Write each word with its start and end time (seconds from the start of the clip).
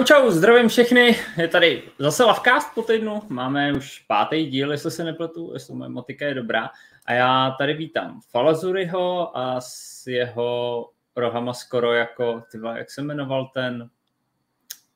Čau, 0.00 0.04
čau, 0.04 0.30
zdravím 0.30 0.68
všechny. 0.68 1.16
Je 1.36 1.48
tady 1.48 1.82
zase 1.98 2.24
Lavcast 2.24 2.74
po 2.74 2.82
týdnu. 2.82 3.22
Máme 3.28 3.72
už 3.72 3.98
pátý 3.98 4.46
díl, 4.46 4.72
jestli 4.72 4.90
se 4.90 5.04
nepletu, 5.04 5.50
jestli 5.52 5.74
moje 5.74 5.90
motika 5.90 6.26
je 6.26 6.34
dobrá. 6.34 6.70
A 7.06 7.12
já 7.12 7.54
tady 7.58 7.74
vítám 7.74 8.20
Falazuriho 8.30 9.38
a 9.38 9.60
s 9.60 10.06
jeho 10.06 10.88
rohama 11.16 11.54
skoro 11.54 11.92
jako, 11.92 12.42
tyva, 12.52 12.78
jak 12.78 12.90
se 12.90 13.02
jmenoval 13.02 13.50
ten? 13.54 13.90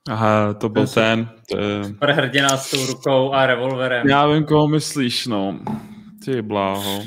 Aha, 0.09 0.55
to 0.55 0.69
byl 0.69 0.87
ten. 0.87 1.29
ten 1.51 1.85
super 1.85 2.11
hrdina 2.11 2.57
s 2.57 2.71
tou 2.71 2.87
rukou 2.87 3.33
a 3.33 3.47
revolverem. 3.47 4.09
Já 4.09 4.27
vím, 4.27 4.45
koho 4.45 4.69
myslíš, 4.69 5.27
no. 5.27 5.59
Ty 6.25 6.43
bláho. 6.43 7.03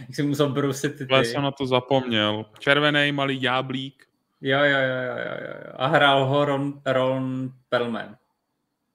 jak 0.00 0.14
jsi 0.14 0.22
musel 0.22 0.48
brusit 0.48 0.98
ty, 0.98 1.06
ty. 1.06 1.14
Já 1.14 1.24
jsem 1.24 1.42
na 1.42 1.50
to 1.50 1.66
zapomněl. 1.66 2.44
Červený 2.58 3.12
malý 3.12 3.42
jáblík. 3.42 4.09
Jo, 4.40 4.58
jo, 4.58 4.78
jo, 4.78 5.00
jo, 5.06 5.16
jo, 5.18 5.56
jo. 5.66 5.72
A 5.76 5.86
hrál 5.86 6.24
ho 6.24 6.44
Ron, 6.44 6.80
Ron 6.86 7.50
Perlman. 7.68 8.16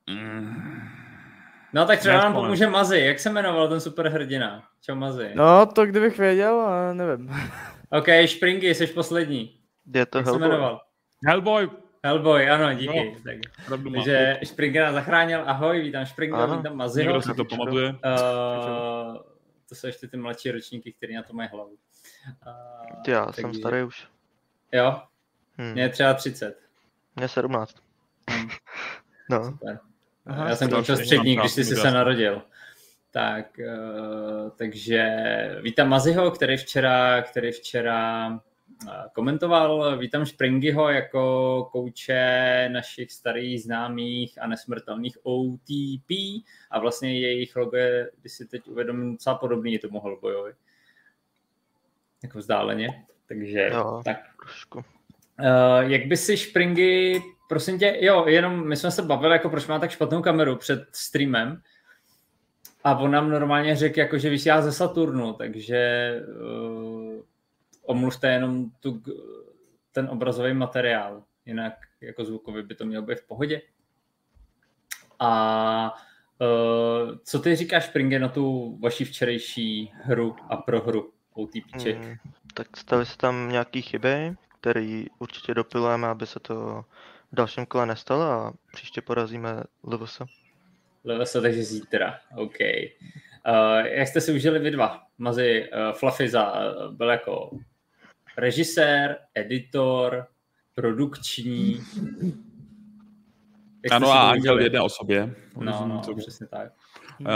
Mm. 0.09 0.95
No 1.73 1.85
tak 1.85 1.99
třeba 1.99 2.17
nám 2.17 2.33
pomůže 2.33 2.67
Mazy. 2.67 2.99
Jak 2.99 3.19
se 3.19 3.29
jmenoval 3.29 3.67
ten 3.67 3.79
super 3.79 4.09
hrdina? 4.09 4.63
Čau 4.81 4.95
Mazy. 4.95 5.31
No, 5.35 5.65
to 5.65 5.85
kdybych 5.85 6.17
věděl, 6.17 6.67
nevím. 6.93 7.29
OK, 7.89 8.07
Springy, 8.25 8.75
jsi 8.75 8.87
poslední. 8.87 9.59
Je 9.93 10.05
to 10.05 10.17
Jak 10.17 10.27
se 10.27 10.37
jmenoval? 10.37 10.81
Hellboy. 11.27 11.69
Hellboy, 12.03 12.49
ano, 12.49 12.73
díky. 12.73 13.15
No, 13.15 13.21
tak, 13.23 13.81
takže 13.93 14.39
Springer 14.43 14.83
nás 14.83 14.93
zachránil. 14.93 15.43
Ahoj, 15.45 15.81
vítám 15.81 16.05
Springa, 16.05 16.55
vítám 16.57 16.75
Mazyho. 16.75 17.05
Někdo 17.05 17.21
si 17.21 17.33
to 17.33 17.45
pamatuje? 17.45 17.89
Uh, 17.89 19.17
to 19.69 19.75
jsou 19.75 19.87
ještě 19.87 20.07
ty 20.07 20.17
mladší 20.17 20.51
ročníky, 20.51 20.93
kteří 20.93 21.13
na 21.15 21.23
to 21.23 21.33
mají 21.33 21.49
hlavu. 21.53 21.69
Uh, 21.69 21.77
Já 23.07 23.25
takže... 23.25 23.41
jsem 23.41 23.53
starý 23.53 23.83
už. 23.83 24.07
Jo? 24.71 25.01
Hmm. 25.57 25.71
Mě 25.71 25.81
je 25.81 25.89
třeba 25.89 26.13
30. 26.13 26.59
Mě 27.15 27.27
17. 27.27 27.75
Hmm. 28.29 28.49
no. 29.29 29.43
Super. 29.43 29.79
Aha, 30.25 30.49
Já 30.49 30.55
jsem 30.55 30.69
byl 30.69 30.83
střední, 30.83 31.35
když 31.35 31.51
jsi 31.51 31.63
se 31.63 31.91
narodil. 31.91 32.41
Tak, 33.11 33.59
uh, 33.59 34.49
takže 34.49 35.05
vítám 35.61 35.89
Maziho, 35.89 36.31
který 36.31 36.57
včera, 36.57 37.21
který 37.21 37.51
včera 37.51 38.29
uh, 38.29 38.89
komentoval. 39.13 39.97
Vítám 39.97 40.25
Springyho 40.25 40.89
jako 40.89 41.69
kouče 41.71 42.69
našich 42.71 43.11
starých 43.11 43.63
známých 43.63 44.41
a 44.41 44.47
nesmrtelných 44.47 45.17
OTP 45.23 46.11
a 46.71 46.79
vlastně 46.79 47.19
jejich 47.19 47.55
logo 47.55 47.77
je, 47.77 48.11
když 48.21 48.33
si 48.33 48.45
teď 48.45 48.67
uvědomím, 48.67 49.11
docela 49.11 49.35
podobný 49.35 49.79
tomu 49.79 50.01
Hellboyovi. 50.01 50.53
Jako 52.23 52.37
vzdáleně. 52.37 53.05
Takže 53.27 53.69
jo, 53.73 54.01
tak. 54.05 54.17
Trošku. 54.43 54.94
Uh, 55.39 55.91
jak 55.91 56.05
by 56.05 56.17
si 56.17 56.37
Springy, 56.37 57.21
prosím 57.49 57.79
tě, 57.79 57.97
jo, 58.01 58.25
jenom 58.27 58.67
my 58.67 58.75
jsme 58.75 58.91
se 58.91 59.01
bavili, 59.01 59.33
jako 59.33 59.49
proč 59.49 59.67
má 59.67 59.79
tak 59.79 59.91
špatnou 59.91 60.21
kameru 60.21 60.55
před 60.55 60.83
streamem 60.91 61.61
a 62.83 62.97
on 62.97 63.11
nám 63.11 63.29
normálně 63.29 63.75
řekl, 63.75 63.99
jako, 63.99 64.17
že 64.17 64.29
vysílá 64.29 64.61
ze 64.61 64.71
Saturnu, 64.71 65.33
takže 65.33 66.11
uh, 66.41 67.21
omluvte 67.81 68.31
jenom 68.31 68.69
tu, 68.79 69.01
ten 69.91 70.07
obrazový 70.11 70.53
materiál, 70.53 71.23
jinak 71.45 71.73
jako 72.01 72.25
zvukově 72.25 72.63
by 72.63 72.75
to 72.75 72.85
mělo 72.85 73.05
být 73.05 73.19
v 73.19 73.27
pohodě. 73.27 73.61
A 75.19 75.93
uh, 76.41 77.17
co 77.23 77.39
ty 77.39 77.55
říkáš, 77.55 77.85
Springy, 77.85 78.19
na 78.19 78.29
tu 78.29 78.77
vaši 78.81 79.05
včerejší 79.05 79.91
hru 80.03 80.35
a 80.49 80.57
prohru 80.57 81.13
OTPček? 81.33 81.97
Mm, 81.97 82.15
tak 82.53 82.77
staví 82.77 83.05
se 83.05 83.17
tam 83.17 83.49
nějaký 83.51 83.81
chyby, 83.81 84.35
který 84.65 85.05
určitě 85.19 85.53
dopilujeme, 85.53 86.07
aby 86.07 86.27
se 86.27 86.39
to 86.39 86.85
v 87.31 87.35
dalším 87.35 87.65
kole 87.65 87.85
nestalo 87.85 88.23
a 88.23 88.53
příště 88.73 89.01
porazíme 89.01 89.63
LVS. 89.83 90.21
LVS, 91.03 91.33
takže 91.33 91.63
zítra, 91.63 92.19
OK. 92.35 92.55
Uh, 92.59 93.85
jak 93.85 94.07
jste 94.07 94.21
si 94.21 94.33
užili 94.33 94.59
vy 94.59 94.71
dva? 94.71 95.01
Mazi 95.17 95.69
uh, 95.69 95.97
Fluffy 95.97 96.29
za, 96.29 96.53
uh, 96.53 96.93
byl 96.93 97.09
jako 97.09 97.57
režisér, 98.37 99.17
editor, 99.35 100.27
produkční. 100.75 101.79
Jak 103.83 103.91
ano, 103.91 104.11
a 104.11 104.31
Angel 104.31 104.57
v 104.57 104.61
jedné 104.61 104.81
osobě. 104.81 105.35
No, 105.57 105.87
no, 105.87 106.01
to... 106.05 106.15
přesně 106.15 106.47
tak. 106.47 106.73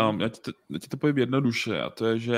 Um, 0.09 0.21
já, 0.21 0.29
ti 0.29 0.41
to, 0.41 0.51
já 0.69 0.79
ti 0.79 0.87
to 0.87 0.97
povím 0.97 1.17
jednoduše, 1.17 1.81
a 1.81 1.89
to 1.89 2.05
je, 2.05 2.19
že 2.19 2.37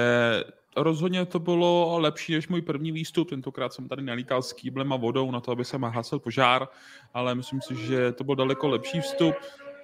rozhodně 0.75 1.25
to 1.25 1.39
bylo 1.39 1.99
lepší 1.99 2.33
než 2.33 2.47
můj 2.47 2.61
první 2.61 2.91
výstup. 2.91 3.29
Tentokrát 3.29 3.73
jsem 3.73 3.87
tady 3.87 4.01
nelíkal 4.01 4.41
s 4.41 4.53
kýblem 4.53 4.93
a 4.93 4.95
vodou 4.95 5.31
na 5.31 5.39
to, 5.39 5.51
aby 5.51 5.65
se 5.65 5.77
hasil 5.77 6.19
požár, 6.19 6.67
ale 7.13 7.35
myslím 7.35 7.61
si, 7.61 7.75
že 7.75 8.11
to 8.11 8.23
byl 8.23 8.35
daleko 8.35 8.67
lepší 8.67 9.01
vstup. 9.01 9.35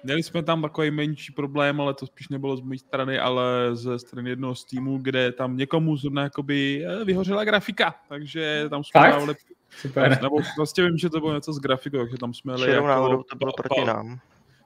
Měli 0.04 0.22
jsme 0.22 0.42
tam 0.42 0.62
takový 0.62 0.90
menší 0.90 1.32
problém, 1.32 1.80
ale 1.80 1.94
to 1.94 2.06
spíš 2.06 2.28
nebylo 2.28 2.56
z 2.56 2.60
mé 2.60 2.78
strany, 2.78 3.18
ale 3.18 3.44
ze 3.72 3.98
strany 3.98 4.30
jednoho 4.30 4.54
z 4.54 4.64
týmů, 4.64 4.98
kde 5.02 5.32
tam 5.32 5.56
někomu 5.56 5.96
zrovna 5.96 6.22
jakoby 6.22 6.86
eh, 6.86 7.04
vyhořela 7.04 7.44
grafika, 7.44 7.94
takže 8.08 8.66
tam 8.70 8.84
jsme 8.84 9.00
dávali... 9.00 9.34
Super. 9.70 10.22
Nebo 10.22 10.36
vlastně 10.56 10.84
vím, 10.84 10.98
že 10.98 11.10
to 11.10 11.20
bylo 11.20 11.34
něco 11.34 11.52
s 11.52 11.58
grafikou, 11.58 11.98
takže 11.98 12.16
tam 12.16 12.34
jsme 12.34 12.52
jeli 12.52 12.70
jako... 12.70 13.24
to 13.30 13.36
bylo 13.36 13.52
proti 13.52 13.84
nám. 13.84 14.18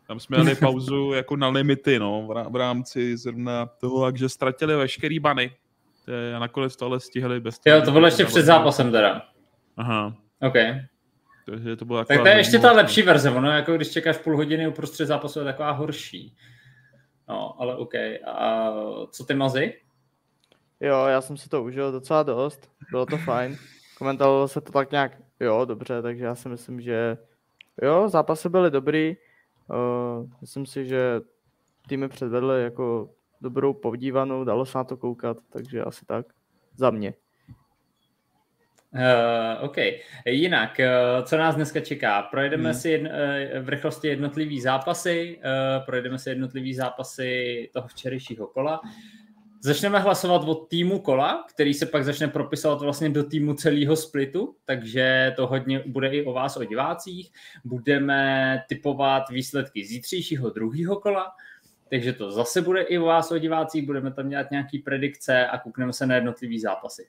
Tam 0.06 0.20
jsme 0.20 0.38
měli 0.38 0.54
pauzu 0.60 1.12
jako 1.12 1.36
na 1.36 1.48
limity, 1.48 1.98
no, 1.98 2.28
v 2.50 2.56
rámci 2.56 3.16
zrovna 3.16 3.66
toho, 3.66 4.04
takže 4.04 4.28
ztratili 4.28 4.76
veškerý 4.76 5.18
bany, 5.18 5.50
a 6.36 6.38
nakonec 6.38 6.76
to 6.76 6.86
ale 6.86 7.00
stihli 7.00 7.40
bez 7.40 7.58
toho. 7.58 7.76
Jo, 7.76 7.82
to 7.82 7.90
bylo 7.90 8.06
ještě 8.06 8.24
před 8.24 8.42
zápasem 8.42 8.92
teda. 8.92 9.22
Aha. 9.76 10.16
OK. 10.40 10.54
Takže 11.46 11.76
to 11.76 11.84
bylo 11.84 12.04
tak 12.04 12.20
to 12.20 12.26
je 12.26 12.36
ještě 12.36 12.58
ta 12.58 12.72
lepší 12.72 13.02
verze, 13.02 13.30
ono 13.30 13.50
jako 13.50 13.76
když 13.76 13.90
čekáš 13.90 14.18
půl 14.18 14.36
hodiny 14.36 14.68
uprostřed 14.68 15.06
zápasu 15.06 15.38
je 15.38 15.44
taková 15.44 15.70
horší. 15.70 16.36
No, 17.28 17.60
ale 17.60 17.76
OK. 17.76 17.94
A 18.26 18.72
co 19.10 19.24
ty 19.24 19.34
mazy? 19.34 19.80
Jo, 20.80 21.06
já 21.06 21.20
jsem 21.20 21.36
si 21.36 21.48
to 21.48 21.62
užil 21.62 21.92
docela 21.92 22.22
dost, 22.22 22.70
bylo 22.90 23.06
to 23.06 23.16
fajn. 23.16 23.56
Komentovalo 23.98 24.48
se 24.48 24.60
to 24.60 24.72
tak 24.72 24.90
nějak, 24.90 25.12
jo, 25.40 25.64
dobře, 25.64 26.02
takže 26.02 26.24
já 26.24 26.34
si 26.34 26.48
myslím, 26.48 26.80
že 26.80 27.18
jo, 27.82 28.08
zápasy 28.08 28.48
byly 28.48 28.70
dobrý. 28.70 29.16
Uh, 29.70 30.30
myslím 30.40 30.66
si, 30.66 30.86
že 30.86 31.20
týmy 31.88 32.08
předvedly 32.08 32.62
jako 32.62 33.10
dobrou 33.42 33.72
podívanou, 33.72 34.44
dalo 34.44 34.66
se 34.66 34.78
na 34.78 34.84
to 34.84 34.96
koukat, 34.96 35.36
takže 35.52 35.82
asi 35.82 36.06
tak 36.06 36.26
za 36.76 36.90
mě. 36.90 37.14
Uh, 38.94 39.64
OK. 39.64 39.76
Jinak, 40.26 40.80
uh, 40.80 41.24
co 41.24 41.36
nás 41.36 41.54
dneska 41.54 41.80
čeká? 41.80 42.22
Projedeme 42.22 42.70
hmm. 42.70 42.74
si 42.74 42.90
jedno, 42.90 43.10
uh, 43.10 43.64
v 43.64 43.68
rychlosti 43.68 44.08
jednotlivý 44.08 44.60
zápasy, 44.60 45.38
uh, 45.38 45.84
projedeme 45.84 46.18
si 46.18 46.28
jednotlivý 46.28 46.74
zápasy 46.74 47.70
toho 47.72 47.88
včerejšího 47.88 48.46
kola. 48.46 48.80
Začneme 49.64 49.98
hlasovat 49.98 50.42
od 50.44 50.68
týmu 50.68 50.98
kola, 50.98 51.46
který 51.54 51.74
se 51.74 51.86
pak 51.86 52.04
začne 52.04 52.28
propisovat 52.28 52.80
vlastně 52.80 53.08
do 53.08 53.24
týmu 53.24 53.54
celého 53.54 53.96
splitu, 53.96 54.56
takže 54.64 55.32
to 55.36 55.46
hodně 55.46 55.82
bude 55.86 56.08
i 56.08 56.24
o 56.24 56.32
vás, 56.32 56.56
o 56.56 56.64
divácích. 56.64 57.32
Budeme 57.64 58.58
typovat 58.68 59.22
výsledky 59.30 59.84
zítřejšího 59.84 60.50
druhého 60.50 60.96
kola, 61.00 61.32
takže 61.92 62.12
to 62.12 62.30
zase 62.30 62.62
bude 62.62 62.82
i 62.82 62.98
u 62.98 63.04
vás 63.04 63.30
o 63.30 63.38
divácích, 63.38 63.86
budeme 63.86 64.12
tam 64.12 64.28
dělat 64.28 64.50
nějaký 64.50 64.78
predikce 64.78 65.46
a 65.46 65.58
koukneme 65.58 65.92
se 65.92 66.06
na 66.06 66.14
jednotlivý 66.14 66.60
zápasy. 66.60 67.08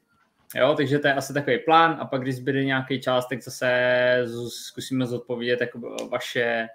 Jo, 0.55 0.73
takže 0.77 0.99
to 0.99 1.07
je 1.07 1.13
asi 1.13 1.33
takový 1.33 1.59
plán 1.59 1.97
a 1.99 2.05
pak 2.05 2.21
když 2.21 2.35
zbyde 2.35 2.65
nějaký 2.65 3.01
čas, 3.01 3.27
tak 3.27 3.41
zase 3.41 4.25
zkusíme 4.47 5.05
zodpovědět 5.05 5.61
jako 5.61 5.79
vaše, 6.11 6.67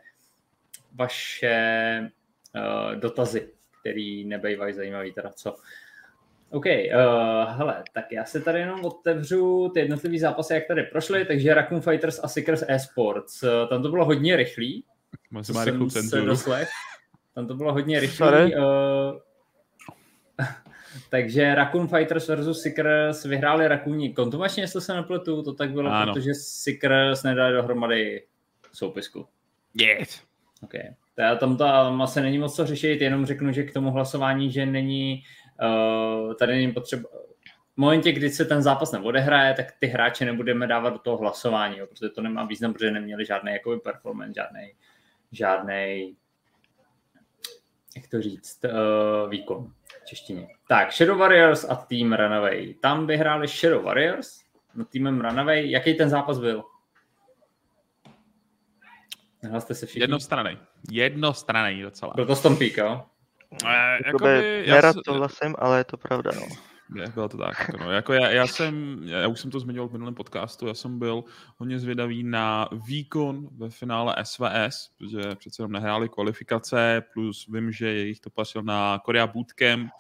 vaše 0.95 2.11
uh, 2.57 3.01
dotazy, 3.01 3.49
které 3.81 4.23
nebejvají 4.27 4.75
zajímavý 4.75 5.13
teda 5.13 5.31
co. 5.31 5.57
OK, 6.51 6.65
uh, 6.67 7.57
hele, 7.57 7.85
tak 7.93 8.13
já 8.13 8.25
se 8.25 8.41
tady 8.41 8.61
jenom 8.61 8.85
otevřu 8.85 9.71
ty 9.75 9.81
jednotlivé 9.81 10.19
zápasy, 10.19 10.55
jak 10.55 10.67
tady 10.67 10.83
prošly, 10.83 11.25
takže 11.25 11.55
Raccoon 11.55 11.81
Fighters 11.81 12.21
a 12.23 12.29
Seekers 12.29 12.65
Esports. 12.69 13.45
Tam 13.69 13.83
to 13.83 13.89
bylo 13.89 14.05
hodně 14.05 14.37
rychlý. 14.37 14.85
Má 15.31 15.65
rychlou 15.65 15.91
cenzuru. 15.91 16.35
Tam 17.39 17.47
to 17.47 17.55
bylo 17.55 17.73
hodně 17.73 18.01
rychlé. 18.01 18.45
Uh, 18.47 19.19
takže 21.11 21.55
Raccoon 21.55 21.89
Fighters 21.89 22.29
versus 22.29 22.63
Seekers 22.63 23.25
vyhráli 23.25 23.69
Rakuni 23.69 24.13
kontumačně, 24.13 24.63
jestli 24.63 24.81
se 24.81 24.95
nepletu, 24.95 25.43
to 25.43 25.55
tak 25.55 25.71
bylo, 25.71 25.91
ano. 25.91 26.13
protože 26.13 26.35
Seekers 26.35 27.23
nedali 27.23 27.55
dohromady 27.55 28.27
soupisku. 28.73 29.27
Yes. 29.75 30.23
OK. 30.63 30.73
Teda 31.15 31.37
tam 31.37 31.57
to 31.57 31.67
asi 32.03 32.21
není 32.21 32.39
moc 32.39 32.57
co 32.57 32.67
řešit, 32.67 33.01
jenom 33.01 33.27
řeknu, 33.27 33.53
že 33.53 33.63
k 33.63 33.73
tomu 33.73 33.91
hlasování, 33.91 34.53
že 34.53 34.67
není, 34.67 35.23
uh, 35.63 36.35
tady 36.35 36.53
není 36.53 36.73
potřeba, 36.73 37.09
v 37.75 37.77
momentě, 37.77 38.13
kdy 38.13 38.31
se 38.31 38.45
ten 38.45 38.63
zápas 38.63 38.93
neodehraje, 38.93 39.55
tak 39.55 39.73
ty 39.79 39.87
hráče 39.87 40.25
nebudeme 40.25 40.67
dávat 40.67 40.91
do 40.91 40.99
toho 40.99 41.17
hlasování, 41.17 41.79
jo, 41.79 41.87
protože 41.87 42.09
to 42.09 42.23
nemá 42.23 42.45
význam, 42.45 42.73
protože 42.73 42.91
neměli 42.91 43.25
žádný 43.27 43.53
jakoby 43.53 43.81
performance, 43.81 44.33
žádný, 44.35 44.73
žádný 45.33 46.17
jak 48.03 48.11
to 48.11 48.23
říct, 48.23 48.65
uh, 48.65 49.31
výkon 49.31 49.73
v 50.03 50.07
češtině. 50.07 50.49
Tak, 50.69 50.93
Shadow 50.93 51.19
Warriors 51.19 51.65
a 51.65 51.75
Team 51.75 52.13
Runaway. 52.13 52.75
Tam 52.75 53.07
vyhráli 53.07 53.49
Shadow 53.49 53.83
Warriors 53.85 54.41
nad 54.75 54.89
týmem 54.89 55.21
Runaway. 55.21 55.71
Jaký 55.71 55.95
ten 55.95 56.09
zápas 56.11 56.39
byl? 56.39 56.65
Hlaste 59.51 59.75
se 59.75 59.87
všichni. 59.87 60.03
Jednostranej. 60.03 60.59
Jednostranej 60.91 61.83
docela. 61.83 62.13
Byl 62.15 62.27
to 62.27 62.37
Stompík, 62.37 62.77
jo? 62.77 63.05
Eh, 63.67 63.99
Jakoby, 64.07 64.29
jakoby, 64.29 64.63
já 64.67 64.75
nerad 64.75 64.97
s- 64.97 65.01
souhlasím, 65.07 65.55
ale 65.59 65.79
je 65.79 65.85
to 65.85 65.97
pravda, 65.97 66.31
no. 66.37 66.47
Je, 66.95 67.09
bylo 67.15 67.29
to 67.29 67.37
tak. 67.37 67.59
jako 67.59 67.85
No. 67.85 67.91
Jako 67.91 68.13
já, 68.13 68.31
já, 68.31 68.47
jsem, 68.47 69.01
já 69.05 69.29
už 69.29 69.41
jsem 69.41 69.51
to 69.51 69.61
zmiňoval 69.61 69.89
v 69.89 69.93
minulém 69.93 70.15
podcastu, 70.15 70.67
já 70.67 70.75
jsem 70.75 70.99
byl 70.99 71.25
hodně 71.57 71.79
zvědavý 71.79 72.23
na 72.23 72.69
výkon 72.87 73.49
ve 73.57 73.71
finále 73.71 74.17
SVS, 74.23 74.91
protože 74.99 75.35
přece 75.35 75.63
jenom 75.63 75.73
nehráli 75.73 76.09
kvalifikace, 76.09 77.03
plus 77.13 77.47
vím, 77.53 77.73
že 77.73 77.87
jejich 77.87 78.21
to 78.21 78.31
pasil 78.31 78.63
na 78.63 78.99
Korea 79.05 79.27
Bootcamp, 79.27 79.91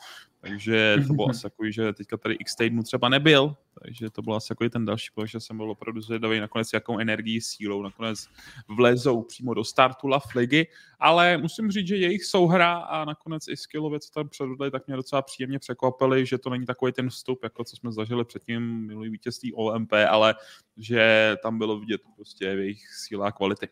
takže 0.40 0.96
to 1.06 1.14
bylo 1.14 1.28
asi 1.28 1.42
takový, 1.42 1.72
že 1.72 1.92
teďka 1.92 2.16
tady 2.16 2.34
x 2.34 2.56
týdnů 2.56 2.82
třeba 2.82 3.08
nebyl, 3.08 3.56
takže 3.82 4.10
to 4.10 4.22
byl 4.22 4.34
asi 4.34 4.48
takový 4.48 4.70
ten 4.70 4.84
další 4.84 5.08
bod, 5.16 5.26
že 5.26 5.40
jsem 5.40 5.56
byl 5.56 5.70
opravdu 5.70 6.00
zvědavý 6.00 6.40
nakonec, 6.40 6.72
jakou 6.72 6.98
energií, 6.98 7.40
sílou 7.40 7.82
nakonec 7.82 8.26
vlezou 8.68 9.22
přímo 9.22 9.54
do 9.54 9.64
startu 9.64 10.08
La 10.08 10.20
Ligy, 10.34 10.66
ale 10.98 11.36
musím 11.36 11.70
říct, 11.70 11.86
že 11.86 11.96
jejich 11.96 12.24
souhra 12.24 12.74
a 12.74 13.04
nakonec 13.04 13.48
i 13.48 13.56
skillově, 13.56 14.00
co 14.00 14.10
tam 14.10 14.28
předvedli, 14.28 14.70
tak 14.70 14.86
mě 14.86 14.96
docela 14.96 15.22
příjemně 15.22 15.58
překvapili, 15.58 16.26
že 16.26 16.38
to 16.38 16.50
není 16.50 16.66
takový 16.66 16.92
ten 16.92 17.10
vstup, 17.10 17.42
jako 17.42 17.64
co 17.64 17.76
jsme 17.76 17.92
zažili 17.92 18.24
předtím 18.24 18.86
minulý 18.86 19.10
vítězství 19.10 19.52
OMP, 19.52 19.92
ale 20.08 20.34
že 20.76 21.36
tam 21.42 21.58
bylo 21.58 21.80
vidět 21.80 22.00
prostě 22.16 22.44
jejich 22.44 22.88
síla 22.94 23.28
a 23.28 23.32
kvality. 23.32 23.68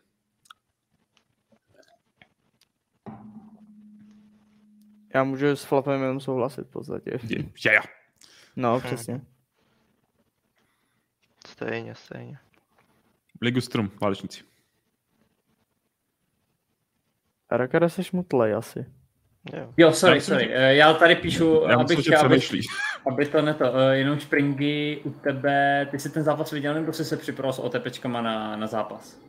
Já 5.17 5.23
můžu 5.23 5.45
s 5.55 5.63
Flapem 5.63 6.01
jenom 6.01 6.19
souhlasit 6.19 6.67
v 6.67 6.71
podstatě. 6.71 7.19
Že 7.55 7.73
jo. 7.73 7.81
No, 8.55 8.79
přesně. 8.79 9.21
Stejně, 11.47 11.95
stejně. 11.95 12.37
Ligu 13.41 13.61
Strum, 13.61 13.91
válečníci. 14.01 14.43
Rakara 17.51 17.89
seš 17.89 18.11
mutlej 18.11 18.53
asi. 18.55 18.85
Jo. 19.53 19.73
Jo, 19.77 19.91
sorry, 19.91 20.21
sorry. 20.21 20.49
Eh, 20.53 20.75
Já 20.75 20.93
tady 20.93 21.15
píšu, 21.15 21.61
Já 21.69 21.75
abych, 21.75 21.97
myslím, 21.97 22.15
přemýšlí. 22.17 22.61
aby 23.11 23.25
to 23.25 23.41
neto, 23.41 23.75
eh, 23.77 23.97
jenom 23.97 24.19
Springy 24.19 25.01
u 25.05 25.09
tebe, 25.11 25.87
ty 25.91 25.99
jsi 25.99 26.09
ten 26.09 26.23
zápas 26.23 26.51
viděl, 26.51 26.73
nebo 26.73 26.93
jsi 26.93 27.05
se 27.05 27.17
připravil 27.17 27.53
s 27.53 27.59
OTPčkama 27.59 28.21
na, 28.21 28.55
na 28.55 28.67
zápas? 28.67 29.19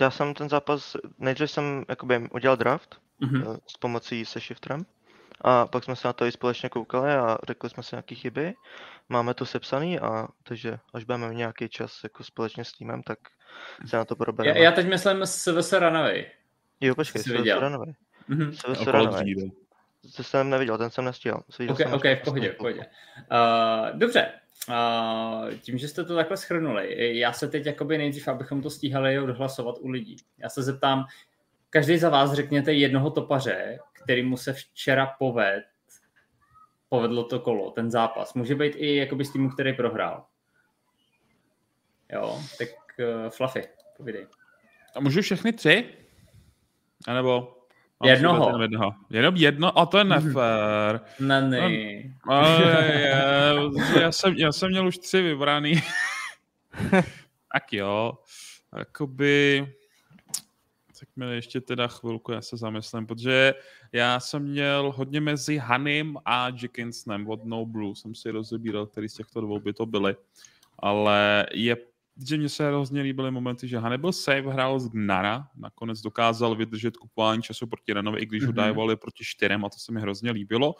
Já 0.00 0.10
jsem 0.10 0.34
ten 0.34 0.48
zápas, 0.48 0.96
nejdřív 1.18 1.50
jsem 1.50 1.84
jakoby 1.88 2.28
udělal 2.32 2.56
draft 2.56 3.00
Mhm. 3.20 3.42
eh, 3.42 3.56
s 3.66 3.76
pomocí 3.76 4.24
se 4.24 4.40
shiftrem 4.40 4.86
a 5.40 5.66
pak 5.66 5.84
jsme 5.84 5.96
se 5.96 6.08
na 6.08 6.12
to 6.12 6.26
i 6.26 6.32
společně 6.32 6.68
koukali 6.68 7.12
a 7.12 7.38
řekli 7.46 7.70
jsme 7.70 7.82
si 7.82 7.94
nějaké 7.96 8.14
chyby. 8.14 8.54
Máme 9.08 9.34
to 9.34 9.46
sepsaný 9.46 9.98
a 10.00 10.28
takže 10.42 10.78
až 10.94 11.04
budeme 11.04 11.28
mít 11.28 11.36
nějaký 11.36 11.68
čas 11.68 12.00
jako 12.04 12.24
společně 12.24 12.64
s 12.64 12.72
týmem, 12.72 13.02
tak 13.02 13.18
se 13.86 13.96
na 13.96 14.04
to 14.04 14.14
Já, 14.14 14.16
probereme. 14.24 14.60
já 14.60 14.72
teď 14.72 14.88
myslím 14.88 15.22
s 15.22 15.60
VS 15.60 15.72
Runaway. 15.72 16.24
Jo, 16.80 16.94
počkej, 16.94 17.22
viděl. 17.22 17.60
Runaway. 17.60 17.92
Mhm. 18.28 18.54
Okolo 18.72 18.92
Runaway. 18.92 19.22
dříve. 19.24 19.42
To 20.16 20.22
jsem 20.22 20.50
neviděl, 20.50 20.78
ten 20.78 20.90
jsem 20.90 21.04
nestíhal. 21.04 21.42
Viděl 21.58 21.72
Ok, 21.72 21.78
jsem 21.78 21.92
ok, 21.92 22.06
až 22.06 22.18
v 22.18 22.24
pohodě, 22.24 22.52
v 22.52 22.56
pohodě. 22.56 22.80
Uh, 22.80 23.98
dobře, 23.98 24.32
uh, 24.68 25.50
tím, 25.60 25.78
že 25.78 25.88
jste 25.88 26.04
to 26.04 26.14
takhle 26.14 26.36
schrnuli, 26.36 27.18
já 27.18 27.32
se 27.32 27.48
teď 27.48 27.66
jakoby 27.66 27.98
nejdřív, 27.98 28.28
abychom 28.28 28.62
to 28.62 28.70
stíhali 28.70 29.18
odhlasovat 29.20 29.74
u 29.80 29.88
lidí. 29.88 30.16
Já 30.38 30.48
se 30.48 30.62
zeptám, 30.62 31.04
každý 31.70 31.98
za 31.98 32.08
vás 32.10 32.32
řekněte 32.32 32.72
jednoho 32.72 33.10
topaře, 33.10 33.78
který 34.02 34.22
mu 34.22 34.36
se 34.36 34.52
včera 34.52 35.06
poved, 35.06 35.64
povedlo 36.88 37.24
to 37.24 37.40
kolo, 37.40 37.70
ten 37.70 37.90
zápas. 37.90 38.34
Může 38.34 38.54
být 38.54 38.72
i 38.76 38.96
jakoby 38.96 39.24
z 39.24 39.32
týmu, 39.32 39.50
který 39.50 39.72
prohrál. 39.72 40.26
Jo, 42.12 42.40
tak 42.58 42.68
uh, 42.98 43.30
Fluffy, 43.30 43.62
povídej. 43.96 44.26
A 44.96 45.00
můžu 45.00 45.22
všechny 45.22 45.52
tři? 45.52 45.84
A 47.08 47.14
nebo... 47.14 47.54
Jednoho. 48.04 48.34
vybrat 48.34 48.46
jenom 48.46 48.62
jednoho. 48.62 48.94
Jenom 49.10 49.36
jedno? 49.36 49.78
A 49.78 49.86
to 49.86 49.98
je 49.98 50.04
nefér. 50.04 51.00
Ne, 51.20 51.42
ne. 51.42 51.58
Ale 52.28 52.62
je, 52.92 54.00
já, 54.00 54.12
jsem, 54.12 54.34
já 54.34 54.52
jsem 54.52 54.68
měl 54.70 54.86
už 54.86 54.98
tři 54.98 55.22
vybraný. 55.22 55.74
tak 57.52 57.72
jo. 57.72 58.12
Jakoby... 58.76 59.66
Tak 61.00 61.08
mi 61.16 61.34
ještě 61.34 61.60
teda 61.60 61.88
chvilku, 61.88 62.32
já 62.32 62.40
se 62.42 62.56
zamyslím, 62.56 63.06
protože 63.06 63.54
já 63.92 64.20
jsem 64.20 64.42
měl 64.42 64.92
hodně 64.96 65.20
mezi 65.20 65.56
Hanim 65.56 66.16
a 66.24 66.48
Jackinsonem 66.48 67.28
od 67.28 67.44
No 67.44 67.66
Blue, 67.66 67.96
jsem 67.96 68.14
si 68.14 68.30
rozebíral, 68.30 68.86
který 68.86 69.08
z 69.08 69.14
těchto 69.14 69.40
dvou 69.40 69.60
by 69.60 69.72
to 69.72 69.86
byly. 69.86 70.16
Ale 70.78 71.46
je 71.52 71.76
že 72.28 72.36
mně 72.36 72.48
se 72.48 72.68
hrozně 72.68 73.02
líbily 73.02 73.30
momenty, 73.30 73.68
že 73.68 73.78
Hannibal 73.78 74.12
Save 74.12 74.40
hrál 74.52 74.80
z 74.80 74.88
Gnara, 74.88 75.48
nakonec 75.56 76.00
dokázal 76.00 76.54
vydržet 76.54 76.96
kupování 76.96 77.42
času 77.42 77.66
proti 77.66 77.92
Renovi, 77.92 78.20
i 78.20 78.26
když 78.26 78.42
ho 78.42 78.48
Mhm. 78.48 78.56
dávali 78.56 78.96
proti 78.96 79.24
čtyřem 79.24 79.64
a 79.64 79.68
to 79.68 79.78
se 79.78 79.92
mi 79.92 80.00
hrozně 80.00 80.30
líbilo. 80.30 80.74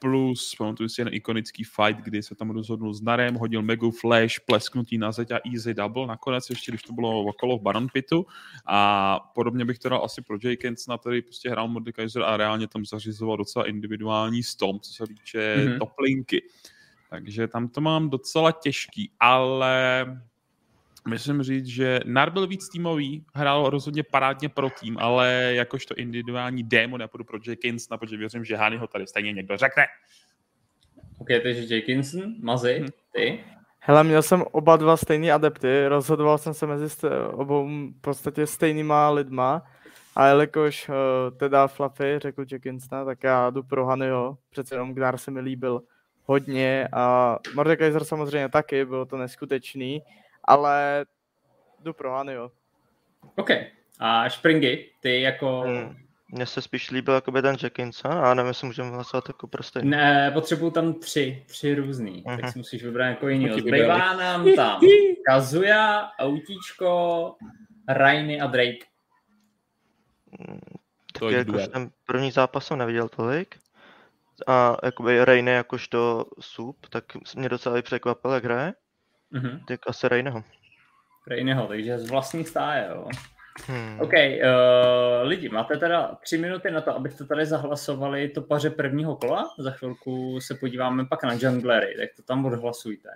Plus, 0.00 0.54
pamatuju 0.58 0.88
si 0.88 1.00
jeden 1.00 1.14
ikonický 1.14 1.64
fight, 1.64 2.00
kdy 2.00 2.22
se 2.22 2.34
tam 2.34 2.50
rozhodnul 2.50 2.94
s 2.94 3.02
Narem, 3.02 3.34
hodil 3.34 3.62
Megu 3.62 3.90
Flash, 3.90 4.40
plesknutí 4.46 4.98
na 4.98 5.12
zeď 5.12 5.30
a 5.30 5.38
easy 5.54 5.74
double 5.74 6.06
nakonec, 6.06 6.50
ještě 6.50 6.72
když 6.72 6.82
to 6.82 6.92
bylo 6.92 7.20
okolo 7.24 7.58
v 7.58 7.62
Baron 7.62 7.88
Pitu. 7.92 8.26
A 8.66 9.20
podobně 9.34 9.64
bych 9.64 9.78
to 9.78 9.88
dal 9.88 10.04
asi 10.04 10.22
pro 10.22 10.36
Jenkins, 10.42 10.86
na 10.86 10.98
který 10.98 11.22
prostě 11.22 11.50
hrál 11.50 11.68
Mordekaiser 11.68 12.22
a 12.22 12.36
reálně 12.36 12.68
tam 12.68 12.84
zařizoval 12.84 13.36
docela 13.36 13.68
individuální 13.68 14.42
stom, 14.42 14.80
co 14.80 14.92
se 14.92 15.06
týče 15.06 15.54
Mhm. 15.56 15.66
mm-hmm. 15.68 15.78
toplinky. 15.78 16.42
Takže 17.10 17.48
tam 17.48 17.68
to 17.68 17.80
mám 17.80 18.10
docela 18.10 18.52
těžký, 18.52 19.10
ale 19.20 20.04
Myslím 21.08 21.42
říct, 21.42 21.66
že 21.66 22.00
Nar 22.04 22.30
byl 22.30 22.46
víc 22.46 22.68
týmový, 22.68 23.24
hrál 23.34 23.70
rozhodně 23.70 24.02
parádně 24.02 24.48
pro 24.48 24.70
tým, 24.70 24.98
ale 24.98 25.52
jakožto 25.54 25.94
individuální 25.94 26.62
démon, 26.62 27.00
já 27.00 27.08
půjdu 27.08 27.24
pro 27.24 27.38
Jenkins, 27.46 27.86
protože 27.86 28.16
věřím, 28.16 28.44
že 28.44 28.56
Hany 28.56 28.76
ho 28.76 28.86
tady 28.86 29.06
stejně 29.06 29.32
někdo 29.32 29.56
řekne. 29.56 29.86
Ok, 31.18 31.28
takže 31.42 31.74
Jackinson, 31.76 32.34
Mazy, 32.40 32.84
ty. 33.12 33.44
Hele, 33.80 34.04
měl 34.04 34.22
jsem 34.22 34.44
oba 34.52 34.76
dva 34.76 34.96
stejný 34.96 35.32
adepty, 35.32 35.86
rozhodoval 35.88 36.38
jsem 36.38 36.54
se 36.54 36.66
mezi 36.66 36.84
st- 36.84 37.30
obou 37.32 37.68
v 37.68 38.00
podstatě 38.00 38.46
stejnýma 38.46 39.10
lidma 39.10 39.62
a 40.16 40.26
jelikož 40.26 40.88
uh, 40.88 40.94
teda 41.36 41.66
Fluffy 41.66 42.18
řekl 42.18 42.44
Jackinsona, 42.52 43.04
tak 43.04 43.24
já 43.24 43.50
jdu 43.50 43.62
pro 43.62 43.86
Hanyho, 43.86 44.38
přece 44.50 44.74
jenom 44.74 44.94
Gnar 44.94 45.18
se 45.18 45.30
mi 45.30 45.40
líbil 45.40 45.82
hodně 46.24 46.88
a 46.92 47.36
Mordekaiser 47.54 48.04
samozřejmě 48.04 48.48
taky, 48.48 48.84
bylo 48.84 49.06
to 49.06 49.16
neskutečný, 49.16 50.02
ale 50.48 51.06
jdu 51.80 51.92
pro 51.92 52.12
Hanyho. 52.12 52.50
OK. 53.36 53.50
A 54.00 54.30
Springy, 54.30 54.90
ty 55.00 55.20
jako... 55.20 55.60
Hmm. 55.60 55.96
Mně 56.30 56.46
se 56.46 56.62
spíš 56.62 56.90
líbil 56.90 57.14
jakoby 57.14 57.42
ten 57.42 57.56
Jackinson, 57.62 58.12
a 58.12 58.34
nevím, 58.34 58.48
jestli 58.48 58.66
můžeme 58.66 58.90
hlasovat 58.90 59.24
jako 59.28 59.46
prostě. 59.46 59.82
Ne, 59.82 60.30
potřebuju 60.30 60.70
tam 60.70 60.94
tři, 60.94 61.44
tři 61.46 61.74
různý, 61.74 62.22
tak 62.22 62.38
Mhm. 62.40 62.52
si 62.52 62.58
musíš 62.58 62.82
vybrat 62.84 63.06
jako 63.06 63.28
jiný. 63.28 63.60
Zbývá 63.60 64.14
nám 64.16 64.54
tam 64.56 64.80
Kazuya, 65.26 66.10
Autíčko, 66.18 67.34
Rainy 67.88 68.40
a 68.40 68.46
Drake. 68.46 68.86
To 71.18 71.30
je 71.30 71.38
Jakož 71.38 71.52
duel. 71.54 71.66
ten 71.68 71.90
první 72.06 72.30
zápas 72.30 72.66
jsem 72.66 72.78
neviděl 72.78 73.08
tolik. 73.08 73.58
A 74.46 74.76
jakoby 74.82 75.24
Rejne 75.24 75.52
jakožto 75.52 76.24
sup, 76.40 76.86
tak 76.90 77.04
mě 77.36 77.48
docela 77.48 77.78
i 77.78 77.82
překvapil, 77.82 78.30
jak 78.30 78.44
hraje. 78.44 78.74
Mhm. 79.30 79.60
Tak 79.68 79.80
asi 79.86 80.08
Rejneho. 80.08 80.44
Rainyho, 81.26 81.66
takže 81.66 81.98
z 81.98 82.10
vlastních 82.10 82.48
stáje, 82.48 82.88
jo. 82.90 83.08
Hmm. 83.66 84.00
OK, 84.00 84.12
uh, 84.12 85.28
lidi, 85.28 85.48
máte 85.48 85.76
teda 85.76 86.14
tři 86.22 86.38
minuty 86.38 86.70
na 86.70 86.80
to, 86.80 86.94
abyste 86.94 87.24
tady 87.24 87.46
zahlasovali 87.46 88.28
to 88.28 88.42
paře 88.42 88.70
prvního 88.70 89.16
kola. 89.16 89.54
Za 89.58 89.70
chvilku 89.70 90.40
se 90.40 90.54
podíváme 90.54 91.04
pak 91.04 91.24
na 91.24 91.32
junglery, 91.32 91.94
tak 92.00 92.08
to 92.16 92.22
tam 92.22 92.46
odhlasujte. 92.46 93.08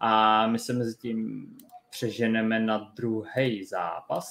A 0.00 0.46
my 0.46 0.58
se 0.58 0.72
mezi 0.72 0.96
tím 0.96 1.46
přeženeme 1.90 2.60
na 2.60 2.92
druhý 2.96 3.64
zápas, 3.64 4.26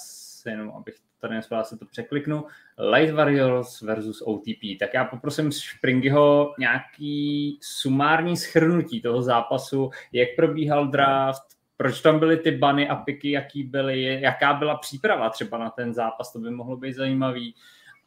jenom 0.45 0.69
abych 0.69 0.95
tady 1.21 1.35
nespěl, 1.35 1.63
se 1.63 1.77
to 1.77 1.85
překliknu. 1.85 2.45
Light 2.91 3.15
Warriors 3.15 3.81
versus 3.81 4.21
OTP. 4.21 4.79
Tak 4.79 4.93
já 4.93 5.05
poprosím 5.05 5.51
Springyho 5.51 6.53
nějaký 6.59 7.57
sumární 7.61 8.37
schrnutí 8.37 9.01
toho 9.01 9.21
zápasu, 9.21 9.89
jak 10.11 10.29
probíhal 10.35 10.87
draft, 10.87 11.43
proč 11.77 12.01
tam 12.01 12.19
byly 12.19 12.37
ty 12.37 12.51
bany 12.51 12.89
a 12.89 12.95
piky, 12.95 13.31
jaký 13.31 13.63
byly, 13.63 14.21
jaká 14.21 14.53
byla 14.53 14.77
příprava 14.77 15.29
třeba 15.29 15.57
na 15.57 15.69
ten 15.69 15.93
zápas, 15.93 16.33
to 16.33 16.39
by 16.39 16.49
mohlo 16.51 16.77
být 16.77 16.93
zajímavý 16.93 17.55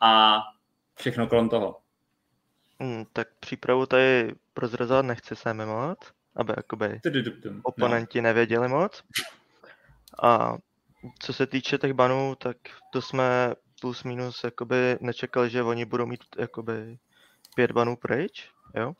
a 0.00 0.38
všechno 0.94 1.26
kolem 1.26 1.48
toho. 1.48 1.80
Hmm, 2.80 3.04
tak 3.12 3.28
přípravu 3.40 3.86
tady 3.86 4.34
prozrazovat 4.54 5.04
nechci 5.04 5.36
se 5.36 5.54
mi 5.54 5.66
moc, 5.66 5.98
aby 6.36 6.52
jakoby 6.56 7.00
Tududuptum. 7.02 7.60
oponenti 7.62 8.22
nevěděli 8.22 8.68
moc. 8.68 9.02
A 10.22 10.56
co 11.18 11.32
se 11.32 11.46
týče 11.46 11.78
těch 11.78 11.92
banů, 11.92 12.34
tak 12.34 12.56
to 12.92 13.02
jsme 13.02 13.54
plus 13.80 14.04
minus 14.04 14.44
jakoby 14.44 14.98
nečekali, 15.00 15.50
že 15.50 15.62
oni 15.62 15.84
budou 15.84 16.06
mít 16.06 16.20
jakoby 16.38 16.98
pět 17.54 17.72
banů 17.72 17.96
pryč, 17.96 18.50
jo? 18.74 18.92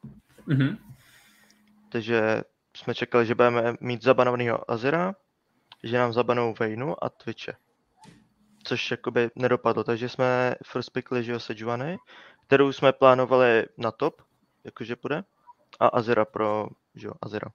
Mhm. 0.47 0.77
Takže 1.93 2.43
jsme 2.77 2.95
čekali, 2.95 3.27
že 3.27 3.35
budeme 3.35 3.75
mít 3.81 4.03
zabanovaného 4.03 4.71
Azira, 4.71 5.15
že 5.83 5.99
nám 5.99 6.13
zabanou 6.13 6.55
Vaynu 6.61 7.05
a 7.05 7.09
Twitche. 7.09 7.57
což 8.67 8.91
jakoby 8.91 9.31
nedopadlo, 9.35 9.85
takže 9.85 10.09
jsme 10.09 10.55
first 10.67 10.91
pickli, 10.91 11.25
že 11.25 11.33
jo, 11.33 11.41
Sejuani, 11.41 11.99
kterou 12.47 12.73
jsme 12.73 12.93
plánovali 12.93 13.65
na 13.79 13.91
top, 13.91 14.23
jakože 14.65 14.97
půjde, 14.97 15.25
a 15.81 15.87
Azera 15.87 16.25
pro, 16.25 16.69
že 16.95 17.07
jo, 17.07 17.13
Azera. 17.23 17.51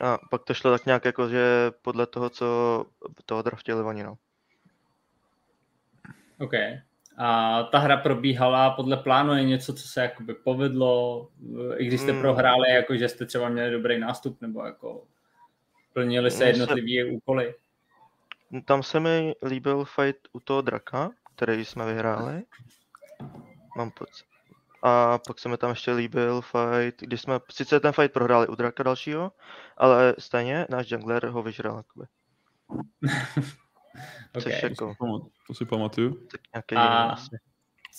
A 0.00 0.18
pak 0.30 0.44
to 0.44 0.54
šlo 0.54 0.70
tak 0.70 0.86
nějak 0.86 1.04
jako, 1.04 1.28
že 1.28 1.70
podle 1.82 2.06
toho, 2.06 2.30
co 2.30 2.86
toho 3.26 3.42
draftili 3.42 3.82
oni, 3.82 4.02
no. 4.02 4.18
OK. 6.40 6.52
A 7.16 7.62
ta 7.62 7.78
hra 7.78 7.96
probíhala 7.96 8.70
podle 8.70 8.96
plánu, 8.96 9.34
je 9.34 9.44
něco, 9.44 9.74
co 9.74 9.88
se 9.88 10.00
jakoby 10.00 10.34
povedlo, 10.34 11.28
i 11.76 11.86
když 11.86 12.00
jste 12.00 12.12
mm. 12.12 12.20
prohráli, 12.20 12.70
jako 12.70 12.96
že 12.96 13.08
jste 13.08 13.26
třeba 13.26 13.48
měli 13.48 13.70
dobrý 13.70 13.98
nástup, 13.98 14.40
nebo 14.40 14.64
jako 14.64 15.04
plnili 15.92 16.30
se 16.30 16.44
jednotlivé 16.44 17.04
se... 17.04 17.16
úkoly? 17.16 17.54
Tam 18.64 18.82
se 18.82 19.00
mi 19.00 19.34
líbil 19.42 19.84
fight 19.84 20.28
u 20.32 20.40
toho 20.40 20.60
draka, 20.60 21.10
který 21.36 21.64
jsme 21.64 21.86
vyhráli. 21.86 22.42
Mám 23.76 23.90
pocit. 23.90 24.27
A 24.82 25.18
pak 25.18 25.38
se 25.38 25.48
mi 25.48 25.56
tam 25.56 25.70
ještě 25.70 25.92
líbil 25.92 26.40
fight, 26.40 27.00
když 27.00 27.20
jsme 27.20 27.40
sice 27.50 27.80
ten 27.80 27.92
fight 27.92 28.12
prohráli 28.12 28.48
u 28.48 28.54
draka 28.54 28.82
dalšího, 28.82 29.32
ale 29.76 30.14
stejně 30.18 30.66
náš 30.70 30.90
jungler 30.90 31.26
ho 31.26 31.42
vyžral. 31.42 31.76
Jakoby. 31.76 32.06
okay. 34.34 34.42
Což 34.42 34.62
jako... 34.62 34.94
To 35.46 35.54
si 35.54 35.64
pamatuju. 35.64 36.14
Tak 36.14 36.40
nějaký 36.54 36.76
A 36.76 37.16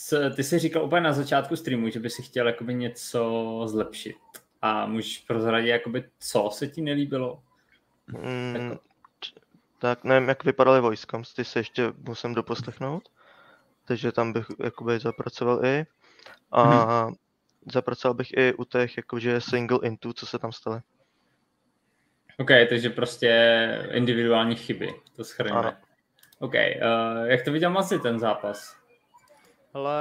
co, 0.01 0.29
ty 0.36 0.43
jsi 0.43 0.59
říkal 0.59 0.86
úplně 0.86 1.01
na 1.01 1.13
začátku 1.13 1.55
streamu, 1.55 1.89
že 1.89 2.00
by 2.00 2.09
si 2.09 2.21
chtěl 2.21 2.48
jakoby 2.48 2.74
něco 2.74 3.62
zlepšit. 3.65 4.17
A 4.62 4.86
můžeš 4.86 5.17
prozradit, 5.17 5.69
jakoby, 5.69 6.03
co 6.19 6.50
se 6.53 6.67
ti 6.67 6.81
nelíbilo? 6.81 7.43
Mm, 8.07 8.55
jako... 8.55 8.81
Tak 9.79 10.03
nevím, 10.03 10.29
jak 10.29 10.43
vypadaly 10.43 10.81
vojska, 10.81 11.21
ty 11.36 11.45
se 11.45 11.59
ještě 11.59 11.93
musím 11.98 12.33
doposlechnout. 12.33 13.09
Takže 13.86 14.12
tam 14.12 14.33
bych 14.33 14.45
jakoby 14.63 15.00
zapracoval 15.00 15.65
i. 15.65 15.86
A 16.51 16.63
mm-hmm. 16.63 17.15
zapracoval 17.71 18.13
bych 18.13 18.33
i 18.38 18.53
u 18.53 18.63
těch 18.63 18.97
jakože 18.97 19.41
single 19.41 19.79
intů, 19.83 20.13
co 20.13 20.25
se 20.25 20.39
tam 20.39 20.51
staly. 20.51 20.79
OK, 22.39 22.49
takže 22.69 22.89
prostě 22.89 23.89
individuální 23.91 24.55
chyby, 24.55 24.93
to 25.15 25.23
schrňme. 25.23 25.77
OK, 26.39 26.53
uh, 26.53 27.25
jak 27.25 27.45
to 27.45 27.51
viděl 27.51 27.69
Mazi 27.69 27.99
ten 27.99 28.19
zápas? 28.19 28.75
Ale 29.73 29.95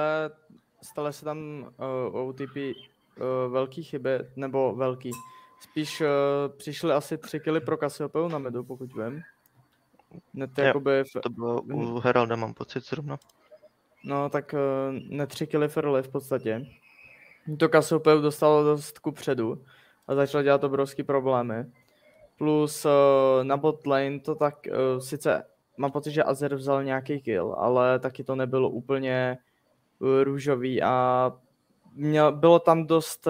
staly 0.83 1.13
se 1.13 1.25
tam 1.25 1.69
uh, 2.13 2.29
OTP 2.29 2.57
uh, 2.57 3.53
velký 3.53 3.83
chyby, 3.83 4.19
nebo 4.37 4.75
velký. 4.75 5.11
Spíš 5.61 6.01
uh, 6.01 6.07
přišly 6.57 6.93
asi 6.93 7.19
tři 7.19 7.41
kily 7.41 7.61
pro 7.61 7.77
Cassiopeia 7.77 8.29
na 8.29 8.39
medu, 8.39 8.65
pokud 8.65 8.93
vím. 8.95 9.23
Ne, 10.35 10.47
to, 10.47 10.61
jakoby 10.61 11.05
v... 11.05 11.21
to 11.23 11.31
bylo 11.31 11.63
u 11.63 12.01
Heralda, 12.01 12.37
mám 12.37 12.55
pocit 12.55 12.85
zrovna. 12.87 13.19
No, 14.05 14.29
tak 14.29 14.55
uh, 14.55 14.99
ne 15.09 15.27
tři 15.27 15.47
kily 15.47 15.69
Ferly 15.69 16.03
v 16.03 16.09
podstatě. 16.09 16.67
To 17.59 17.69
Cassiopeia 17.69 18.17
dostalo 18.17 18.65
dost 18.65 18.99
ku 18.99 19.13
předu 19.13 19.65
a 20.09 20.15
začal 20.15 20.43
dělat 20.43 20.65
obrovský 20.65 21.03
problémy. 21.03 21.65
Plus 22.39 22.85
uh, 22.85 22.91
na 23.43 23.57
bot 23.57 23.87
lane 23.87 24.21
to 24.21 24.35
tak 24.35 24.55
uh, 24.67 25.01
sice 25.01 25.45
mám 25.77 25.93
pocit, 25.93 26.13
že 26.13 26.23
Azer 26.23 26.55
vzal 26.55 26.85
nějaký 26.85 27.21
kill, 27.21 27.55
ale 27.59 27.99
taky 27.99 28.25
to 28.25 28.37
nebylo 28.37 28.71
úplně 28.71 29.39
růžový 30.23 30.83
a 30.83 31.33
měl, 31.95 32.33
bylo 32.33 32.59
tam 32.59 32.87
dost 32.87 33.29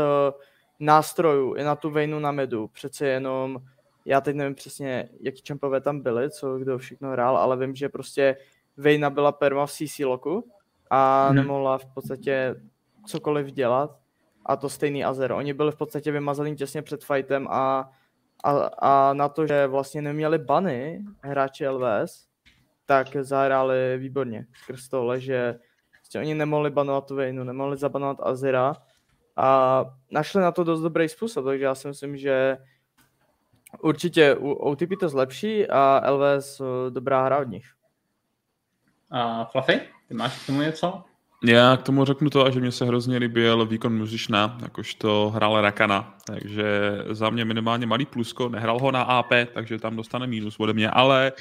nástrojů 0.80 1.54
i 1.54 1.62
na 1.62 1.76
tu 1.76 1.90
vejnu 1.90 2.18
na 2.18 2.32
medu. 2.32 2.68
Přece 2.68 3.06
jenom, 3.06 3.58
já 4.04 4.20
teď 4.20 4.36
nevím 4.36 4.54
přesně, 4.54 5.08
jaký 5.20 5.42
čempové 5.42 5.80
tam 5.80 6.00
byly, 6.00 6.30
co 6.30 6.58
kdo 6.58 6.78
všechno 6.78 7.10
hrál, 7.10 7.36
ale 7.36 7.56
vím, 7.56 7.74
že 7.74 7.88
prostě 7.88 8.36
Vejna 8.78 9.10
byla 9.10 9.32
perma 9.32 9.66
v 9.66 9.72
CC 9.72 9.98
loku 9.98 10.50
a 10.90 11.26
hmm. 11.26 11.36
nemohla 11.36 11.78
v 11.78 11.86
podstatě 11.86 12.54
cokoliv 13.06 13.46
dělat. 13.46 13.98
A 14.46 14.56
to 14.56 14.68
stejný 14.68 15.04
Azer. 15.04 15.32
Oni 15.32 15.52
byli 15.54 15.72
v 15.72 15.76
podstatě 15.76 16.12
vymazaný 16.12 16.56
těsně 16.56 16.82
před 16.82 17.04
fightem 17.04 17.48
a, 17.50 17.90
a, 18.44 18.50
a 18.78 19.12
na 19.12 19.28
to, 19.28 19.46
že 19.46 19.66
vlastně 19.66 20.02
neměli 20.02 20.38
bany 20.38 21.04
hráči 21.22 21.68
LVS, 21.68 22.26
tak 22.86 23.16
zahráli 23.20 23.98
výborně 23.98 24.46
skrz 24.62 24.88
tohle, 24.88 25.20
že 25.20 25.58
prostě 25.92 26.18
oni 26.18 26.34
nemohli 26.34 26.70
banovat 26.70 27.06
tu 27.06 27.14
Vejnu, 27.14 27.44
nemohli 27.44 27.76
zabanovat 27.76 28.18
Azera 28.22 28.74
a 29.36 29.84
našli 30.10 30.40
na 30.40 30.52
to 30.52 30.64
dost 30.64 30.80
dobrý 30.80 31.08
způsob, 31.08 31.44
takže 31.44 31.64
já 31.64 31.74
si 31.74 31.88
myslím, 31.88 32.16
že 32.16 32.58
určitě 33.82 34.34
u 34.34 34.52
OTP 34.52 34.90
to 35.00 35.08
zlepší 35.08 35.68
a 35.68 36.10
LVS 36.10 36.60
eh, 36.60 36.90
dobrá 36.90 37.24
hra 37.24 37.38
od 37.38 37.48
nich. 37.48 37.66
A 39.10 39.44
Fluffy, 39.44 39.80
ty 40.08 40.14
máš 40.14 40.42
k 40.42 40.46
tomu 40.46 40.60
něco? 40.60 41.04
Já 41.44 41.76
k 41.76 41.82
tomu 41.82 42.04
řeknu 42.04 42.30
to, 42.30 42.50
že 42.50 42.60
mě 42.60 42.72
se 42.72 42.84
hrozně 42.84 43.16
líbil 43.18 43.66
výkon 43.66 43.98
Muzišna, 43.98 44.58
jakožto 44.62 45.30
hrál 45.34 45.60
Rakana, 45.60 46.16
takže 46.26 46.64
za 47.10 47.30
mě 47.30 47.44
minimálně 47.44 47.86
malý 47.86 48.06
plusko, 48.06 48.48
nehrál 48.48 48.78
ho 48.78 48.92
na 48.92 49.02
AP, 49.02 49.32
takže 49.54 49.78
tam 49.78 49.96
dostane 49.96 50.26
mínus 50.26 50.56
ode 50.58 50.72
mě, 50.72 50.90
ale 50.90 51.32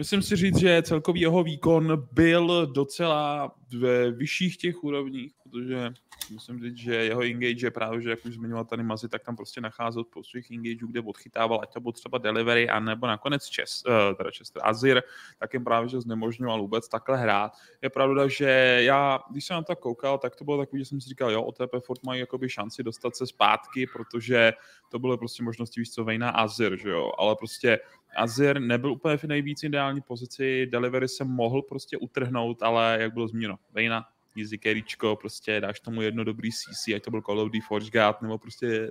Myslím 0.00 0.22
si 0.22 0.36
říct, 0.36 0.58
že 0.58 0.82
celkový 0.82 1.20
jeho 1.20 1.42
výkon 1.42 2.08
byl 2.12 2.66
docela 2.66 3.52
ve 3.78 4.10
vyšších 4.10 4.56
těch 4.56 4.84
úrovních, 4.84 5.32
protože 5.50 5.92
musím 6.30 6.60
říct, 6.60 6.76
že 6.76 6.94
jeho 6.94 7.22
engage 7.22 7.70
právě, 7.70 8.00
že 8.00 8.10
jak 8.10 8.24
už 8.24 8.34
zmiňoval 8.34 8.64
tady 8.64 8.82
Mazi, 8.82 9.08
tak 9.08 9.22
tam 9.22 9.36
prostě 9.36 9.60
nacházel 9.60 10.04
po 10.04 10.24
svých 10.24 10.50
engageů, 10.50 10.88
kde 10.88 11.00
odchytával, 11.00 11.60
ať 11.62 11.72
to 11.72 11.80
bylo 11.80 11.92
třeba 11.92 12.18
delivery, 12.18 12.68
anebo 12.68 13.06
nakonec 13.06 13.46
Čes, 13.46 13.82
uh, 13.86 14.16
teda 14.16 14.30
Chester 14.38 14.62
Azir, 14.64 15.02
tak 15.38 15.54
jim 15.54 15.64
právě, 15.64 15.88
že 15.88 16.00
znemožňoval 16.00 16.60
vůbec 16.60 16.88
takhle 16.88 17.16
hrát. 17.18 17.52
Je 17.82 17.90
pravda, 17.90 18.28
že 18.28 18.78
já, 18.80 19.18
když 19.30 19.44
jsem 19.44 19.54
na 19.54 19.62
to 19.62 19.76
koukal, 19.76 20.18
tak 20.18 20.36
to 20.36 20.44
bylo 20.44 20.58
takový, 20.58 20.82
že 20.82 20.84
jsem 20.84 21.00
si 21.00 21.08
říkal, 21.08 21.30
jo, 21.30 21.42
OTP 21.42 21.74
Fort 21.86 22.02
mají 22.02 22.20
jakoby 22.20 22.48
šanci 22.48 22.82
dostat 22.82 23.16
se 23.16 23.26
zpátky, 23.26 23.86
protože 23.86 24.52
to 24.90 24.98
bylo 24.98 25.18
prostě 25.18 25.42
možnosti 25.42 25.80
víc 25.80 25.94
co 25.94 26.04
Vejna 26.04 26.30
Azir, 26.30 26.76
že 26.76 26.90
jo, 26.90 27.12
ale 27.18 27.36
prostě 27.36 27.78
Azir 28.16 28.60
nebyl 28.60 28.92
úplně 28.92 29.16
v 29.16 29.24
nejvíc 29.24 29.62
ideální 29.62 30.00
pozici, 30.00 30.66
delivery 30.66 31.08
se 31.08 31.24
mohl 31.24 31.62
prostě 31.62 31.96
utrhnout, 31.96 32.62
ale 32.62 32.96
jak 33.00 33.12
bylo 33.12 33.28
zmíněno, 33.28 33.58
Vejna 33.72 34.06
easy 34.38 34.58
carryčko, 34.58 35.16
prostě 35.16 35.60
dáš 35.60 35.80
tomu 35.80 36.02
jedno 36.02 36.24
dobrý 36.24 36.50
CC, 36.52 36.88
ať 36.96 37.02
to 37.02 37.10
byl 37.10 37.22
Call 37.22 37.40
of 37.40 37.46
Duty 37.46 37.60
Forge 37.60 37.90
Guard, 37.90 38.22
nebo 38.22 38.38
prostě 38.38 38.90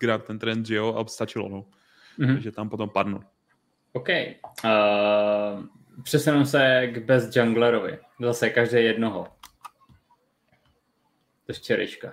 Grant 0.00 0.24
ten 0.24 0.38
trend, 0.38 0.66
že 0.66 0.76
jo, 0.76 0.94
a 0.94 1.04
stačilo, 1.06 1.48
no. 1.48 1.66
Mm-hmm. 2.18 2.34
Takže 2.34 2.52
tam 2.52 2.68
potom 2.68 2.90
padnu. 2.90 3.20
OK. 3.92 4.08
Uh, 4.64 5.64
přesunu 6.02 6.46
se 6.46 6.86
k 6.86 6.98
best 6.98 7.36
junglerovi. 7.36 7.98
Zase 8.20 8.50
každý 8.50 8.76
jednoho. 8.76 9.26
To 11.46 11.52
je 11.52 11.54
čerička. 11.54 12.12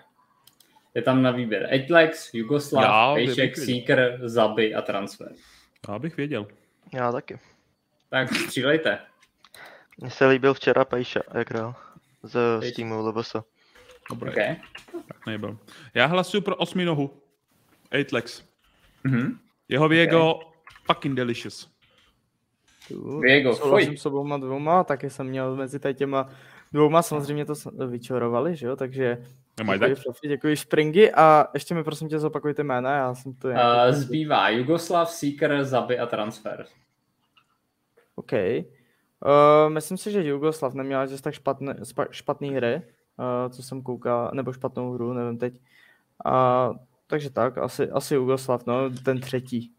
Je 0.93 1.01
tam 1.01 1.21
na 1.21 1.31
výběr 1.31 1.67
Edlex, 1.71 2.33
Jugoslav, 2.33 3.15
Pejšek, 3.15 3.57
Seeker, 3.57 4.19
Zaby 4.23 4.75
a 4.75 4.81
Transfer. 4.81 5.31
Já 5.89 5.99
bych 5.99 6.17
věděl. 6.17 6.47
Já 6.93 7.11
taky. 7.11 7.39
Tak 8.09 8.33
střílejte. 8.33 8.99
Mně 9.97 10.09
se 10.09 10.27
líbil 10.27 10.53
včera 10.53 10.85
Pejša, 10.85 11.21
jak 11.33 11.51
hrál 11.51 11.75
z 12.23 12.61
Steamu 12.71 13.07
LBS. 13.07 13.35
Dobré. 14.09 14.31
Okay. 14.31 14.55
Tak 15.07 15.25
nebyl. 15.25 15.57
Já 15.93 16.05
hlasuju 16.05 16.43
pro 16.43 16.55
osminohu. 16.55 17.21
Eightlex. 17.91 18.43
Mm-hmm. 19.05 19.37
Jeho 19.69 19.89
Viego 19.89 20.35
okay. 20.35 20.47
fucking 20.85 21.15
delicious. 21.15 21.73
Viego, 23.21 23.55
fuj. 23.55 23.97
s 23.97 24.05
oboma 24.05 24.37
dvouma, 24.37 24.83
taky 24.83 25.09
jsem 25.09 25.27
měl 25.27 25.55
mezi 25.55 25.79
těma 25.93 26.29
dvouma, 26.73 27.01
samozřejmě 27.01 27.45
to 27.45 27.53
vyčorovali, 27.87 28.55
že 28.55 28.67
jo, 28.67 28.75
takže 28.75 29.17
Nemají 29.57 29.79
děkuji, 29.79 29.95
Fluffy, 29.95 30.27
děkuji 30.27 30.57
Springy 30.57 31.11
a 31.11 31.47
ještě 31.53 31.75
mi 31.75 31.83
prosím 31.83 32.09
tě 32.09 32.19
zopakujte 32.19 32.63
jména, 32.63 32.95
já 32.95 33.15
jsem 33.15 33.33
to... 33.33 33.47
Uh, 33.47 33.55
zbývá 33.89 34.49
Jugoslav, 34.49 35.11
Seeker, 35.11 35.63
Zaby 35.63 35.99
a 35.99 36.05
Transfer. 36.05 36.65
OK. 38.15 38.31
Uh, 39.25 39.73
myslím 39.73 39.97
si, 39.97 40.11
že 40.11 40.23
Jugoslav 40.27 40.73
neměl 40.73 41.07
zase 41.07 41.23
tak 41.23 41.33
špatné, 41.33 41.75
špatný 42.11 42.55
hry, 42.55 42.75
uh, 42.75 43.51
co 43.51 43.63
jsem 43.63 43.81
koukal, 43.81 44.31
nebo 44.33 44.53
špatnou 44.53 44.93
hru, 44.93 45.13
nevím 45.13 45.37
teď. 45.37 45.53
Uh, 46.25 46.77
takže 47.07 47.29
tak, 47.29 47.57
asi, 47.57 47.89
asi 47.89 48.15
Jugoslav, 48.15 48.65
no, 48.65 48.89
ten 48.89 49.19
třetí. 49.19 49.71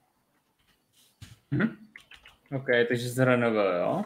Mm-hmm. 1.52 1.76
OK, 2.56 2.66
takže 2.88 3.08
zhrnoval, 3.08 3.74
jo? 3.74 4.04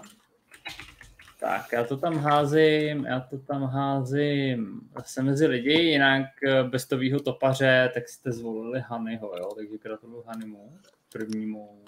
Tak, 1.40 1.72
já 1.72 1.84
to 1.84 1.96
tam 1.96 2.16
házím, 2.16 3.04
já 3.04 3.20
to 3.20 3.38
tam 3.38 3.62
házím 3.62 4.80
zase 4.96 5.22
mezi 5.22 5.46
lidi, 5.46 5.72
jinak 5.72 6.26
eh, 6.46 6.64
bez 6.64 6.86
tovýho 6.86 7.20
topaře, 7.20 7.90
tak 7.94 8.08
jste 8.08 8.32
zvolili 8.32 8.80
Hanyho, 8.80 9.32
jo? 9.36 9.48
Takže 9.56 9.78
gratuluju 9.78 10.22
Hanymu, 10.26 10.78
prvnímu 11.12 11.84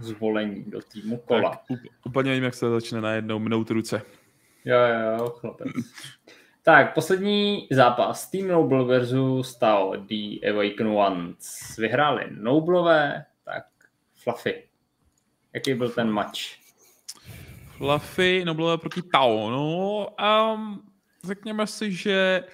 zvolení 0.00 0.64
do 0.66 0.80
týmu 0.80 1.16
kola. 1.16 1.50
Tak, 1.50 1.78
úplně 2.06 2.30
nevím, 2.30 2.44
jak 2.44 2.54
se 2.54 2.70
začne 2.70 3.00
najednou 3.00 3.38
mnout 3.38 3.70
ruce. 3.70 4.02
Jo, 4.64 4.78
jo, 4.78 5.18
jo, 5.18 5.30
chlapec. 5.30 5.66
tak, 6.62 6.94
poslední 6.94 7.68
zápas. 7.72 8.30
Team 8.30 8.48
Noble 8.48 8.84
versus 8.84 9.58
Tao 9.58 9.96
The 9.96 10.50
Awaken 10.50 10.86
Ones. 10.86 11.76
Vyhráli 11.78 12.24
Nobleové, 12.30 13.24
tak 13.44 13.64
Fluffy. 14.14 14.62
Jaký 15.52 15.74
byl 15.74 15.90
ten 15.90 16.10
match? 16.10 16.38
Fluffy, 17.76 18.44
Noblové 18.44 18.78
proti 18.78 19.02
Tao. 19.02 19.50
No, 19.50 20.06
um, 20.54 20.82
řekněme 21.24 21.66
si, 21.66 21.92
že 21.92 22.44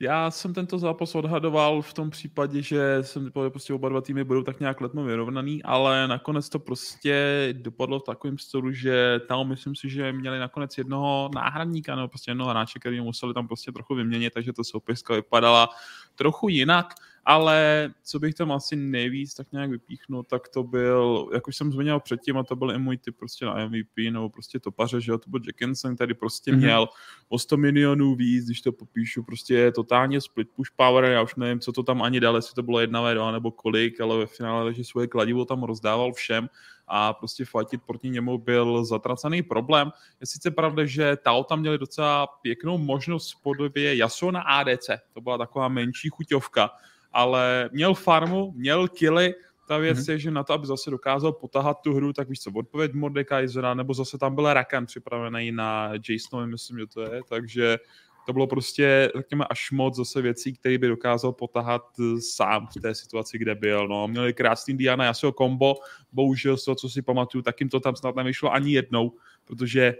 já 0.00 0.30
jsem 0.30 0.54
tento 0.54 0.78
zápas 0.78 1.14
odhadoval 1.14 1.82
v 1.82 1.92
tom 1.92 2.10
případě, 2.10 2.62
že 2.62 2.98
jsem 3.02 3.24
typoval, 3.24 3.46
že 3.46 3.50
prostě 3.50 3.74
oba 3.74 3.88
dva 3.88 4.00
týmy 4.00 4.24
budou 4.24 4.42
tak 4.42 4.60
nějak 4.60 4.80
letmo 4.80 5.04
vyrovnaný, 5.04 5.62
ale 5.62 6.08
nakonec 6.08 6.48
to 6.48 6.58
prostě 6.58 7.48
dopadlo 7.52 8.00
v 8.00 8.04
takovém 8.04 8.38
stylu, 8.38 8.72
že 8.72 9.20
tam 9.28 9.48
myslím 9.48 9.76
si, 9.76 9.90
že 9.90 10.12
měli 10.12 10.38
nakonec 10.38 10.78
jednoho 10.78 11.30
náhradníka, 11.34 11.96
nebo 11.96 12.08
prostě 12.08 12.30
jednoho 12.30 12.50
hráče, 12.50 12.78
který 12.78 13.00
museli 13.00 13.34
tam 13.34 13.46
prostě 13.46 13.72
trochu 13.72 13.94
vyměnit, 13.94 14.34
takže 14.34 14.52
ta 14.52 14.64
soupiska 14.64 15.14
vypadala 15.14 15.68
trochu 16.14 16.48
jinak 16.48 16.94
ale 17.28 17.90
co 18.02 18.18
bych 18.18 18.34
tam 18.34 18.52
asi 18.52 18.76
nejvíc 18.76 19.34
tak 19.34 19.52
nějak 19.52 19.70
vypíchnul, 19.70 20.22
tak 20.22 20.48
to 20.48 20.62
byl, 20.62 21.30
jak 21.34 21.48
už 21.48 21.56
jsem 21.56 21.72
zmínil 21.72 22.00
předtím, 22.00 22.38
a 22.38 22.42
to 22.42 22.56
byl 22.56 22.70
i 22.70 22.78
můj 22.78 22.96
typ 22.96 23.16
prostě 23.18 23.44
na 23.44 23.68
MVP, 23.68 23.96
nebo 24.10 24.30
prostě 24.30 24.60
topaře, 24.60 25.00
že 25.00 25.12
jo, 25.12 25.18
to 25.18 25.30
byl 25.30 25.40
Jackinson, 25.46 25.94
který 25.94 26.14
prostě 26.14 26.52
mm-hmm. 26.52 26.56
měl 26.56 26.88
o 27.28 27.38
100 27.38 27.56
milionů 27.56 28.14
víc, 28.14 28.44
když 28.44 28.60
to 28.60 28.72
popíšu, 28.72 29.22
prostě 29.22 29.54
je 29.54 29.72
totálně 29.72 30.20
split 30.20 30.48
push 30.56 30.70
power, 30.76 31.04
já 31.04 31.22
už 31.22 31.34
nevím, 31.34 31.60
co 31.60 31.72
to 31.72 31.82
tam 31.82 32.02
ani 32.02 32.20
dal, 32.20 32.36
jestli 32.36 32.54
to 32.54 32.62
bylo 32.62 32.80
jedna 32.80 33.00
v 33.00 33.32
nebo 33.32 33.50
kolik, 33.50 34.00
ale 34.00 34.18
ve 34.18 34.26
finále, 34.26 34.74
že 34.74 34.84
svoje 34.84 35.06
kladivo 35.06 35.44
tam 35.44 35.62
rozdával 35.62 36.12
všem 36.12 36.48
a 36.86 37.12
prostě 37.12 37.44
fightit 37.44 37.82
proti 37.82 38.10
němu 38.10 38.38
byl 38.38 38.84
zatracený 38.84 39.42
problém. 39.42 39.92
Je 40.20 40.26
sice 40.26 40.50
pravda, 40.50 40.84
že 40.84 41.16
Tao 41.16 41.44
tam 41.44 41.60
měli 41.60 41.78
docela 41.78 42.26
pěknou 42.26 42.78
možnost 42.78 43.32
v 43.32 43.42
podobě 43.42 43.96
Yasuo 43.96 44.30
na 44.30 44.40
ADC, 44.40 44.90
to 45.14 45.20
byla 45.20 45.38
taková 45.38 45.68
menší 45.68 46.08
chuťovka, 46.08 46.70
ale 47.18 47.70
měl 47.72 47.94
farmu, 47.94 48.52
měl 48.56 48.88
killy, 48.88 49.34
ta 49.68 49.78
věc 49.78 49.98
mm-hmm. 49.98 50.12
je, 50.12 50.18
že 50.18 50.30
na 50.30 50.44
to, 50.44 50.52
aby 50.52 50.66
zase 50.66 50.90
dokázal 50.90 51.32
potahat 51.32 51.80
tu 51.82 51.94
hru, 51.94 52.12
tak 52.12 52.28
víš 52.28 52.40
co, 52.40 52.50
odpověď 52.54 52.92
Mordekaisera, 52.92 53.74
nebo 53.74 53.94
zase 53.94 54.18
tam 54.18 54.34
byl 54.34 54.52
Rakan 54.52 54.86
připravený 54.86 55.52
na 55.52 55.92
Jasonovi, 56.08 56.50
myslím, 56.50 56.78
že 56.78 56.86
to 56.86 57.02
je, 57.02 57.20
takže 57.28 57.78
to 58.26 58.32
bylo 58.32 58.46
prostě, 58.46 59.12
řekněme, 59.16 59.44
až 59.50 59.70
moc 59.70 59.96
zase 59.96 60.22
věcí, 60.22 60.52
které 60.52 60.78
by 60.78 60.88
dokázal 60.88 61.32
potahat 61.32 61.82
eh, 62.00 62.20
sám 62.20 62.66
v 62.66 62.80
té 62.80 62.94
situaci, 62.94 63.38
kde 63.38 63.54
byl. 63.54 63.88
No, 63.88 64.08
měli 64.08 64.34
krásný 64.34 64.76
Diana 64.76 65.04
Yasuo 65.04 65.32
kombo, 65.32 65.74
bohužel 66.12 66.56
z 66.56 66.64
toho, 66.64 66.74
co 66.74 66.88
si 66.88 67.02
pamatuju, 67.02 67.42
tak 67.42 67.60
jim 67.60 67.68
to 67.68 67.80
tam 67.80 67.96
snad 67.96 68.16
nevyšlo 68.16 68.52
ani 68.52 68.72
jednou, 68.72 69.12
protože 69.44 69.94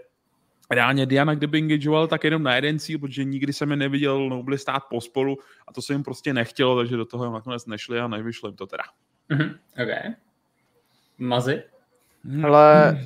reálně 0.69 1.05
Diana, 1.05 1.35
kdyby 1.35 1.57
engageoval, 1.57 2.07
tak 2.07 2.23
jenom 2.23 2.43
na 2.43 2.55
jeden 2.55 2.79
cíl, 2.79 2.99
protože 2.99 3.23
nikdy 3.23 3.53
jsem 3.53 3.71
je 3.71 3.77
neviděl 3.77 4.29
Nobly 4.29 4.57
stát 4.57 4.83
pospolu 4.89 5.37
a 5.67 5.73
to 5.73 5.81
se 5.81 5.93
jim 5.93 6.03
prostě 6.03 6.33
nechtělo, 6.33 6.77
takže 6.77 6.97
do 6.97 7.05
toho 7.05 7.33
nakonec 7.33 7.65
nešli 7.65 7.99
a 7.99 8.07
nevyšlo 8.07 8.49
jim 8.49 8.55
to 8.55 8.67
teda. 8.67 8.83
Mm-hmm. 9.29 9.55
OK. 9.83 10.15
Mazy? 11.17 11.63
Ale 12.43 12.99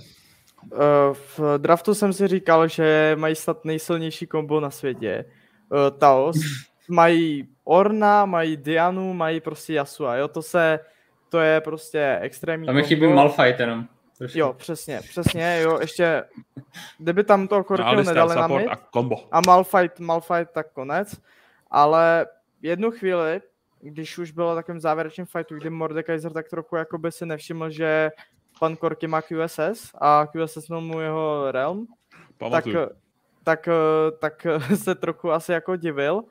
uh, 0.62 0.80
v 1.14 1.58
draftu 1.58 1.94
jsem 1.94 2.14
si 2.14 2.28
říkal, 2.28 2.68
že 2.68 3.16
mají 3.20 3.36
snad 3.36 3.66
nejsilnější 3.66 4.28
kombo 4.28 4.60
na 4.60 4.70
světě. 4.70 5.26
Uh, 5.70 5.98
Taos. 5.98 6.36
mají 6.90 7.48
Orna, 7.64 8.26
mají 8.26 8.58
Dianu, 8.58 9.14
mají 9.14 9.42
prostě 9.42 9.74
Yasua, 9.74 10.16
jo, 10.16 10.28
to 10.28 10.42
se, 10.42 10.80
to 11.30 11.40
je 11.40 11.62
prostě 11.62 12.18
extrémní 12.22 12.66
Tam 12.66 12.76
mi 12.76 12.84
chybí 12.84 13.08
Malfight 13.08 13.60
jenom. 13.60 13.88
Trošku. 14.24 14.40
Jo, 14.40 14.54
přesně, 14.54 15.02
přesně, 15.02 15.60
jo, 15.62 15.80
ještě, 15.82 16.24
kdyby 16.98 17.24
tam 17.24 17.48
to 17.48 17.64
Korkil 17.64 17.96
no, 17.96 18.04
nedali 18.04 18.36
na 18.36 18.48
mid, 18.48 18.68
a, 18.68 18.78
combo. 18.94 19.16
a 19.32 19.42
Malfight, 19.48 20.00
Malfight, 20.00 20.52
tak 20.54 20.72
konec, 20.74 21.22
ale 21.72 22.28
jednu 22.62 22.92
chvíli, 22.92 23.42
když 23.82 24.18
už 24.18 24.32
bylo 24.32 24.56
takovým 24.56 24.82
závěrečným 24.82 25.26
fightu, 25.26 25.56
kdy 25.56 25.70
Mordekaiser 25.70 26.32
tak 26.32 26.50
trochu 26.50 26.76
jakoby 26.76 27.12
si 27.12 27.26
nevšiml, 27.26 27.70
že 27.70 28.12
pan 28.60 28.76
Korky 28.76 29.08
má 29.08 29.22
QSS 29.22 29.92
a 30.02 30.28
QSS 30.28 30.70
mu 30.70 31.00
jeho 31.00 31.52
realm, 31.52 31.88
tak, 32.52 32.66
tak, 33.44 33.70
tak 34.20 34.48
se 34.76 34.96
trochu 34.96 35.32
asi 35.32 35.52
jako 35.52 35.76
divil, 35.76 36.24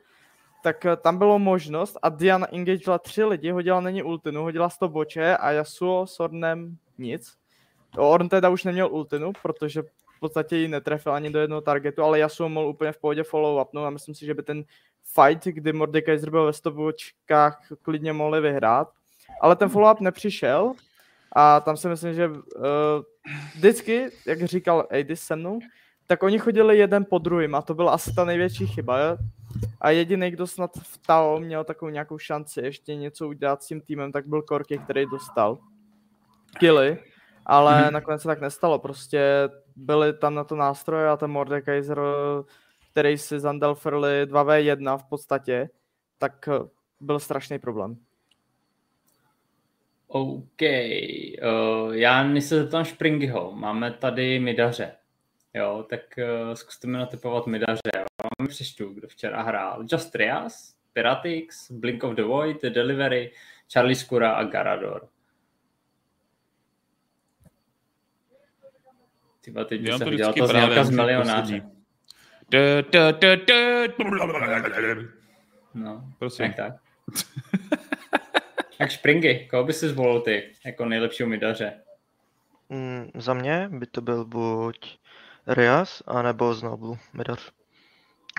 tak 0.63 0.85
tam 1.01 1.17
bylo 1.17 1.39
možnost 1.39 1.97
a 2.01 2.09
Diana 2.09 2.47
engagela 2.53 2.99
tři 2.99 3.23
lidi, 3.23 3.51
hodila 3.51 3.81
není 3.81 4.03
ultinu, 4.03 4.41
hodila 4.41 4.69
to 4.79 4.89
boče 4.89 5.37
a 5.37 5.51
Yasuo 5.51 6.07
s 6.07 6.19
Ornem 6.19 6.77
nic. 6.97 7.42
Orn 7.97 8.29
teda 8.29 8.49
už 8.49 8.63
neměl 8.63 8.91
ultinu, 8.91 9.33
protože 9.41 9.81
v 9.81 10.19
podstatě 10.19 10.57
ji 10.57 10.67
netrefil 10.67 11.13
ani 11.13 11.29
do 11.29 11.39
jednoho 11.39 11.61
targetu, 11.61 12.03
ale 12.03 12.19
Yasuo 12.19 12.49
mohl 12.49 12.67
úplně 12.67 12.91
v 12.91 12.97
pohodě 12.97 13.23
follow 13.23 13.61
up, 13.61 13.73
no 13.73 13.85
a 13.85 13.89
myslím 13.89 14.15
si, 14.15 14.25
že 14.25 14.33
by 14.33 14.43
ten 14.43 14.63
fight, 15.03 15.45
kdy 15.45 15.73
Mordekaiser 15.73 16.29
byl 16.29 16.45
ve 16.45 16.53
stopočkách, 16.53 17.67
klidně 17.81 18.13
mohli 18.13 18.41
vyhrát. 18.41 18.91
Ale 19.41 19.55
ten 19.55 19.69
follow 19.69 19.93
up 19.93 20.01
nepřišel 20.01 20.73
a 21.35 21.59
tam 21.59 21.77
si 21.77 21.87
myslím, 21.87 22.13
že 22.13 22.27
uh, 22.27 22.35
vždycky, 23.55 24.09
jak 24.27 24.43
říkal 24.43 24.87
Adis 24.91 25.21
se 25.21 25.35
mnou, 25.35 25.59
tak 26.07 26.23
oni 26.23 26.39
chodili 26.39 26.77
jeden 26.77 27.05
po 27.09 27.17
druhým 27.17 27.55
a 27.55 27.61
to 27.61 27.73
byla 27.73 27.91
asi 27.91 28.15
ta 28.15 28.25
největší 28.25 28.67
chyba. 28.67 28.99
Je? 28.99 29.17
A 29.81 29.89
jediný, 29.89 30.31
kdo 30.31 30.47
snad 30.47 30.71
v 30.81 30.97
Tao 30.97 31.39
měl 31.39 31.63
takovou 31.63 31.89
nějakou 31.89 32.17
šanci 32.17 32.61
ještě 32.61 32.95
něco 32.95 33.27
udělat 33.27 33.63
s 33.63 33.67
tím 33.67 33.81
týmem, 33.81 34.11
tak 34.11 34.27
byl 34.27 34.41
Korky, 34.41 34.77
který 34.77 35.05
dostal 35.05 35.57
killy 36.59 36.97
ale 37.45 37.81
mm-hmm. 37.81 37.91
nakonec 37.91 38.21
se 38.21 38.27
tak 38.27 38.41
nestalo, 38.41 38.79
prostě 38.79 39.49
byly 39.75 40.13
tam 40.13 40.35
na 40.35 40.43
to 40.43 40.55
nástroje 40.55 41.09
a 41.09 41.17
ten 41.17 41.31
Mordekaiser, 41.31 41.99
který 42.91 43.17
si 43.17 43.39
zandelferli 43.39 44.25
2v1 44.25 44.97
v 44.97 45.03
podstatě, 45.03 45.69
tak 46.17 46.47
eh, 46.47 46.67
byl 46.99 47.19
strašný 47.19 47.59
problém. 47.59 47.97
OK, 50.07 50.61
uh, 50.61 51.93
já 51.93 52.23
než 52.23 52.43
se 52.43 52.61
zeptám 52.63 52.85
Springyho, 52.85 53.51
máme 53.51 53.91
tady 53.91 54.39
Midaře, 54.39 54.91
jo, 55.53 55.85
tak 55.89 56.01
uh, 56.17 56.53
zkuste 56.53 56.87
mi 56.87 56.97
natypovat 56.97 57.47
Midaře, 57.47 57.81
jo. 57.97 58.05
Máme 58.39 58.49
přečtu, 58.49 58.89
kdo 58.89 59.07
včera 59.07 59.41
hrál. 59.41 59.85
Just 59.91 60.11
Trias, 60.11 60.75
Piratix, 60.93 61.71
Blink 61.71 62.03
of 62.03 62.15
the 62.15 62.23
Void, 62.23 62.61
Delivery, 62.61 63.31
Charlie 63.73 63.95
Skura 63.95 64.31
a 64.31 64.43
Garador. 64.43 65.07
Tyba, 69.43 69.65
teď 69.65 69.81
by 69.81 69.97
se 69.97 70.05
viděla 70.05 70.33
ta 70.33 70.47
znělka 70.47 70.83
z 70.83 70.89
milionáře. 70.89 71.61
No, 75.73 76.13
prosím. 76.19 76.45
Jak 76.45 76.55
tak. 76.55 76.73
tak 78.77 78.91
Springy, 78.91 79.47
koho 79.49 79.63
by 79.63 79.73
si 79.73 79.89
zvolil 79.89 80.21
ty 80.21 80.51
jako 80.65 80.85
nejlepšího 80.85 81.29
midaře? 81.29 81.73
Mm, 82.69 83.11
za 83.15 83.33
mě 83.33 83.69
by 83.71 83.85
to 83.85 84.01
byl 84.01 84.25
buď 84.25 84.97
Rias, 85.47 86.03
anebo 86.07 86.53
Znobu 86.53 86.97
midař. 87.13 87.51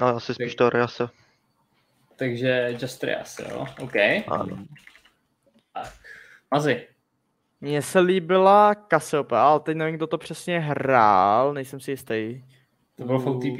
Ale 0.00 0.12
asi 0.12 0.34
spíš 0.34 0.54
to 0.54 0.70
Riase. 0.70 1.08
Takže 2.16 2.76
Just 2.80 3.04
Rias, 3.04 3.38
jo? 3.38 3.66
OK. 3.80 3.96
Ano. 4.26 4.66
Tak. 5.72 5.92
Mazi. 6.50 6.86
Mně 7.64 7.83
se 7.83 8.00
líbila 8.00 8.74
Cassiopeia, 8.90 9.42
ale 9.42 9.61
teď 9.61 9.77
nevím, 9.77 9.96
kdo 9.96 10.07
to 10.07 10.18
přesně 10.18 10.59
hrál, 10.59 11.55
nejsem 11.55 11.81
si 11.81 11.90
jistý. 11.90 12.44
To 12.96 13.05
byl 13.05 13.18
v 13.18 13.27
OTP? 13.27 13.59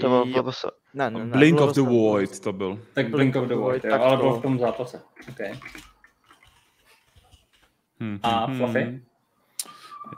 To 0.00 0.08
byl 0.08 0.26
v 0.26 0.32
zápase. 0.32 0.70
Ne, 0.94 1.10
ne, 1.10 1.24
ne, 1.24 1.36
Blink 1.36 1.60
of 1.60 1.74
the 1.74 1.80
Void 1.80 2.40
to 2.40 2.52
byl. 2.52 2.80
Tak 2.94 3.10
Blink, 3.10 3.32
Blink 3.32 3.36
of 3.36 3.48
the 3.48 3.54
Void, 3.54 3.84
jo, 3.84 3.94
ale 4.02 4.16
byl 4.16 4.32
v 4.32 4.42
tom 4.42 4.58
zápase. 4.58 5.02
Okay. 5.28 5.52
Hmm, 8.00 8.18
A 8.22 8.44
hmm, 8.46 8.56
Fluffy? 8.56 8.82
Hmm. 8.82 9.04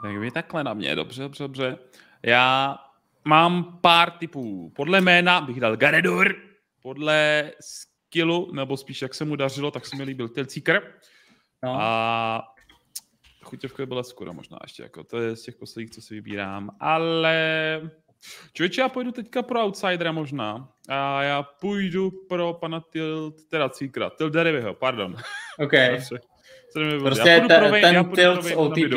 Tak 0.01 0.15
vy 0.17 0.31
takhle 0.31 0.63
na 0.63 0.73
mě, 0.73 0.95
dobře, 0.95 1.21
dobře, 1.21 1.43
dobře. 1.43 1.77
Já 2.23 2.77
mám 3.25 3.79
pár 3.81 4.11
typů. 4.11 4.71
Podle 4.75 5.01
jména 5.01 5.41
bych 5.41 5.59
dal 5.59 5.77
Garedor, 5.77 6.35
podle 6.81 7.51
skillu, 7.59 8.51
nebo 8.51 8.77
spíš 8.77 9.01
jak 9.01 9.13
se 9.13 9.25
mu 9.25 9.35
dařilo, 9.35 9.71
tak 9.71 9.85
se 9.85 9.95
mi 9.95 10.03
líbil 10.03 10.29
Tilcíker. 10.29 10.93
No. 11.63 11.81
A 11.81 12.52
chuťovka 13.53 13.85
byla 13.85 14.03
skoro 14.03 14.33
možná 14.33 14.57
ještě, 14.63 14.83
jako 14.83 15.03
to 15.03 15.21
je 15.21 15.35
z 15.35 15.43
těch 15.43 15.55
posledních, 15.55 15.91
co 15.91 16.01
si 16.01 16.13
vybírám, 16.13 16.69
ale 16.79 17.81
Člověče, 18.53 18.81
já 18.81 18.89
půjdu 18.89 19.11
teďka 19.11 19.41
pro 19.41 19.59
outsidera 19.59 20.11
možná. 20.11 20.69
A 20.89 21.23
já 21.23 21.43
půjdu 21.43 22.11
pro 22.29 22.53
pana 22.53 22.83
Tilt, 22.91 23.35
teda 23.49 23.69
Cíkra, 23.69 24.09
Tilderyvyho, 24.09 24.73
pardon. 24.73 25.15
OK. 25.59 25.71
prostě 26.99 27.29
já 27.29 27.47
ten, 27.47 27.71
Vayne, 27.71 27.81
ten 27.81 27.95
já 27.95 28.03
Tilt 28.03 28.43
z 28.43 28.55
OTP. 28.55 28.93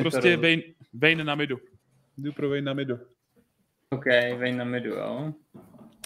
Prostě 0.00 0.36
Vayne, 0.36 0.62
Vayne 0.94 1.24
na 1.24 1.34
midu. 1.34 1.58
Jdu 2.18 2.32
pro 2.32 2.48
Vayne 2.48 2.64
na 2.64 2.74
midu. 2.74 2.98
OK, 3.90 4.06
Vayne 4.38 4.58
na 4.58 4.64
midu, 4.64 4.90
jo. 4.90 5.32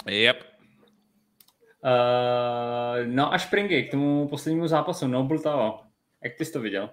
Yep. 0.09 0.37
Uh, 1.85 3.07
no 3.07 3.35
a 3.35 3.39
Springy 3.39 3.83
k 3.83 3.91
tomu 3.91 4.29
poslednímu 4.29 4.69
zápasu, 4.69 5.07
Noble 5.07 5.39
Tao. 5.39 5.81
Jak 6.25 6.35
ty 6.35 6.45
jsi 6.45 6.53
to 6.53 6.61
viděl? 6.61 6.91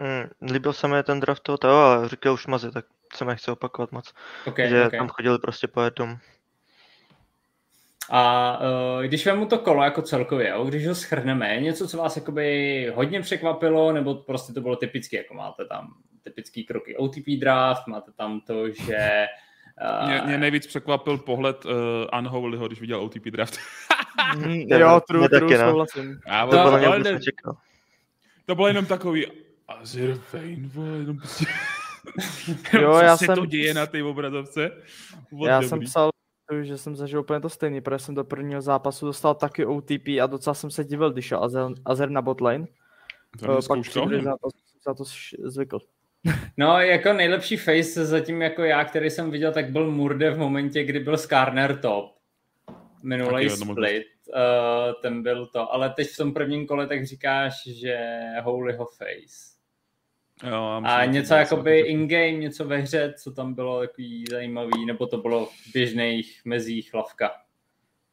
Mm, 0.00 0.50
líbil 0.52 0.72
se 0.72 0.88
mi 0.88 1.02
ten 1.02 1.20
draft 1.20 1.42
toho 1.42 1.58
Teo, 1.58 1.76
ale 1.76 2.08
říkal 2.08 2.32
už 2.32 2.46
Mazy, 2.46 2.70
tak 2.70 2.84
se 3.14 3.24
nechce 3.24 3.52
opakovat 3.52 3.92
moc. 3.92 4.12
Okay, 4.46 4.68
že 4.68 4.86
okay. 4.86 4.98
tam 4.98 5.08
chodili 5.08 5.38
prostě 5.38 5.68
po 5.68 5.82
jednom. 5.82 6.16
A 8.10 8.58
uh, 8.58 9.02
když 9.02 9.26
vemu 9.26 9.46
to 9.46 9.58
kolo 9.58 9.84
jako 9.84 10.02
celkově, 10.02 10.48
jo, 10.48 10.64
když 10.64 10.86
ho 10.86 10.94
schrneme, 10.94 11.54
je 11.54 11.60
něco, 11.60 11.88
co 11.88 11.96
vás 11.96 12.16
jakoby 12.16 12.92
hodně 12.94 13.20
překvapilo, 13.20 13.92
nebo 13.92 14.14
prostě 14.14 14.52
to 14.52 14.60
bylo 14.60 14.76
typicky, 14.76 15.16
jako 15.16 15.34
máte 15.34 15.64
tam 15.64 15.94
typický 16.22 16.64
kroky 16.64 16.96
OTP 16.96 17.26
draft, 17.38 17.86
máte 17.86 18.12
tam 18.12 18.40
to, 18.40 18.70
že 18.70 19.26
Uh, 20.00 20.08
mě, 20.08 20.22
mě 20.26 20.38
nejvíc 20.38 20.66
překvapil 20.66 21.18
pohled 21.18 21.64
uh, 21.64 21.72
Unholyho, 22.18 22.66
když 22.66 22.80
viděl 22.80 23.00
OTP 23.00 23.24
draft. 23.24 23.58
mm, 24.36 24.60
jo, 24.68 25.00
true, 25.08 25.28
true, 25.28 25.58
souhlasím. 25.58 26.20
To, 26.50 27.52
to 28.46 28.54
bylo 28.54 28.68
jenom 28.68 28.86
takový 28.86 29.26
Azir 29.68 30.14
Fane, 30.14 30.68
vole, 30.74 30.98
jenom 30.98 31.16
prostě... 31.16 31.44
jo, 32.80 32.92
já 32.92 33.16
se 33.16 33.24
jsem... 33.24 33.34
to 33.36 33.46
děje 33.46 33.74
na 33.74 33.86
té 33.86 34.02
obrazovce. 34.02 34.70
Vod 35.32 35.48
já 35.48 35.56
dobrý. 35.56 35.68
jsem 35.68 35.80
psal, 35.80 36.10
že 36.62 36.78
jsem 36.78 36.96
zažil 36.96 37.20
úplně 37.20 37.40
to 37.40 37.48
stejný, 37.48 37.80
protože 37.80 37.98
jsem 37.98 38.14
do 38.14 38.24
prvního 38.24 38.60
zápasu 38.60 39.06
dostal 39.06 39.34
taky 39.34 39.66
OTP 39.66 40.08
a 40.22 40.26
docela 40.26 40.54
jsem 40.54 40.70
se 40.70 40.84
divil, 40.84 41.12
když 41.12 41.24
šel 41.24 41.44
Azer, 41.44 41.66
Azer 41.84 42.10
na 42.10 42.22
botlane. 42.22 42.66
Uh, 43.48 43.58
pak 43.68 43.80
při 43.80 44.00
zápas 44.22 44.52
jsem 44.52 44.80
za 44.84 44.94
to 44.94 45.04
zvykl. 45.50 45.78
No, 46.56 46.80
jako 46.80 47.12
nejlepší 47.12 47.56
face 47.56 48.06
zatím 48.06 48.42
jako 48.42 48.62
já, 48.62 48.84
který 48.84 49.10
jsem 49.10 49.30
viděl, 49.30 49.52
tak 49.52 49.70
byl 49.70 49.90
Murde 49.90 50.30
v 50.30 50.38
momentě, 50.38 50.84
kdy 50.84 51.00
byl 51.00 51.18
Skarner 51.18 51.78
top. 51.80 52.14
Minulý 53.02 53.50
split, 53.50 54.06
uh, 54.26 55.02
ten 55.02 55.22
byl 55.22 55.46
to. 55.46 55.72
Ale 55.72 55.90
teď 55.90 56.08
v 56.08 56.16
tom 56.16 56.34
prvním 56.34 56.66
kole 56.66 56.86
tak 56.86 57.06
říkáš, 57.06 57.66
že 57.66 58.18
Holyho 58.42 58.86
face. 58.86 59.53
Jo, 60.50 60.80
a 60.84 61.04
něco 61.04 61.34
jakoby 61.34 61.80
in-game, 61.80 62.32
něco 62.32 62.64
ve 62.64 62.76
hře, 62.76 63.14
co 63.18 63.32
tam 63.32 63.54
bylo 63.54 63.80
takový 63.80 64.24
zajímavý, 64.30 64.86
nebo 64.86 65.06
to 65.06 65.18
bylo 65.18 65.46
v 65.46 65.72
běžných 65.72 66.40
mezích 66.44 66.94
lavka. 66.94 67.30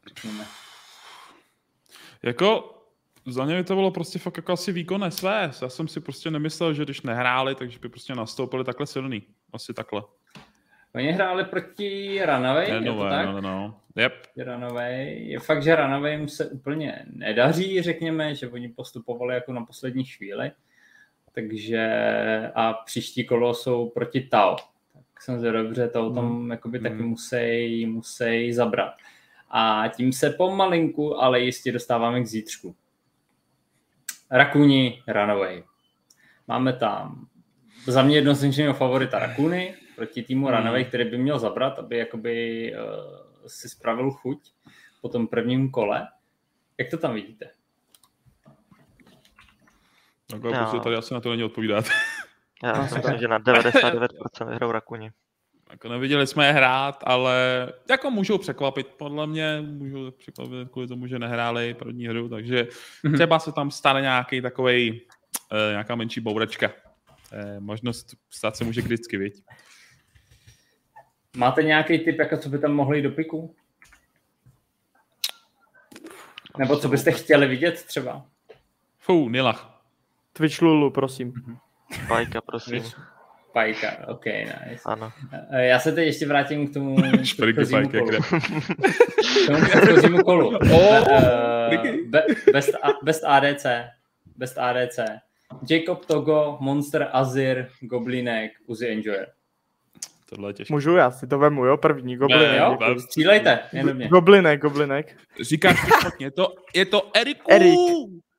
Řekněme. 0.08 0.46
Jako 2.24 2.78
za 3.28 3.46
mě 3.46 3.64
to 3.64 3.76
bylo 3.76 3.92
prostě 3.92 4.20
fakt 4.20 4.38
jako 4.38 4.54
asi 4.54 4.72
výkonné 4.72 5.12
své. 5.12 5.52
Já 5.62 5.70
jsem 5.70 5.88
si 5.88 6.00
prostě 6.00 6.32
nemyslel, 6.32 6.74
že 6.74 6.84
když 6.84 7.02
nehráli, 7.02 7.56
takže 7.56 7.80
by 7.80 7.90
prostě 7.90 8.16
nastoupili 8.16 8.64
takhle 8.64 8.88
silný. 8.88 9.24
Asi 9.54 9.74
takhle. 9.74 10.04
Oni 10.96 11.12
hráli 11.12 11.46
proti 11.46 12.20
Runaway, 12.26 12.70
je, 12.70 12.76
je 12.76 12.82
to 12.82 13.10
tak? 13.10 13.26
No, 13.26 13.42
no. 13.42 13.82
Yep. 13.96 14.14
Runaway. 14.38 15.28
Je 15.28 15.40
fakt, 15.40 15.64
že 15.64 15.76
Runaway 15.76 16.12
jim 16.12 16.28
se 16.28 16.50
úplně 16.50 17.06
nedaří, 17.06 17.82
řekněme, 17.82 18.36
že 18.36 18.50
oni 18.50 18.70
postupovali 18.70 19.36
jako 19.36 19.54
na 19.54 19.66
poslední 19.66 20.04
chvíli. 20.04 20.52
Takže 21.32 21.82
a 22.56 22.74
příští 22.74 23.26
kolo 23.26 23.54
jsou 23.54 23.90
proti 23.90 24.22
Tao. 24.22 24.56
Tak 24.94 25.22
jsem 25.22 25.40
se 25.40 25.52
dobře, 25.52 25.88
to 25.88 26.14
tam 26.14 26.42
mm. 26.42 26.52
jakoby 26.52 26.80
mm. 26.80 26.84
taky 26.84 27.04
musí, 27.04 27.86
musí 27.86 28.54
zabrat. 28.54 28.94
A 29.50 29.84
tím 29.96 30.14
se 30.14 30.30
pomalinku, 30.30 31.22
ale 31.22 31.40
jistě 31.40 31.72
dostáváme 31.72 32.22
k 32.22 32.28
zítřku. 32.28 32.76
Rakuni, 34.32 35.04
Runaway. 35.08 35.64
Máme 36.48 36.74
tam 36.74 37.28
za 37.86 38.04
mě 38.04 38.16
jednoznačného 38.16 38.74
favorita 38.74 39.20
Rakuny 39.20 39.76
proti 39.96 40.24
týmu 40.24 40.48
hmm. 40.48 40.56
Runaway, 40.56 40.86
který 40.86 41.10
by 41.10 41.18
měl 41.18 41.40
zabrat, 41.40 41.80
aby 41.80 41.98
jakoby 41.98 42.74
uh, 42.74 43.48
si 43.48 43.70
spravil 43.70 44.12
chuť 44.12 44.40
po 45.02 45.10
tom 45.10 45.28
prvním 45.28 45.72
kole. 45.72 46.08
Jak 46.78 46.90
to 46.90 46.98
tam 46.98 47.14
vidíte? 47.14 47.50
Tak 50.32 50.44
no. 50.44 50.52
prostě 50.52 50.80
tady 50.80 50.96
asi 50.96 51.14
na 51.14 51.22
to 51.22 51.30
není 51.30 51.44
odpovídat. 51.44 51.86
Já 52.64 52.88
si 52.88 52.96
myslím, 52.96 53.18
že 53.18 53.28
na 53.28 53.40
99% 53.40 54.50
vyhrou 54.50 54.72
Rakuni. 54.72 55.12
Jako 55.72 55.90
neviděli 55.90 56.28
jsme 56.28 56.48
je 56.48 56.52
hrát, 56.52 57.04
ale 57.04 57.68
jako 57.90 58.12
můžou 58.12 58.38
překvapit, 58.38 58.88
podle 58.88 59.28
mě 59.28 59.62
můžou 59.62 60.12
překvapit 60.12 60.70
kvůli 60.72 60.88
tomu, 60.88 61.08
že 61.08 61.20
nehráli 61.20 61.74
první 61.74 62.08
hru, 62.08 62.30
takže 62.30 62.64
mm-hmm. 62.64 63.14
třeba 63.14 63.40
se 63.40 63.52
tam 63.52 63.72
stane 63.72 64.02
nějaký 64.02 64.42
takový, 64.42 64.92
uh, 64.92 65.58
nějaká 65.72 65.96
menší 65.96 66.22
bouračka. 66.22 66.72
Eh, 67.32 67.60
možnost 67.60 68.16
stát 68.30 68.56
se 68.56 68.64
může 68.64 68.82
vždycky, 68.82 69.18
viď? 69.18 69.44
Máte 71.38 71.64
nějaký 71.64 72.00
typ, 72.00 72.20
jako 72.20 72.38
co 72.38 72.50
by 72.50 72.60
tam 72.60 72.74
mohli 72.74 72.98
jít 72.98 73.04
do 73.04 73.12
piku? 73.12 73.56
Nebo 76.58 76.78
co 76.78 76.90
byste 76.90 77.12
chtěli 77.12 77.48
vidět 77.48 77.84
třeba? 77.86 78.26
Fou, 79.00 79.30
Nilach. 79.30 79.71
Twitch 80.42 80.62
Lulu, 80.62 80.92
prosím. 80.92 81.34
Bajka, 82.10 82.42
prosím. 82.42 82.84
Pajka, 83.54 83.88
ok, 84.08 84.26
nice. 84.26 84.82
Ano. 84.86 85.12
Eh, 85.52 85.66
já 85.66 85.80
se 85.80 85.92
teď 85.92 86.06
ještě 86.06 86.28
vrátím 86.28 86.68
k 86.68 86.74
tomu 86.74 86.96
předchozímu 87.22 87.90
kolu. 87.90 88.08
k 89.44 89.48
tomu 89.48 89.66
předchozímu 89.66 90.24
kolu. 90.24 90.52
Oh, 90.74 91.04
Be, 92.06 92.24
best, 92.52 92.70
best 93.04 93.24
ADC. 93.24 93.66
Best 94.38 94.58
ADC. 94.58 95.00
Jacob 95.70 96.06
Togo, 96.06 96.58
Monster 96.60 97.10
Azir, 97.12 97.68
Goblinek, 97.82 98.52
Uzi 98.68 98.88
Enjoyer. 98.88 99.28
Tohle 100.30 100.50
je 100.50 100.54
těžké. 100.54 100.74
Můžu, 100.74 100.96
já 100.96 101.12
si 101.12 101.28
to 101.28 101.40
vemu, 101.40 101.66
jo, 101.66 101.78
první, 101.78 102.16
Goblinek. 102.18 102.52
Ne, 102.52 102.58
jo, 102.58 103.00
střílejte, 103.00 103.60
jenom 103.74 103.96
mě. 103.96 104.08
Goblinek, 104.08 104.62
Goblinek. 104.62 105.18
Říkáš 105.42 105.78
špatně, 106.00 106.26
je 106.26 106.32
to, 106.32 106.56
je 106.76 106.86
to 106.86 107.18
Eriku. 107.18 107.52
Erik. 107.52 107.80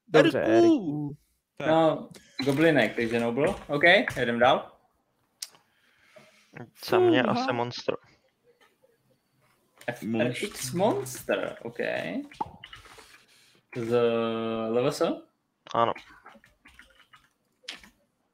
Dobře, 0.08 0.40
Eriku. 0.40 1.16
No, 1.66 2.08
Goblinek, 2.44 2.96
takže 2.96 3.20
Noble. 3.20 3.54
OK, 3.66 3.82
jedem 4.16 4.38
dál. 4.38 4.72
Za 6.88 6.98
mě 6.98 7.22
asi 7.22 7.52
Monster. 7.52 7.96
FX 10.32 10.72
Monster, 10.72 11.56
OK. 11.62 11.78
Z 13.76 13.96
LVS? 14.68 15.02
Ano. 15.74 15.92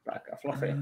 Tak 0.04 0.32
a 0.32 0.36
Fluffy. 0.36 0.74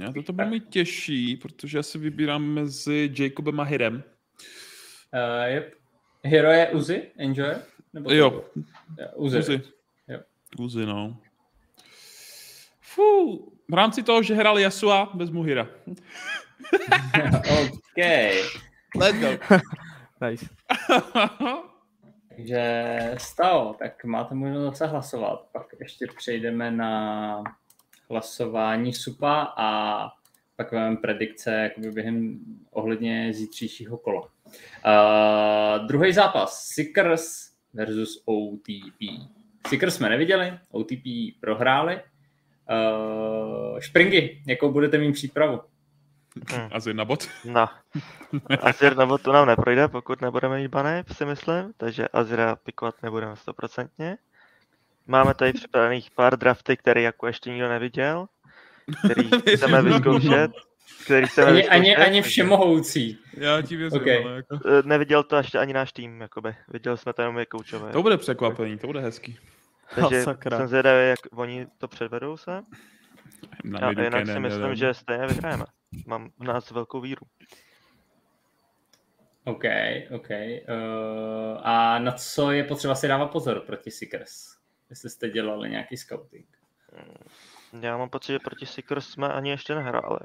Já 0.00 0.12
to, 0.12 0.22
to 0.22 0.32
bude 0.32 0.46
mít 0.46 0.68
těžší, 0.68 1.36
protože 1.36 1.78
já 1.78 1.82
si 1.82 1.98
vybírám 1.98 2.42
mezi 2.42 3.12
Jacobem 3.18 3.60
a 3.60 3.62
Hirem. 3.62 3.94
Uh, 3.94 5.54
yep. 5.54 5.74
Hero 6.24 6.50
je 6.50 6.70
Uzi? 6.70 7.10
Enjoy? 7.16 7.54
Nebo 7.92 8.12
jo. 8.12 8.44
Uzi. 9.14 9.38
Uzi. 9.38 9.60
Jo. 10.08 10.20
Uzi, 10.58 10.86
no. 10.86 11.20
Fú, 12.96 13.52
v 13.68 13.74
rámci 13.74 14.02
toho, 14.02 14.22
že 14.22 14.34
hrál 14.34 14.58
Yasua, 14.58 15.12
vezmu 15.14 15.42
Hira. 15.42 15.68
OK. 17.60 18.00
Let's 18.96 19.20
go. 19.20 19.28
nice. 20.24 20.46
Takže 22.28 23.14
stalo, 23.18 23.76
tak 23.78 24.04
máte 24.04 24.34
možnost 24.34 24.64
zase 24.64 24.86
hlasovat. 24.86 25.48
Pak 25.52 25.66
ještě 25.80 26.06
přejdeme 26.16 26.70
na 26.70 27.42
hlasování 28.10 28.92
SUPA 28.92 29.54
a 29.56 29.68
pak 30.56 30.72
máme 30.72 30.96
predikce 30.96 31.52
jakoby 31.52 31.90
během 31.90 32.38
ohledně 32.70 33.32
zítřejšího 33.32 33.98
kola. 33.98 34.22
Uh, 34.22 35.86
druhý 35.86 36.12
zápas, 36.12 36.64
Seekers 36.64 37.50
versus 37.74 38.22
OTP. 38.24 39.28
Seekers 39.68 39.94
jsme 39.94 40.08
neviděli, 40.08 40.58
OTP 40.70 41.04
prohráli. 41.40 42.00
Uh, 42.70 43.78
Špringy, 43.80 44.42
jakou 44.46 44.72
budete 44.72 44.98
mít 44.98 45.12
přípravu? 45.12 45.60
Hmm. 46.52 46.68
Azir 46.72 46.94
na 46.94 47.04
bot? 47.04 47.28
No. 47.44 47.68
Azir 48.60 48.96
na 48.96 49.06
bot 49.06 49.22
to 49.22 49.32
nám 49.32 49.46
neprojde, 49.46 49.88
pokud 49.88 50.20
nebudeme 50.20 50.56
mít 50.58 50.68
bané, 50.68 51.04
si 51.12 51.24
myslím, 51.24 51.72
takže 51.76 52.08
Azira 52.08 52.56
pikovat 52.56 52.94
nebudeme 53.02 53.36
stoprocentně. 53.36 54.16
Máme 55.06 55.34
tady 55.34 55.52
připravených 55.52 56.10
pár 56.10 56.38
drafty, 56.38 56.76
které 56.76 57.02
jako 57.02 57.26
ještě 57.26 57.50
nikdo 57.50 57.68
neviděl, 57.68 58.26
který 59.04 59.30
chceme 59.56 59.82
vyzkoušet. 59.82 60.50
Který 61.04 61.26
chceme 61.26 61.50
ani, 61.50 61.68
ani, 61.68 61.96
ani 61.96 62.22
všemohoucí. 62.22 63.18
Já 63.34 63.62
ti 63.62 63.76
věřím, 63.76 64.00
okay. 64.00 64.24
ale 64.24 64.36
jako... 64.36 64.58
Eh, 64.66 64.82
neviděl 64.84 65.22
to 65.22 65.36
ještě 65.36 65.58
ani 65.58 65.72
náš 65.72 65.92
tým, 65.92 66.20
jakoby. 66.20 66.54
Viděli 66.68 66.98
jsme 66.98 67.12
to 67.12 67.22
jenom 67.22 67.38
je 67.38 67.46
koučové. 67.46 67.92
To 67.92 68.02
bude 68.02 68.16
překvapení, 68.16 68.78
to 68.78 68.86
bude 68.86 69.00
hezký. 69.00 69.38
Takže 69.94 70.26
oh, 70.26 70.34
jsem 70.48 70.68
zvědavý, 70.68 71.08
jak 71.08 71.18
oni 71.32 71.66
to 71.78 71.88
předvedou 71.88 72.36
se. 72.36 72.62
Na 73.64 73.78
a 73.78 73.90
jinak 73.90 74.26
si 74.26 74.40
myslím, 74.40 74.74
že 74.74 74.94
stejně 74.94 75.26
vyhrajeme. 75.26 75.64
Mám 76.06 76.30
v 76.38 76.44
nás 76.44 76.70
velkou 76.70 77.00
víru. 77.00 77.26
OK, 79.44 79.64
OK. 80.14 80.28
Uh, 80.30 81.60
a 81.62 81.98
na 81.98 82.12
co 82.12 82.52
je 82.52 82.64
potřeba 82.64 82.94
si 82.94 83.08
dávat 83.08 83.26
pozor 83.26 83.60
proti 83.60 83.90
Seekers? 83.90 84.56
Jestli 84.90 85.10
jste 85.10 85.28
dělali 85.28 85.70
nějaký 85.70 85.96
scouting. 85.96 86.46
Hmm, 86.92 87.84
já 87.84 87.96
mám 87.96 88.10
pocit, 88.10 88.32
že 88.32 88.38
proti 88.38 88.66
Seekers 88.66 89.08
jsme 89.08 89.28
ani 89.28 89.50
ještě 89.50 89.74
nehráli. 89.74 90.20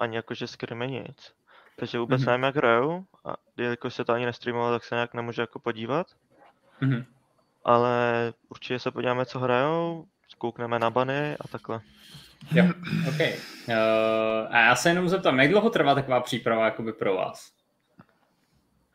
Ani 0.00 0.16
jakože 0.16 0.46
skrimy 0.46 0.88
nic. 0.88 1.34
Takže 1.76 1.98
vůbec 1.98 2.20
mm-hmm. 2.20 2.26
nevím, 2.26 2.42
jak 2.42 2.56
hrajou. 2.56 3.04
A 3.24 3.34
jelikož 3.56 3.94
se 3.94 4.04
to 4.04 4.12
ani 4.12 4.26
nestreamovalo, 4.26 4.74
tak 4.74 4.84
se 4.84 4.94
nějak 4.94 5.14
nemůžu 5.14 5.40
jako 5.40 5.58
podívat. 5.58 6.06
Mm-hmm. 6.82 7.04
Ale 7.66 8.32
určitě 8.48 8.78
se 8.78 8.90
podíváme, 8.90 9.26
co 9.26 9.38
hrajou, 9.38 10.06
zkoukneme 10.28 10.78
na 10.78 10.90
bany 10.90 11.36
a 11.40 11.48
takhle. 11.48 11.80
Jo, 12.52 12.64
OK. 13.08 13.20
Uh, 13.68 13.74
a 14.50 14.58
já 14.58 14.76
se 14.76 14.88
jenom 14.88 15.08
zeptám, 15.08 15.40
jak 15.40 15.50
dlouho 15.50 15.70
trvá 15.70 15.94
taková 15.94 16.20
příprava 16.20 16.64
jakoby 16.64 16.92
pro 16.92 17.16
vás? 17.16 17.52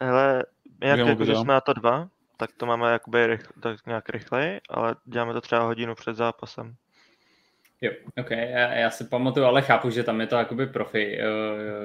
Hele, 0.02 0.46
jak 0.84 1.00
jako, 1.00 1.26
že 1.26 1.36
jsme 1.36 1.54
na 1.54 1.62
to 1.62 1.74
dva, 1.74 2.08
tak 2.38 2.52
to 2.58 2.66
máme 2.66 2.92
jakoby 2.92 3.28
rych, 3.28 3.44
tak 3.62 3.86
nějak 3.86 4.10
rychleji, 4.10 4.62
ale 4.70 4.96
děláme 5.06 5.34
to 5.34 5.42
třeba 5.42 5.64
hodinu 5.64 5.96
před 5.96 6.16
zápasem. 6.16 6.76
Jo, 7.82 7.92
ok, 8.20 8.32
já, 8.32 8.74
já 8.74 8.90
si 8.90 9.04
pamatuju, 9.04 9.46
ale 9.46 9.62
chápu, 9.62 9.90
že 9.90 10.04
tam 10.04 10.22
je 10.22 10.28
to 10.28 10.36
jakoby 10.36 10.68
profi. 10.68 11.20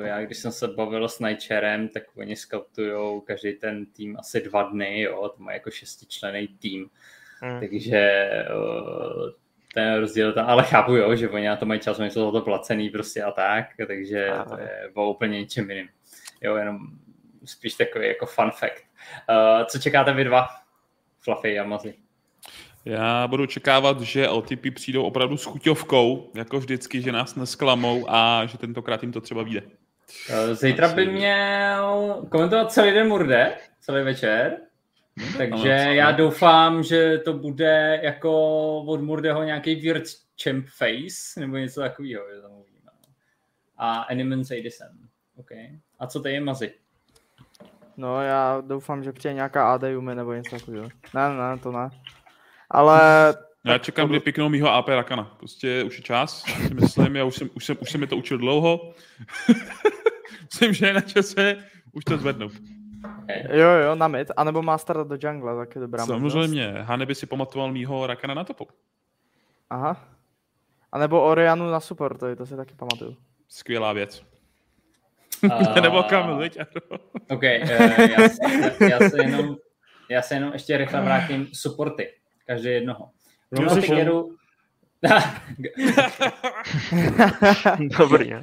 Já 0.04 0.22
když 0.22 0.38
jsem 0.38 0.52
se 0.52 0.68
bavil 0.68 1.09
s 1.09 1.20
Nightcherem, 1.20 1.88
tak 1.88 2.02
oni 2.16 2.37
scoutujou 2.37 3.20
každý 3.20 3.52
ten 3.52 3.87
tým 3.87 4.16
asi 4.18 4.40
dva 4.40 4.62
dny, 4.62 5.00
jo, 5.00 5.28
to 5.37 5.42
má 5.42 5.52
jako 5.52 5.70
šestičlený 5.70 6.48
tým. 6.48 6.90
Hmm. 7.40 7.61
Takže 7.61 8.30
ten 9.74 9.98
rozdíl 9.98 10.32
tam, 10.32 10.46
ale 10.46 10.62
chápu, 10.62 10.94
jo, 10.94 11.16
že 11.16 11.28
oni 11.28 11.46
na 11.46 11.56
to 11.56 11.66
mají 11.66 11.80
čas, 11.80 11.98
oni 11.98 12.11
jsou 12.11 12.24
za 12.24 12.38
to 12.38 12.44
placený 12.44 12.90
prostě 12.90 13.22
a 13.22 13.30
tak, 13.30 13.66
takže 13.87 14.30
to 14.48 14.61
je 14.61 14.90
o 14.94 15.11
úplně 15.11 15.40
něčem 15.40 15.70
jiným. 15.70 15.88
Jo, 16.42 16.56
jenom 16.56 16.78
spíš 17.44 17.74
takový 17.74 18.09
jako 18.09 18.26
fun 18.26 18.50
fact. 18.50 18.82
Uh, 19.30 19.64
co 19.66 19.78
čekáte 19.78 20.12
vy 20.12 20.24
dva? 20.24 20.46
Fluffy 21.20 21.59
a 21.59 21.64
Mazi. 21.64 21.94
Já 22.87 23.27
budu 23.29 23.42
očekávat, 23.42 24.01
že 24.01 24.29
OTP 24.29 24.75
přijdou 24.75 25.03
opravdu 25.03 25.37
s 25.37 25.44
chuťovkou, 25.44 26.31
jako 26.35 26.59
vždycky, 26.59 27.03
že 27.03 27.12
nás 27.12 27.35
nesklamou 27.35 28.07
a 28.09 28.46
že 28.46 28.59
tentokrát 28.59 29.03
jim 29.03 29.12
to 29.12 29.20
třeba 29.20 29.42
vyjde. 29.42 29.62
Eh, 30.31 30.55
zítra 30.55 30.88
by 30.88 31.07
měl 31.07 32.16
komentovat 32.31 32.72
celý 32.72 32.90
den 32.90 33.09
Murde, 33.09 33.55
celý 33.81 34.05
večer. 34.05 34.57
Hmm, 35.16 35.33
takže 35.38 35.68
já 35.68 36.11
doufám, 36.11 36.83
že 36.83 37.18
to 37.18 37.33
bude 37.33 38.01
jako 38.03 38.33
od 38.83 39.01
Murdeho 39.01 39.42
nějaký 39.42 39.75
Weird 39.75 40.05
Champ 40.42 40.66
Face, 40.66 41.40
nebo 41.40 41.57
něco 41.57 41.81
takového, 41.81 42.25
že 42.35 42.42
tam 42.42 42.51
uvidíme. 42.53 42.90
A 43.77 43.92
Animan 43.99 44.44
Sadism. 44.44 45.09
OK. 45.37 45.51
A 45.99 46.07
co 46.07 46.20
tady 46.20 46.35
je 46.35 46.40
Mazi? 46.40 46.75
No 47.96 48.22
já 48.22 48.62
doufám, 48.66 49.05
že 49.05 49.12
přijde 49.12 49.35
nějaká 49.35 49.72
AD 49.75 49.83
Yume 49.83 50.14
nebo 50.14 50.33
něco 50.33 50.59
takového. 50.59 50.88
Ne, 51.14 51.29
ne, 51.29 51.59
to 51.62 51.72
ne. 51.72 51.88
Ale... 52.70 53.35
Já 53.64 53.79
čekám, 53.79 54.09
kdy 54.09 54.20
piknou 54.20 54.48
mýho 54.48 54.68
AP 54.68 54.88
Rakana. 54.88 55.37
Prostě 55.38 55.85
už 55.85 55.96
je 55.96 56.02
čas, 56.02 56.42
si 56.42 56.74
myslím, 56.74 57.16
já 57.16 57.24
už 57.24 57.35
jsem, 57.35 57.50
už 57.55 57.64
jsem, 57.64 57.76
už 57.81 57.90
jsem 57.90 58.00
mi 58.00 58.07
to 58.07 58.16
učil 58.16 58.38
dlouho. 58.38 58.94
myslím, 60.52 60.72
že 60.72 60.87
je 60.87 60.94
na 60.94 61.00
čase 61.00 61.57
už 61.92 62.05
to 62.05 62.18
zvednout. 62.18 62.52
Jo, 63.50 63.68
jo, 63.70 63.94
na 63.94 64.09
mid, 64.09 64.31
anebo 64.37 64.62
má 64.62 64.79
starat 64.79 65.09
do 65.09 65.16
jungle, 65.20 65.57
tak 65.57 65.74
je 65.74 65.81
dobrá 65.81 66.07
Samozřejmě, 66.07 66.72
Hany 66.81 67.07
by 67.07 67.14
si 67.14 67.26
pamatoval 67.26 67.72
mýho 67.72 68.07
Rakana 68.07 68.35
na 68.35 68.44
topu. 68.44 68.68
Aha. 69.70 70.09
A 70.92 70.98
nebo 70.98 71.22
Orianu 71.22 71.70
na 71.70 71.81
support, 71.81 72.20
to 72.37 72.46
si 72.46 72.57
taky 72.57 72.74
pamatuju. 72.74 73.16
Skvělá 73.48 73.92
věc. 73.92 74.22
Uh, 75.44 75.81
nebo 75.81 76.02
kam, 76.02 76.38
viď? 76.38 76.59
OK, 77.31 77.42
uh, 77.42 77.70
já, 78.00 78.29
se, 78.29 78.40
já, 78.90 79.11
se 79.11 79.22
jenom, 79.22 79.57
já 80.11 80.22
se 80.22 80.35
jenom 80.35 80.52
ještě 80.52 80.76
rychle 80.76 81.00
vrátím 81.00 81.48
supporty. 81.52 82.12
Každý 82.46 82.68
jednoho. 82.68 83.11
Lunatickeru... 83.52 84.37
Dobrý, 87.98 88.30
ne? 88.30 88.42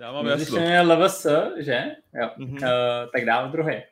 Já 0.00 0.12
mám 0.12 0.26
jasno. 0.26 0.56
Když 0.56 0.68
měl 0.68 0.92
LVS, 0.92 1.26
že? 1.58 1.84
Jo. 2.14 2.30
Mm-hmm. 2.38 2.54
Uh, 2.54 3.10
tak 3.12 3.24
dál 3.24 3.50
druhý. 3.50 3.82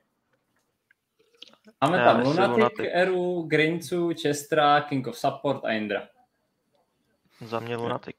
Máme 1.81 2.05
tam 2.05 2.23
Lunatic, 2.23 2.57
Lunatic, 2.57 2.87
Eru, 2.93 3.43
Grincu, 3.43 4.11
Chestra, 4.23 4.81
King 4.81 5.07
of 5.07 5.19
Support 5.19 5.65
a 5.65 5.73
Indra. 5.73 6.09
Za 7.41 7.61
mě 7.61 7.77
Lunatic. 7.77 8.17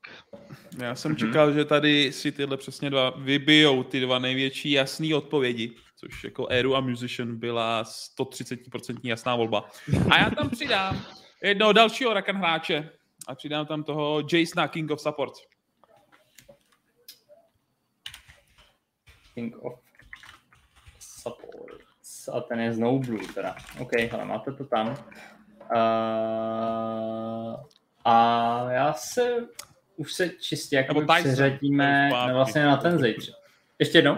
Já 0.81 0.95
jsem 0.95 1.13
mm-hmm. 1.13 1.27
čekal, 1.27 1.53
že 1.53 1.65
tady 1.65 2.11
si 2.11 2.31
tyhle 2.31 2.57
přesně 2.57 2.89
dva 2.89 3.09
vybijou 3.09 3.83
ty 3.83 3.99
dva 3.99 4.19
největší 4.19 4.71
jasné 4.71 5.15
odpovědi, 5.15 5.75
což 5.99 6.23
jako 6.23 6.47
Eru 6.47 6.75
a 6.75 6.81
Musician 6.81 7.35
byla 7.35 7.83
130% 7.83 8.99
jasná 9.03 9.35
volba. 9.35 9.69
A 10.11 10.19
já 10.19 10.29
tam 10.29 10.49
přidám 10.49 11.05
jednoho 11.43 11.73
dalšího 11.73 12.13
Rakan 12.13 12.35
hráče 12.35 12.89
a 13.27 13.35
přidám 13.35 13.65
tam 13.65 13.83
toho 13.83 14.23
Jasona 14.33 14.67
King 14.67 14.91
of 14.91 15.01
Support. 15.01 15.33
King 19.33 19.63
of 19.63 19.79
Support. 20.99 21.81
A 22.33 22.41
ten 22.41 22.59
je 22.59 22.73
Snowblue 22.73 23.27
teda. 23.33 23.55
OK, 23.79 23.91
ale 24.11 24.25
máte 24.25 24.51
to 24.51 24.65
tam. 24.65 24.89
Uh, 25.75 27.55
a 28.05 28.71
já 28.71 28.93
se 28.93 29.47
už 29.95 30.13
se 30.13 30.29
čistě 30.29 30.75
jako 30.75 31.01
přeřadíme 31.21 32.09
vlastně 32.33 32.65
na 32.65 32.77
ten 32.77 32.99
zítřek. 32.99 33.36
Ještě 33.79 33.97
jednou? 33.97 34.17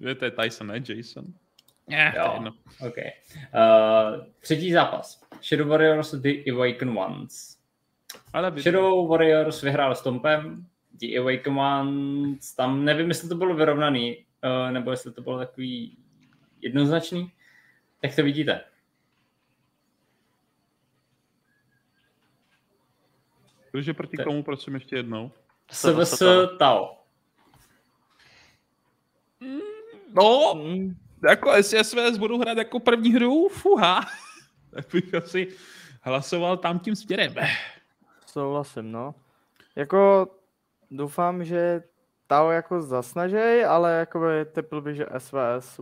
Je 0.00 0.14
to 0.14 0.24
je 0.24 0.30
Tyson, 0.30 0.66
ne 0.66 0.82
Jason? 0.88 1.24
Yeah, 1.88 2.14
jo, 2.14 2.42
no. 2.42 2.50
OK. 2.88 2.96
Uh, 2.96 4.26
třetí 4.40 4.72
zápas. 4.72 5.22
Shadow 5.42 5.68
Warriors 5.68 6.14
The 6.14 6.50
Awaken 6.52 6.98
Ones. 6.98 7.58
Ale 8.32 8.60
Shadow 8.60 9.08
Warriors 9.08 9.62
vyhrál 9.62 9.94
s 9.94 10.02
Tompem. 10.02 10.66
The 10.92 11.18
Awaken 11.18 11.58
Ones, 11.58 12.54
tam 12.54 12.84
nevím, 12.84 13.08
jestli 13.08 13.28
to 13.28 13.34
bylo 13.34 13.54
vyrovnaný, 13.54 14.26
uh, 14.44 14.72
nebo 14.72 14.90
jestli 14.90 15.12
to 15.12 15.22
bylo 15.22 15.38
takový 15.38 15.98
jednoznačný. 16.60 17.32
Jak 18.02 18.16
to 18.16 18.22
vidíte? 18.22 18.64
Takže 23.72 23.94
proti 23.94 24.16
Te... 24.16 24.24
komu, 24.24 24.42
prosím, 24.42 24.74
ještě 24.74 24.96
jednou? 24.96 25.30
SVS 25.70 26.22
Tao. 26.58 26.99
No, 30.14 30.54
mm. 30.54 30.96
jako 31.28 31.50
jestli 31.52 31.84
SVS 31.84 32.18
budu 32.18 32.38
hrát 32.38 32.58
jako 32.58 32.80
první 32.80 33.12
hru, 33.12 33.48
fuha, 33.48 34.00
tak 34.70 34.86
bych 34.92 35.14
asi 35.14 35.48
hlasoval 36.02 36.56
tam 36.56 36.78
tím 36.78 36.96
směrem. 36.96 37.34
Souhlasím, 38.26 38.92
no. 38.92 39.14
Jako 39.76 40.28
doufám, 40.90 41.44
že 41.44 41.82
Tao 42.26 42.50
jako 42.50 42.82
zasnažej, 42.82 43.64
ale 43.66 43.92
jako 43.92 44.20
by 44.20 44.44
tepl 44.44 44.80
by, 44.80 44.94
že 44.94 45.06
SVS 45.18 45.80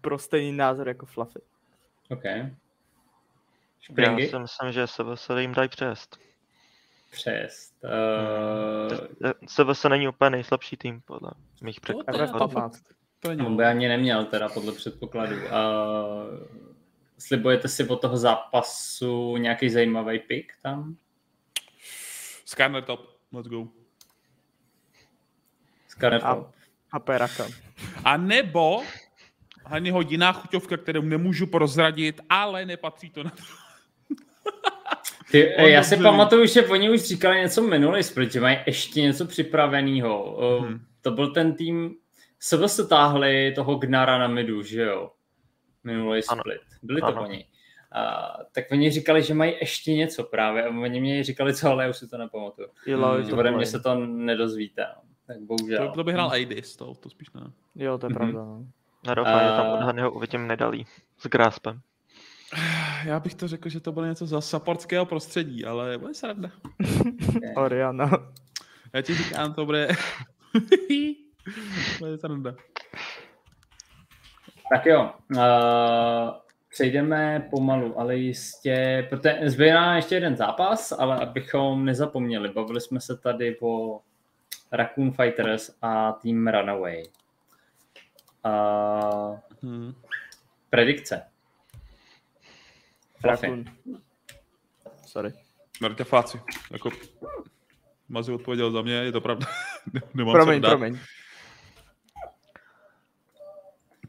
pro 0.00 0.18
stejný 0.18 0.52
názor 0.52 0.88
jako 0.88 1.06
Fluffy. 1.06 1.40
OK. 2.10 2.22
Špringy? 3.80 4.22
Já 4.22 4.28
si 4.30 4.38
myslím, 4.38 4.72
že 4.72 4.86
SVS 4.86 5.30
jim 5.38 5.52
dají 5.52 5.68
přest. 5.68 6.18
Přest. 7.10 7.74
Uh... 7.84 9.30
SVS 9.46 9.84
není 9.84 10.08
úplně 10.08 10.30
nejslabší 10.30 10.76
tým, 10.76 11.00
podle 11.00 11.30
mých 11.62 11.80
předpokladů. 13.20 13.46
On 13.46 13.56
by 13.56 13.64
ani 13.64 13.88
neměl 13.88 14.24
teda 14.24 14.48
podle 14.48 14.72
předpokladu. 14.72 15.36
Uh, 15.36 15.42
slibujete 17.18 17.68
si 17.68 17.88
od 17.88 18.00
toho 18.00 18.16
zápasu 18.16 19.36
nějaký 19.36 19.70
zajímavý 19.70 20.18
pick 20.18 20.52
tam? 20.62 20.96
Scanner 22.44 22.82
top, 22.82 23.00
let's 23.32 23.48
go. 23.48 23.68
Scanner 25.88 26.20
top. 26.20 26.28
A, 26.28 26.52
a 26.92 26.98
peraka. 26.98 27.46
A 28.04 28.16
nebo 28.16 28.82
ani 29.64 29.90
hodiná 29.90 30.32
chuťovka, 30.32 30.76
kterou 30.76 31.02
nemůžu 31.02 31.46
prozradit, 31.46 32.20
ale 32.28 32.66
nepatří 32.66 33.10
to 33.10 33.24
na 33.24 33.30
to. 33.30 33.42
Ty, 35.30 35.54
já 35.58 35.82
si 35.82 35.96
pamatuju, 35.96 36.46
že 36.46 36.66
oni 36.66 36.90
už 36.90 37.00
říkali 37.00 37.40
něco 37.40 37.62
minulý 37.62 38.02
split, 38.02 38.32
že 38.32 38.40
mají 38.40 38.58
ještě 38.66 39.02
něco 39.02 39.26
připraveného. 39.26 40.36
Hmm. 40.60 40.80
To 41.02 41.10
byl 41.10 41.32
ten 41.32 41.54
tým, 41.54 41.94
sebe 42.40 42.68
se 42.68 42.86
táhli 42.86 43.52
toho 43.54 43.74
Gnara 43.74 44.18
na 44.18 44.28
midu, 44.28 44.62
že 44.62 44.82
jo? 44.82 45.10
Minulý 45.84 46.22
split. 46.22 46.60
Byli 46.82 47.00
ano. 47.00 47.12
to 47.12 47.20
oni. 47.20 47.46
A, 47.92 48.32
tak 48.52 48.64
oni 48.72 48.90
říkali, 48.90 49.22
že 49.22 49.34
mají 49.34 49.54
ještě 49.60 49.92
něco 49.92 50.24
právě. 50.24 50.64
A 50.64 50.68
oni 50.68 51.00
mě 51.00 51.24
říkali 51.24 51.54
co, 51.54 51.68
ale 51.70 51.84
já 51.84 51.90
už 51.90 51.96
si 51.96 52.08
to 52.08 52.18
nepamatuju. 52.18 52.68
Hmm, 52.86 53.38
ode 53.38 53.50
mě 53.50 53.66
se 53.66 53.80
to 53.80 53.94
nedozvíte. 54.06 54.86
No. 54.96 55.02
Tak 55.26 55.40
bohužel. 55.40 55.88
To, 55.88 55.94
to 55.94 56.04
by 56.04 56.12
hrál 56.12 56.30
AD 56.30 56.64
z 56.64 56.76
toho, 56.76 56.94
to 56.94 57.10
spíš 57.10 57.28
ne. 57.32 57.40
Jo, 57.74 57.98
to 57.98 58.06
je 58.06 58.10
mm-hmm. 58.10 58.14
pravda. 58.14 58.44
No. 58.44 58.66
Na 59.06 59.14
doufám, 59.14 59.40
že 59.40 59.46
tam 59.46 59.72
odhadného 59.72 60.12
uvidím 60.12 60.46
nedalí. 60.46 60.86
S 61.18 61.26
Graspem. 61.26 61.80
Já 63.04 63.20
bych 63.20 63.34
to 63.34 63.48
řekl, 63.48 63.68
že 63.68 63.80
to 63.80 63.92
bylo 63.92 64.06
něco 64.06 64.26
za 64.26 64.40
supportského 64.40 65.06
prostředí, 65.06 65.64
ale 65.64 65.98
bude 65.98 66.14
sranda. 66.14 66.50
Oriana. 67.56 68.10
Já 68.92 69.02
ti 69.02 69.14
říkám, 69.14 69.54
to 69.54 69.66
bude... 69.66 69.88
bude 71.98 72.18
sranda. 72.18 72.54
Tak 74.72 74.86
jo, 74.86 75.12
uh, 75.36 75.40
přejdeme 76.68 77.48
pomalu, 77.50 78.00
ale 78.00 78.16
jistě, 78.16 79.06
protože 79.10 79.38
zbývá 79.44 79.94
ještě 79.96 80.14
jeden 80.14 80.36
zápas, 80.36 80.92
ale 80.92 81.16
abychom 81.16 81.84
nezapomněli, 81.84 82.48
bavili 82.48 82.80
jsme 82.80 83.00
se 83.00 83.16
tady 83.16 83.56
o 83.60 84.00
Raccoon 84.72 85.12
Fighters 85.12 85.70
a 85.82 86.12
Team 86.12 86.48
Runaway. 86.48 87.02
Uh, 88.44 89.38
hmm. 89.62 89.94
Predikce. 90.70 91.22
Raccoon. 93.24 93.64
Sorry. 95.06 95.32
Berte 95.80 96.04
fáci. 96.04 96.40
Jako, 96.72 96.90
Mazi 98.08 98.32
odpověděl 98.32 98.70
za 98.70 98.82
mě, 98.82 98.92
je 98.94 99.12
to 99.12 99.20
pravda. 99.20 99.46
Nemám 100.14 100.32
promiň, 100.32 100.60
promiň. 100.60 100.98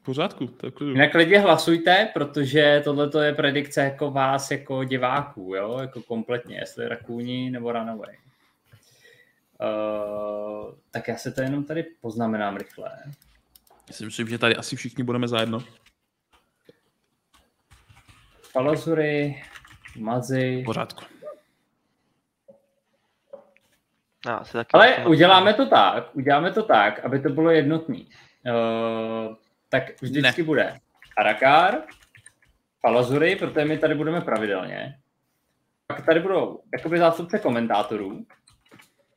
V 0.02 0.04
pořádku, 0.04 0.48
tak. 0.48 0.82
Jinak 0.82 1.14
lidi 1.14 1.38
hlasujte, 1.38 2.10
protože 2.14 2.82
tohle 2.84 3.26
je 3.26 3.34
predikce 3.34 3.82
jako 3.82 4.12
vás, 4.12 4.52
jako 4.52 4.84
diváků, 4.84 5.56
jo? 5.56 5.78
Jako 5.82 6.02
kompletně, 6.02 6.58
jestli 6.60 6.88
Rakuni 6.88 7.50
nebo 7.50 7.72
Runaway. 7.72 8.18
Uh, 9.62 10.74
tak 10.92 11.08
já 11.08 11.18
se 11.18 11.32
to 11.32 11.42
jenom 11.42 11.64
tady 11.64 11.84
poznamenám 11.84 12.58
rychle. 12.58 12.92
Já 13.88 13.94
si 13.94 14.06
myslím, 14.06 14.28
že 14.28 14.38
tady 14.38 14.56
asi 14.56 14.76
všichni 14.76 15.04
budeme 15.04 15.28
zajedno. 15.28 15.64
Palazury, 18.54 19.44
Mazy. 20.00 20.62
V 20.62 20.66
pořádku. 20.66 21.06
Já 24.28 24.40
taky 24.40 24.70
Ale 24.74 25.06
uděláme 25.06 25.54
to 25.54 25.70
tak, 25.70 26.16
uděláme 26.16 26.52
to 26.52 26.64
tak, 26.64 27.00
aby 27.00 27.20
to 27.20 27.30
bylo 27.30 27.50
jednotný. 27.50 28.08
Uh, 28.46 29.36
tak 29.72 30.02
vždycky 30.02 30.42
Ne. 30.42 30.46
bude 30.46 30.80
Arakar, 31.18 31.78
Palazury, 32.82 33.36
protože 33.36 33.66
my 33.66 33.78
tady 33.78 33.96
budeme 33.96 34.22
pravidelně. 34.22 34.98
Pak 35.88 36.06
tady 36.06 36.20
budou 36.20 36.62
jakoby 36.78 37.00
zástupce 37.00 37.40
komentátorů, 37.40 38.26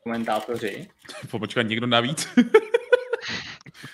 komentátoři. 0.03 0.88
Počkat, 1.31 1.62
někdo 1.62 1.87
navíc? 1.87 2.29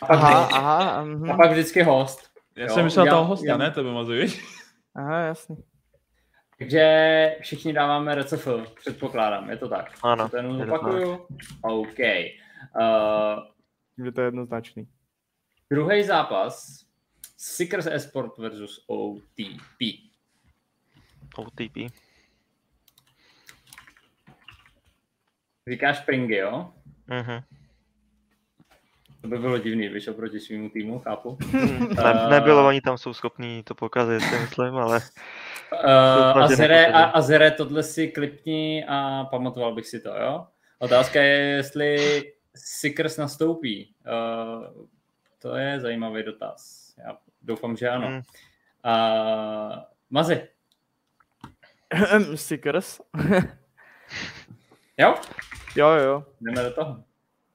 A 0.03 0.07
pak, 0.07 0.11
Aha, 0.11 0.41
vždycky, 0.41 0.55
aha, 0.59 1.05
mhm. 1.05 1.31
a 1.31 1.37
pak 1.37 1.51
vždycky 1.51 1.83
host. 1.83 2.31
Já 2.57 2.67
Jo, 2.67 2.75
jsem 2.75 2.85
myslel 2.85 3.07
toho 3.07 3.25
hosta, 3.25 3.47
já- 3.47 3.57
ne 3.57 3.71
tebe, 3.71 3.93
Mazu, 3.93 4.13
víš? 4.13 4.45
aha, 4.95 5.19
jasný. 5.21 5.57
Takže 6.59 7.37
všichni 7.41 7.73
dáváme 7.73 8.15
RCF, 8.15 8.49
předpokládám, 8.81 9.51
je 9.51 9.57
to 9.57 9.69
tak. 9.69 9.91
Ano, 10.03 10.29
To 10.29 10.37
jenom 10.37 10.61
je 10.61 10.67
to 10.67 10.75
opakuju. 10.75 11.27
OK. 11.63 11.99
Uh, 11.99 14.05
Je 14.07 14.13
to 14.13 14.21
jednoznačný. 14.21 14.87
Druhý 15.71 16.05
zápas. 16.05 16.85
Seekers 17.37 17.87
Esport 17.87 18.39
versus 18.39 18.85
OTP. 18.87 19.81
OTP. 21.37 21.93
Říkáš 25.69 26.01
Pringy, 26.01 26.37
jo? 26.37 26.73
Mhm. 27.07 27.41
To 29.21 29.29
by 29.29 29.39
bylo 29.39 29.59
divný, 29.59 29.89
když 29.89 30.09
oproti 30.09 30.41
svýmu 30.41 30.71
týmu, 30.71 30.99
chápu. 30.99 31.39
Ne, 32.05 32.29
nebylo, 32.31 32.67
oni 32.67 32.81
tam 32.81 32.99
jsou 32.99 33.15
schopní 33.15 33.63
to 33.63 33.75
pokazit, 33.75 34.23
si 34.23 34.39
myslím, 34.39 34.77
ale 34.77 35.01
Uh, 35.73 36.31
Úplně 36.31 36.45
Azere, 36.45 36.87
a, 36.87 37.03
Azere, 37.05 37.51
tohle 37.51 37.83
si 37.83 38.09
klipni 38.09 38.85
a 38.89 39.25
pamatoval 39.25 39.75
bych 39.75 39.87
si 39.87 40.01
to, 40.01 40.09
jo? 40.09 40.47
Otázka 40.79 41.23
je, 41.23 41.39
jestli 41.39 42.23
Seekers 42.57 43.17
nastoupí. 43.17 43.95
Uh, 44.07 44.87
to 45.43 45.57
je 45.57 45.81
zajímavý 45.81 46.23
dotaz. 46.23 46.95
Já 47.07 47.19
doufám, 47.43 47.77
že 47.77 47.89
ano. 47.89 48.09
Mm. 48.11 48.17
Uh, 48.17 49.83
Mazi, 50.11 50.49
Stickers. 52.35 53.01
jo? 54.99 55.15
jo, 55.77 55.89
jo. 55.89 56.25
Jdeme 56.41 56.63
do 56.63 56.73
toho. 56.73 57.05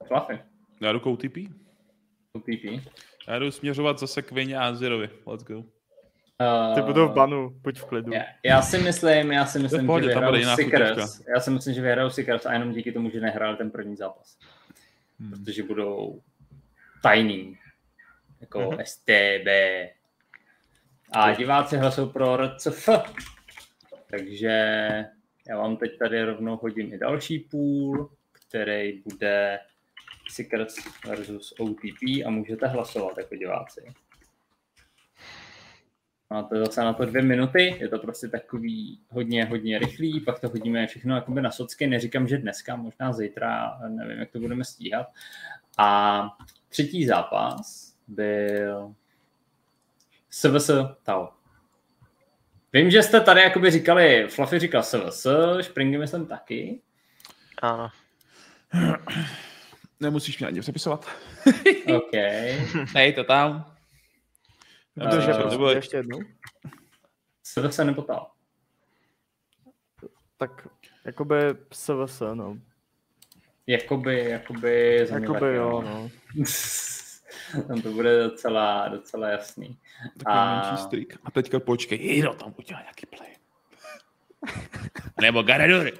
Fluffy. 0.07 0.39
Já 0.81 0.91
jdu 0.91 0.99
k 0.99 1.05
OTP. 1.05 1.37
OTP. 2.33 2.85
Já 3.27 3.39
jdu 3.39 3.51
směřovat 3.51 3.99
zase 3.99 4.21
k 4.21 4.31
Vině 4.31 4.57
a 4.57 4.67
Azirovi. 4.67 5.09
Let's 5.25 5.43
go. 5.43 5.57
Uh, 5.59 6.75
Ty 6.75 6.81
budou 6.81 7.07
v 7.07 7.13
banu, 7.13 7.49
buď 7.49 7.79
v 7.79 7.85
klidu. 7.85 8.13
Já, 8.13 8.23
já 8.43 8.61
si 8.61 8.77
myslím, 8.77 9.31
já 9.31 9.45
si 9.45 9.59
myslím, 9.59 9.85
pohodě, 9.85 10.07
že 10.07 10.45
Seekers. 10.55 10.89
futička. 10.89 11.31
Já 11.35 11.39
si 11.39 11.51
myslím, 11.51 11.73
že 11.73 11.81
vyhrajou 11.81 12.09
Seekers 12.09 12.45
a 12.45 12.53
jenom 12.53 12.71
díky 12.71 12.91
tomu, 12.91 13.09
že 13.09 13.19
nehráli 13.19 13.57
ten 13.57 13.71
první 13.71 13.95
zápas. 13.95 14.37
Hmm. 15.19 15.31
Protože 15.31 15.63
budou 15.63 16.21
tajný. 17.03 17.57
Jako 18.45 18.59
Mhm. 18.59 18.69
mm-hmm. 18.69 18.83
STB. 18.83 19.47
A 21.11 21.33
diváci 21.33 21.77
hlasují 21.77 22.09
pro 22.09 22.37
RCF. 22.37 22.89
Takže 24.09 24.49
já 25.47 25.57
vám 25.57 25.77
teď 25.77 25.97
tady 25.99 26.23
rovnou 26.23 26.57
hodím 26.57 26.93
i 26.93 26.97
další 26.97 27.39
půl, 27.39 28.09
který 28.31 29.01
bude 29.01 29.59
Seekers 30.31 30.75
versus 31.07 31.53
OTP 31.59 32.25
a 32.25 32.29
můžete 32.29 32.67
hlasovat 32.67 33.17
jako 33.17 33.35
diváci. 33.35 33.93
Máte 36.29 36.59
zase 36.59 36.81
na 36.81 36.93
to 36.93 37.05
dvě 37.05 37.21
minuty, 37.21 37.77
je 37.79 37.87
to 37.89 37.99
prostě 37.99 38.27
takový 38.27 38.99
hodně, 39.09 39.45
hodně 39.45 39.79
rychlý, 39.79 40.19
pak 40.21 40.39
to 40.39 40.49
hodíme 40.49 40.87
všechno 40.87 41.15
jakoby 41.15 41.41
na 41.41 41.51
socky, 41.51 41.87
neříkám, 41.87 42.27
že 42.27 42.37
dneska, 42.37 42.75
možná 42.75 43.13
zítra, 43.13 43.79
nevím, 43.87 44.19
jak 44.19 44.31
to 44.31 44.39
budeme 44.39 44.63
stíhat. 44.63 45.07
A 45.77 46.21
třetí 46.69 47.05
zápas 47.05 47.94
byl 48.07 48.95
SVS 50.29 50.71
Tau. 51.03 51.27
Vím, 52.73 52.91
že 52.91 53.03
jste 53.03 53.21
tady 53.21 53.41
jakoby 53.41 53.71
říkali, 53.71 54.27
Fluffy 54.29 54.59
říkal 54.59 54.83
SVS, 54.83 55.27
Springy 55.61 55.97
myslím 55.97 56.25
taky. 56.25 56.81
ano. 57.61 57.89
Nemusíš 59.99 60.39
mě 60.39 60.47
ani 60.47 60.61
přepisovat. 60.61 61.05
OK. 61.95 62.11
Dej 62.93 63.13
to 63.13 63.23
tam. 63.23 63.75
Já 64.95 65.09
To, 65.09 65.21
že 65.21 65.27
to 65.33 65.57
prostě 65.57 65.77
ještě 65.77 65.97
jednou. 65.97 66.19
SVS 67.43 67.77
nepotal. 67.77 68.31
Tak, 70.37 70.67
jakoby 71.05 71.35
SVS, 71.73 72.21
no. 72.33 72.57
Jakoby, 73.67 74.29
jakoby, 74.29 75.07
Jakoby 75.11 75.55
jo, 75.55 75.81
no. 75.81 76.09
Tam 77.67 77.81
to 77.83 77.91
bude 77.91 78.23
docela, 78.23 78.87
docela 78.87 79.29
jasný. 79.29 79.77
takový 80.17 80.37
A- 80.37 80.61
menší 80.69 80.83
streak. 80.83 81.07
A 81.23 81.31
teďka 81.31 81.59
počkej, 81.59 81.97
Hiro 81.97 82.33
tam 82.33 82.53
udělá 82.59 82.81
nějaký 82.81 83.05
play. 83.05 83.29
Nebo 85.21 85.43
Garador. 85.43 85.91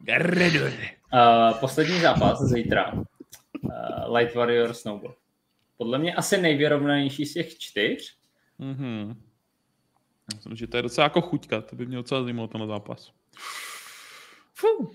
Garador. 0.00 0.72
Uh, 1.12 1.58
poslední 1.60 2.00
zápas 2.00 2.38
zítra. 2.42 2.92
Uh, 2.92 4.16
Light 4.16 4.34
Warrior 4.34 4.74
Snowball. 4.74 5.14
Podle 5.76 5.98
mě 5.98 6.14
asi 6.14 6.38
nejvyrovnanější 6.40 7.26
z 7.26 7.34
těch 7.34 7.58
čtyř. 7.58 8.16
Mhm. 8.58 9.22
Myslím, 10.34 10.56
že 10.56 10.66
to 10.66 10.76
je 10.76 10.82
docela 10.82 11.04
jako 11.04 11.20
chuťka, 11.20 11.60
to 11.60 11.76
by 11.76 11.86
mě 11.86 11.96
docela 11.96 12.22
zajímalo 12.22 12.48
to 12.48 12.58
na 12.58 12.66
zápas. 12.66 13.12
Fuh. 14.54 14.90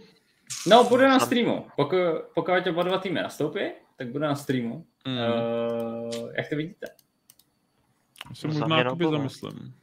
No, 0.68 0.84
bude 0.84 1.08
na 1.08 1.20
streamu. 1.20 1.68
Pokud, 1.76 1.98
pokud 2.36 2.68
oba 2.70 2.84
dva 2.84 2.98
týmy 2.98 3.22
nastoupí, 3.22 3.60
tak 4.02 4.12
bude 4.12 4.28
na 4.28 4.36
streamu. 4.36 4.86
Mm. 5.08 5.18
Uh, 5.18 6.34
jak 6.34 6.50
to 6.50 6.56
vidíte? 6.56 6.88
Já 8.30 8.36
se 8.36 8.48
za 8.52 8.60
možná 8.60 8.78
jakoby 8.78 9.06
no. 9.06 9.12
zamyslím. 9.12 9.74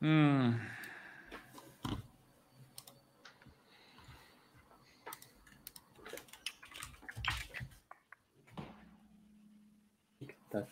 Hmm. 0.00 0.60
Tak, 10.52 10.64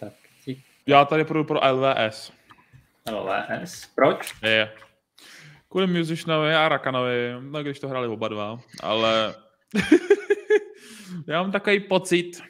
tak, 0.00 0.12
tik, 0.44 0.64
Já 0.86 1.04
tady 1.04 1.24
půjdu 1.24 1.44
pro 1.44 1.60
LVS. 1.72 2.32
LVS. 3.10 3.86
Proč? 3.94 4.34
Je. 4.42 4.85
Kvůli 5.76 5.86
Musicianovi 5.86 6.54
a 6.54 6.68
Rakanovi, 6.68 7.34
no 7.40 7.62
když 7.62 7.80
to 7.80 7.88
hráli 7.88 8.08
oba 8.08 8.28
dva, 8.28 8.60
ale 8.82 9.34
já 11.26 11.42
mám 11.42 11.52
takový 11.52 11.80
pocit, 11.80 12.42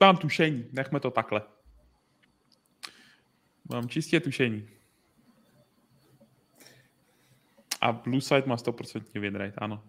mám 0.00 0.16
tušení, 0.16 0.68
nechme 0.72 1.00
to 1.00 1.10
takhle. 1.10 1.42
Mám 3.72 3.88
čistě 3.88 4.20
tušení. 4.20 4.68
A 7.80 7.92
Blue 7.92 8.20
Side 8.20 8.42
má 8.46 8.56
100% 8.56 9.20
win 9.20 9.34
rate, 9.34 9.54
ano. 9.58 9.82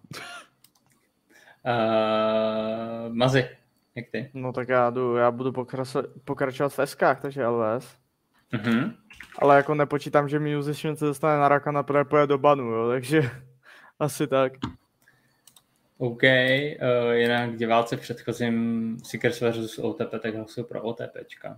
Uh, 1.66 3.14
Mazi, 3.14 3.50
jak 3.96 4.06
ty? 4.12 4.32
No 4.34 4.54
tak 4.54 4.70
já 4.70 4.90
jdu, 4.90 5.16
já 5.16 5.32
budu 5.32 5.52
pokračovat, 5.52 6.06
pokračovat 6.26 6.70
v 6.78 6.88
SKách, 6.88 7.22
takže 7.22 7.48
LVS. 7.48 8.01
Uh-huh. 8.54 8.94
Ale 9.40 9.56
jako 9.56 9.76
nepočítám, 9.76 10.30
že 10.30 10.40
Musician 10.40 10.96
se 10.96 11.06
dostane 11.06 11.38
na 11.38 11.48
Rakana, 11.48 11.84
protože 11.84 12.04
půjde 12.04 12.28
do 12.28 12.38
banu, 12.38 12.64
jo, 12.64 12.90
takže 12.90 13.32
asi 14.00 14.28
tak. 14.28 14.54
OK, 15.98 16.24
uh, 16.24 17.12
jinak 17.12 17.58
diváci 17.58 17.98
v 17.98 18.02
předchozím 18.02 18.98
Seekers 19.04 19.42
versus 19.42 19.80
OTP, 19.80 20.12
tak 20.22 20.36
hlasují 20.36 20.66
pro 20.66 20.82
OTPčka, 20.82 21.58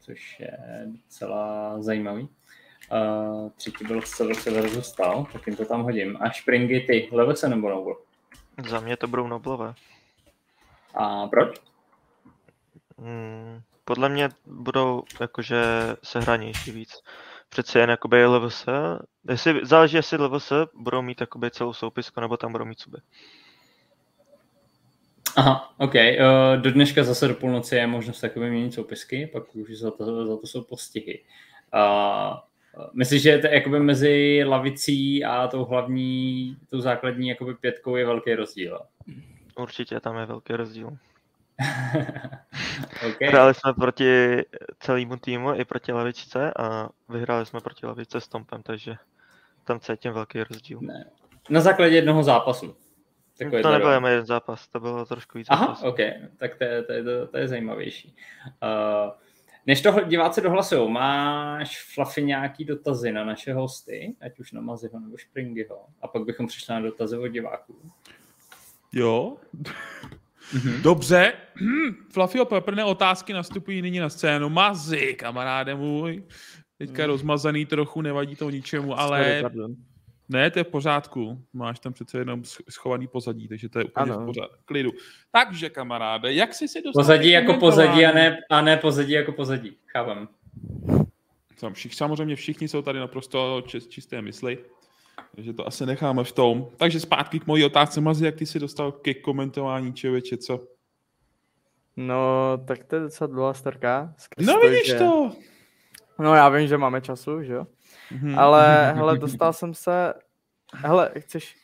což 0.00 0.40
je 0.40 0.58
docela 0.86 1.74
zajímavý. 1.82 2.28
Uh, 2.92 3.50
třetí 3.56 3.84
byl 3.84 4.02
CVC 4.02 4.46
versus 4.46 4.86
Stal, 4.86 5.26
tak 5.32 5.46
jim 5.46 5.56
to 5.56 5.64
tam 5.64 5.82
hodím. 5.82 6.18
A 6.20 6.32
Springy 6.32 6.80
ty, 6.80 7.08
Levese 7.12 7.48
nebo 7.48 7.70
Noble? 7.70 7.94
Za 8.68 8.80
mě 8.80 8.96
to 8.96 9.08
budou 9.08 9.26
noblové. 9.26 9.74
A 10.94 11.26
proč? 11.26 11.56
Hmm, 12.98 13.60
podle 13.84 14.08
mě 14.08 14.28
budou 14.46 15.02
jakože 15.20 15.62
sehranější 16.02 16.70
víc. 16.70 16.90
Přece 17.48 17.78
jen 17.78 17.90
jakoby 17.90 18.26
LVS, 18.26 18.66
jestli, 19.28 19.60
záleží 19.62 19.96
jestli 19.96 20.18
LVS 20.18 20.52
budou 20.74 21.02
mít 21.02 21.20
jakoby 21.20 21.50
celou 21.50 21.72
soupisku, 21.72 22.20
nebo 22.20 22.36
tam 22.36 22.52
budou 22.52 22.64
mít 22.64 22.80
suby. 22.80 22.98
Aha, 25.36 25.74
OK. 25.78 25.94
Uh, 25.94 26.62
do 26.62 26.72
dneška 26.72 27.04
zase 27.04 27.28
do 27.28 27.34
půlnoci 27.34 27.76
je 27.76 27.86
možnost 27.86 28.20
takové 28.20 28.50
měnit 28.50 28.74
soupisky, 28.74 29.26
pak 29.26 29.54
už 29.56 29.78
za 29.78 29.90
to, 29.90 30.26
za 30.26 30.36
to 30.36 30.46
jsou 30.46 30.62
postihy. 30.62 31.24
Uh, 31.74 32.38
Myslíš, 32.92 33.22
že 33.22 33.38
to 33.38 33.46
jakoby 33.46 33.80
mezi 33.80 34.44
lavicí 34.46 35.24
a 35.24 35.48
tou 35.48 35.64
hlavní, 35.64 36.56
tou 36.70 36.80
základní 36.80 37.28
jakoby 37.28 37.54
pětkou 37.54 37.96
je 37.96 38.06
velký 38.06 38.34
rozdíl? 38.34 38.80
Určitě 39.56 40.00
tam 40.00 40.16
je 40.16 40.26
velký 40.26 40.52
rozdíl. 40.52 40.98
okay. 43.08 43.28
Hráli 43.28 43.54
jsme 43.54 43.72
proti 43.72 44.42
celému 44.78 45.16
týmu 45.16 45.54
i 45.54 45.64
proti 45.64 45.92
lavičce 45.92 46.52
a 46.58 46.88
vyhráli 47.08 47.46
jsme 47.46 47.60
proti 47.60 47.86
lavičce 47.86 48.20
s 48.20 48.28
Tompem, 48.28 48.62
takže 48.62 48.94
tam 49.64 49.80
cítím 49.80 50.12
velký 50.12 50.42
rozdíl. 50.42 50.78
Ne. 50.82 51.10
Na 51.50 51.60
základě 51.60 51.94
jednoho 51.94 52.22
zápasu. 52.22 52.76
Takový 53.38 53.62
to 53.62 53.72
nebyl 53.72 53.90
jen 53.90 54.04
jeden 54.04 54.26
zápas, 54.26 54.68
to 54.68 54.80
bylo 54.80 55.06
trošku 55.06 55.38
víc 55.38 55.46
Aha, 55.50 55.66
zápasů. 55.66 55.86
ok, 55.86 55.98
tak 56.36 56.56
to 56.56 56.64
je, 56.64 56.82
to 56.82 56.92
je, 56.92 57.04
to, 57.04 57.26
to 57.26 57.38
je 57.38 57.48
zajímavější. 57.48 58.16
Uh, 58.62 59.12
než 59.66 59.82
to 59.82 60.00
diváci 60.00 60.40
dohlasují, 60.40 60.92
máš 60.92 61.84
Fluffy 61.94 62.22
nějaký 62.22 62.64
dotazy 62.64 63.12
na 63.12 63.24
naše 63.24 63.54
hosty, 63.54 64.16
ať 64.20 64.38
už 64.38 64.52
na 64.52 64.60
Maziho 64.60 65.00
nebo 65.00 65.18
Springyho, 65.18 65.86
a 66.02 66.08
pak 66.08 66.24
bychom 66.24 66.46
přišli 66.46 66.74
na 66.74 66.80
dotazy 66.80 67.18
od 67.18 67.28
diváků. 67.28 67.90
Jo. 68.92 69.36
Mm-hmm. 70.52 70.82
Dobře. 70.82 71.32
Fluffyho 72.12 72.44
Pepperné 72.44 72.84
otázky 72.84 73.32
nastupují 73.32 73.82
nyní 73.82 73.98
na 73.98 74.08
scénu. 74.08 74.48
Mazy, 74.48 75.14
kamaráde 75.14 75.74
můj. 75.74 76.22
Teďka 76.78 77.02
mm. 77.02 77.08
rozmazaný 77.08 77.66
trochu, 77.66 78.02
nevadí 78.02 78.36
to 78.36 78.50
ničemu, 78.50 79.00
ale... 79.00 79.40
Sorry, 79.40 79.74
ne, 80.28 80.50
to 80.50 80.58
je 80.58 80.64
v 80.64 80.68
pořádku. 80.68 81.44
Máš 81.52 81.78
tam 81.78 81.92
přece 81.92 82.18
jenom 82.18 82.42
schovaný 82.70 83.06
pozadí, 83.06 83.48
takže 83.48 83.68
to 83.68 83.78
je 83.78 83.84
úplně 83.84 84.12
ano. 84.12 84.22
v 84.22 84.26
pořádku. 84.26 84.56
Klidu. 84.64 84.90
Takže, 85.32 85.70
kamaráde, 85.70 86.32
jak 86.32 86.54
jsi 86.54 86.68
si 86.68 86.82
dostal... 86.82 87.02
Pozadí 87.02 87.30
jako 87.30 87.54
pozadí 87.54 88.06
a 88.06 88.12
ne, 88.12 88.38
a 88.50 88.60
ne 88.60 88.76
pozadí 88.76 89.12
jako 89.12 89.32
pozadí. 89.32 89.76
Chápem. 89.86 90.28
Všichni, 91.72 91.96
samozřejmě 91.96 92.36
všichni 92.36 92.68
jsou 92.68 92.82
tady 92.82 92.98
naprosto 92.98 93.62
čist, 93.66 93.90
čisté 93.90 94.22
mysli. 94.22 94.58
Takže 95.34 95.52
to 95.52 95.66
asi 95.66 95.86
necháme 95.86 96.24
v 96.24 96.32
tom. 96.32 96.68
Takže 96.76 97.00
zpátky 97.00 97.40
k 97.40 97.46
mojí 97.46 97.64
otázce, 97.64 98.00
Mazi, 98.00 98.24
jak 98.24 98.34
ty 98.34 98.46
jsi 98.46 98.58
dostal 98.58 98.92
ke 98.92 99.14
komentování 99.14 99.92
čeveče, 99.92 100.36
co? 100.36 100.60
No, 101.96 102.16
tak 102.66 102.84
to 102.84 102.96
je 102.96 103.02
docela 103.02 103.26
dlouhá 103.26 103.54
storka. 103.54 104.14
No 104.38 104.58
vidíš 104.58 104.86
že... 104.86 104.98
to! 104.98 105.32
No 106.18 106.34
já 106.34 106.48
vím, 106.48 106.68
že 106.68 106.78
máme 106.78 107.00
času, 107.00 107.42
že 107.42 107.52
jo? 107.52 107.66
Mm-hmm. 108.12 108.40
Ale 108.40 108.92
hele, 108.96 109.18
dostal 109.18 109.52
jsem 109.52 109.74
se, 109.74 110.14
hele, 110.74 111.10
chceš, 111.18 111.56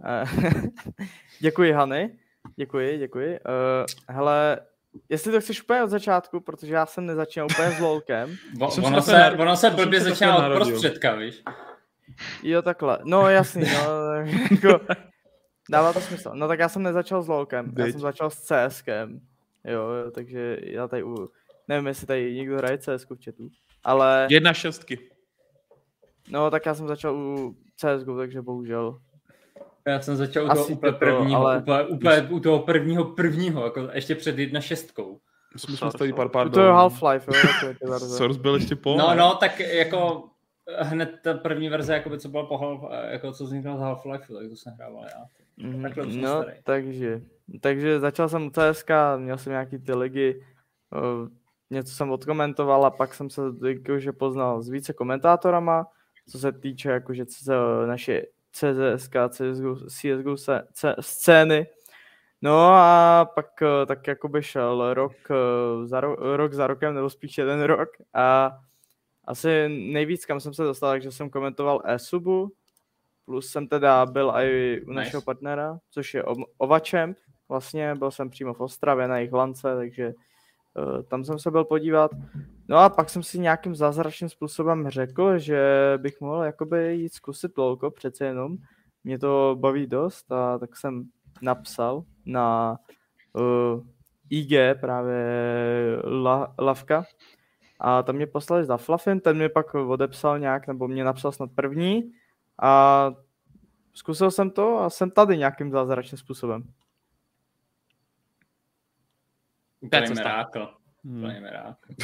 děkuji 1.40 1.72
Hany, 1.72 2.18
děkuji, 2.56 2.98
děkuji. 2.98 3.30
Uh, 3.40 3.86
hele, 4.08 4.60
jestli 5.08 5.32
to 5.32 5.40
chceš 5.40 5.62
úplně 5.62 5.82
od 5.82 5.90
začátku, 5.90 6.40
protože 6.40 6.74
já 6.74 6.86
jsem 6.86 7.06
nezačínal 7.06 7.48
úplně 7.50 7.70
s 7.70 7.80
lolkem. 7.80 8.36
ono, 8.82 9.02
se, 9.02 9.30
ono 9.38 9.56
se 9.56 9.70
blbě 9.70 10.00
začíná 10.00 10.36
od 10.36 10.54
prostředka, 10.54 11.14
víš? 11.14 11.42
Jo, 12.42 12.62
takhle. 12.62 12.98
No 13.04 13.28
jasný, 13.28 13.64
no, 13.64 14.12
jako, 14.50 14.80
dává 15.70 15.92
to 15.92 16.00
smysl. 16.00 16.30
No 16.34 16.48
tak 16.48 16.58
já 16.58 16.68
jsem 16.68 16.82
nezačal 16.82 17.22
s 17.22 17.28
lolkem, 17.28 17.72
já 17.78 17.86
jsem 17.86 18.00
začal 18.00 18.30
s 18.30 18.36
CSkem. 18.36 19.20
Jo, 19.64 19.88
jo, 19.88 20.10
takže 20.10 20.58
já 20.62 20.88
tady 20.88 21.02
u... 21.02 21.28
Nevím, 21.68 21.86
jestli 21.86 22.06
tady 22.06 22.34
někdo 22.34 22.56
hraje 22.56 22.78
CS 22.78 23.04
v 23.04 23.24
chatu. 23.24 23.48
Ale... 23.84 24.26
Jedna 24.30 24.52
šestky. 24.52 24.98
No, 26.30 26.50
tak 26.50 26.66
já 26.66 26.74
jsem 26.74 26.88
začal 26.88 27.16
u 27.16 27.56
CSGO, 27.76 28.16
takže 28.16 28.42
bohužel. 28.42 28.98
Já 29.86 30.00
jsem 30.00 30.16
začal 30.16 30.44
u 30.44 30.48
toho 30.48 30.66
úplně 30.66 30.92
prvního, 30.92 31.46
ale... 31.46 31.58
úplně, 31.58 31.84
úplně, 31.84 32.28
u 32.30 32.40
toho 32.40 32.58
prvního 32.58 33.04
prvního, 33.04 33.64
jako 33.64 33.88
ještě 33.92 34.14
před 34.14 34.38
jedna 34.38 34.60
šestkou. 34.60 35.20
Jsme 35.56 35.76
jsme 35.76 35.90
tady 35.98 36.12
pár, 36.12 36.28
pár 36.28 36.50
To 36.50 36.60
je 36.60 36.70
Half-Life, 36.70 37.22
jo. 37.82 37.98
Source 37.98 38.40
byl 38.40 38.54
ještě 38.54 38.76
po. 38.76 38.96
No, 38.98 39.14
no, 39.14 39.34
tak 39.34 39.60
jako 39.60 40.28
hned 40.78 41.18
ta 41.22 41.34
první 41.34 41.68
verze, 41.68 41.94
jakoby, 41.94 42.18
co 42.18 42.28
byla 42.28 42.46
po 42.46 42.58
Half, 42.58 42.80
jako 43.10 43.32
co 43.32 43.44
vznikla 43.44 43.76
z 43.76 43.80
Half-Life, 43.80 44.18
tak 44.18 44.48
to 44.50 44.56
jsem 44.56 44.72
hrával 44.72 45.04
já. 45.04 45.24
Mm, 45.56 45.82
no, 46.22 46.42
starý. 46.42 46.52
takže, 46.62 47.20
takže 47.60 48.00
začal 48.00 48.28
jsem 48.28 48.46
u 48.46 48.50
CSK, 48.50 48.90
měl 49.16 49.38
jsem 49.38 49.50
nějaký 49.50 49.78
ty 49.78 49.94
ligy, 49.94 50.44
něco 51.70 51.94
jsem 51.94 52.10
odkomentoval 52.10 52.84
a 52.86 52.90
pak 52.90 53.14
jsem 53.14 53.30
se 53.30 53.42
jakože 53.68 54.12
poznal 54.12 54.62
s 54.62 54.68
více 54.68 54.92
komentátorama, 54.92 55.86
co 56.28 56.38
se 56.38 56.52
týče 56.52 56.90
jakože 56.90 57.24
naše 57.86 58.22
CZSK, 58.52 59.14
CSGO, 59.28 59.76
CSGO 59.88 60.36
scény. 61.00 61.66
No 62.42 62.72
a 62.72 63.24
pak 63.34 63.62
eh, 63.62 63.86
tak 63.86 64.06
jakoby 64.06 64.42
šel 64.42 64.94
rok 64.94 65.12
eh, 65.30 65.86
za, 65.86 66.00
ro, 66.00 66.36
rok 66.36 66.52
za 66.52 66.66
rokem, 66.66 66.94
nebo 66.94 67.10
spíš 67.10 67.38
jeden 67.38 67.62
rok 67.62 67.88
a 68.14 68.58
asi 69.24 69.68
nejvíc, 69.68 70.26
kam 70.26 70.40
jsem 70.40 70.54
se 70.54 70.62
dostal, 70.62 70.90
takže 70.90 71.12
jsem 71.12 71.30
komentoval 71.30 71.82
e-subu, 71.84 72.52
plus 73.24 73.50
jsem 73.50 73.68
teda 73.68 74.06
byl 74.06 74.32
i 74.36 74.80
u 74.86 74.92
našeho 74.92 75.18
nice. 75.18 75.24
partnera, 75.24 75.78
což 75.90 76.14
je 76.14 76.24
Ovachamp, 76.58 77.16
vlastně 77.48 77.94
byl 77.94 78.10
jsem 78.10 78.30
přímo 78.30 78.54
v 78.54 78.60
Ostravě 78.60 79.08
na 79.08 79.16
jejich 79.16 79.32
lance, 79.32 79.76
takže 79.76 80.12
Eh, 80.78 81.02
tam 81.02 81.24
jsem 81.24 81.38
se 81.38 81.50
byl 81.50 81.64
podívat. 81.64 82.10
No 82.68 82.78
a 82.78 82.88
pak 82.88 83.10
jsem 83.10 83.22
si 83.22 83.38
nějakým 83.38 83.74
zázračným 83.74 84.28
způsobem 84.28 84.88
řekl, 84.88 85.38
že 85.38 85.62
bych 85.96 86.20
mohl 86.20 86.42
jakoby 86.42 86.94
jít 86.96 87.14
zkusit 87.14 87.58
lolko 87.58 87.90
přece 87.90 88.26
jenom. 88.26 88.56
Mě 89.04 89.18
to 89.18 89.56
baví 89.60 89.86
dost 89.86 90.32
a 90.32 90.58
tak 90.58 90.76
jsem 90.76 91.04
napsal 91.42 92.04
na 92.26 92.76
uh, 93.32 93.80
eh, 93.80 93.82
IG 94.30 94.80
právě 94.80 95.22
la, 96.04 96.54
Lavka 96.58 97.04
a 97.84 98.02
tam 98.02 98.16
mě 98.16 98.26
poslali 98.26 98.64
za 98.64 98.76
Fluffin, 98.76 99.20
ten 99.20 99.36
mě 99.36 99.48
pak 99.48 99.74
odepsal 99.74 100.38
nějak, 100.38 100.66
nebo 100.66 100.88
mě 100.88 101.04
napsal 101.04 101.32
snad 101.32 101.50
první 101.54 102.12
a 102.62 103.10
zkusil 103.94 104.30
jsem 104.30 104.50
to 104.50 104.78
a 104.78 104.90
jsem 104.90 105.10
tady 105.10 105.38
nějakým 105.38 105.70
zázračným 105.70 106.18
způsobem. 106.18 106.62
Úplně 109.80 110.06
mirákl. 110.14 110.68
Hmm. 111.04 111.18
Úplně 111.18 111.40
mirákl. 111.40 111.94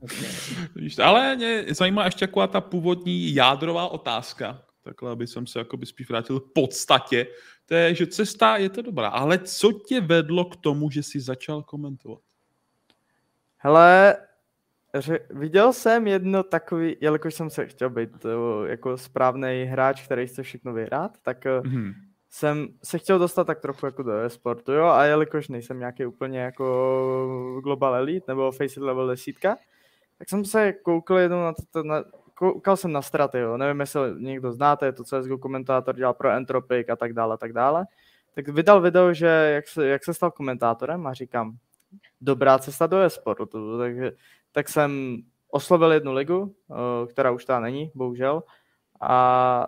okay. 0.00 0.90
Ale 1.04 1.36
mě 1.36 1.64
zajímá 1.74 2.04
ještě 2.04 2.26
taková 2.26 2.46
ta 2.46 2.60
původní 2.60 3.34
jádrová 3.34 3.88
otázka, 3.88 4.62
takhle, 4.82 5.10
aby 5.10 5.26
jsem 5.26 5.46
se 5.46 5.58
jakoby 5.58 5.86
spíš 5.86 6.08
vrátil 6.08 6.40
v 6.40 6.52
podstatě, 6.54 7.26
to 7.66 7.74
je, 7.74 7.94
že 7.94 8.06
cesta 8.06 8.56
je 8.56 8.68
to 8.68 8.82
dobrá, 8.82 9.08
ale 9.08 9.38
co 9.38 9.72
tě 9.72 10.00
vedlo 10.00 10.44
k 10.44 10.56
tomu, 10.56 10.90
že 10.90 11.02
jsi 11.02 11.20
začal 11.20 11.62
komentovat? 11.62 12.20
Hele, 13.62 14.16
ře- 14.94 15.20
viděl 15.30 15.72
jsem 15.72 16.06
jedno 16.06 16.42
takový, 16.42 16.96
jelikož 17.00 17.34
jsem 17.34 17.50
se 17.50 17.66
chtěl 17.66 17.90
být 17.90 18.20
to, 18.20 18.66
jako 18.66 18.98
správný 18.98 19.64
hráč, 19.64 20.04
který 20.04 20.26
chce 20.26 20.42
všechno 20.42 20.72
vyhrát, 20.72 21.12
tak 21.22 21.44
mm-hmm 21.44 21.94
jsem 22.30 22.68
se 22.84 22.98
chtěl 22.98 23.18
dostat 23.18 23.46
tak 23.46 23.60
trochu 23.60 23.86
jako 23.86 24.02
do 24.02 24.12
e-sportu, 24.12 24.72
jo, 24.72 24.86
a 24.86 25.04
jelikož 25.04 25.48
nejsem 25.48 25.78
nějaký 25.78 26.06
úplně 26.06 26.40
jako 26.40 27.60
global 27.62 27.94
elite 27.94 28.24
nebo 28.28 28.52
face 28.52 28.80
level 28.80 29.08
desítka, 29.08 29.56
tak 30.18 30.28
jsem 30.28 30.44
se 30.44 30.72
koukal 30.72 31.18
jednou 31.18 31.42
na 31.42 31.52
to, 31.70 31.82
na, 31.82 32.04
koukal 32.34 32.76
jsem 32.76 32.92
na 32.92 33.02
straty, 33.02 33.38
jo, 33.38 33.56
nevím, 33.56 33.80
jestli 33.80 34.00
někdo 34.18 34.52
znáte, 34.52 34.86
je 34.86 34.92
to 34.92 35.04
CSGO 35.04 35.38
komentátor, 35.38 35.96
dělal 35.96 36.14
pro 36.14 36.30
Entropic 36.30 36.88
a 36.88 36.96
tak 36.96 37.12
dále, 37.12 37.34
a 37.34 37.36
tak 37.36 37.52
dále, 37.52 37.86
tak 38.34 38.48
vydal 38.48 38.80
video, 38.80 39.14
že 39.14 39.26
jak 39.26 39.68
se, 39.68 39.86
jak 39.86 40.04
se 40.04 40.14
stal 40.14 40.30
komentátorem 40.30 41.06
a 41.06 41.12
říkám, 41.12 41.56
dobrá 42.20 42.58
cesta 42.58 42.86
do 42.86 43.00
e-sportu, 43.00 43.78
takže 43.78 44.12
tak 44.52 44.68
jsem 44.68 45.22
oslovil 45.50 45.92
jednu 45.92 46.12
ligu, 46.12 46.54
která 47.08 47.30
už 47.30 47.44
ta 47.44 47.60
není, 47.60 47.90
bohužel, 47.94 48.42
a 49.00 49.66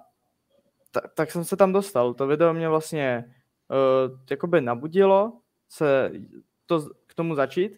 tak, 0.91 1.15
tak 1.15 1.31
jsem 1.31 1.45
se 1.45 1.57
tam 1.57 1.73
dostal. 1.73 2.15
To 2.15 2.27
video 2.27 2.55
mě 2.55 2.69
vlastně 2.69 3.25
uh, 3.69 4.19
jakoby 4.31 4.61
nabudilo 4.61 5.33
se 5.69 6.13
to, 6.67 6.89
k 7.07 7.15
tomu 7.15 7.35
začít, 7.35 7.73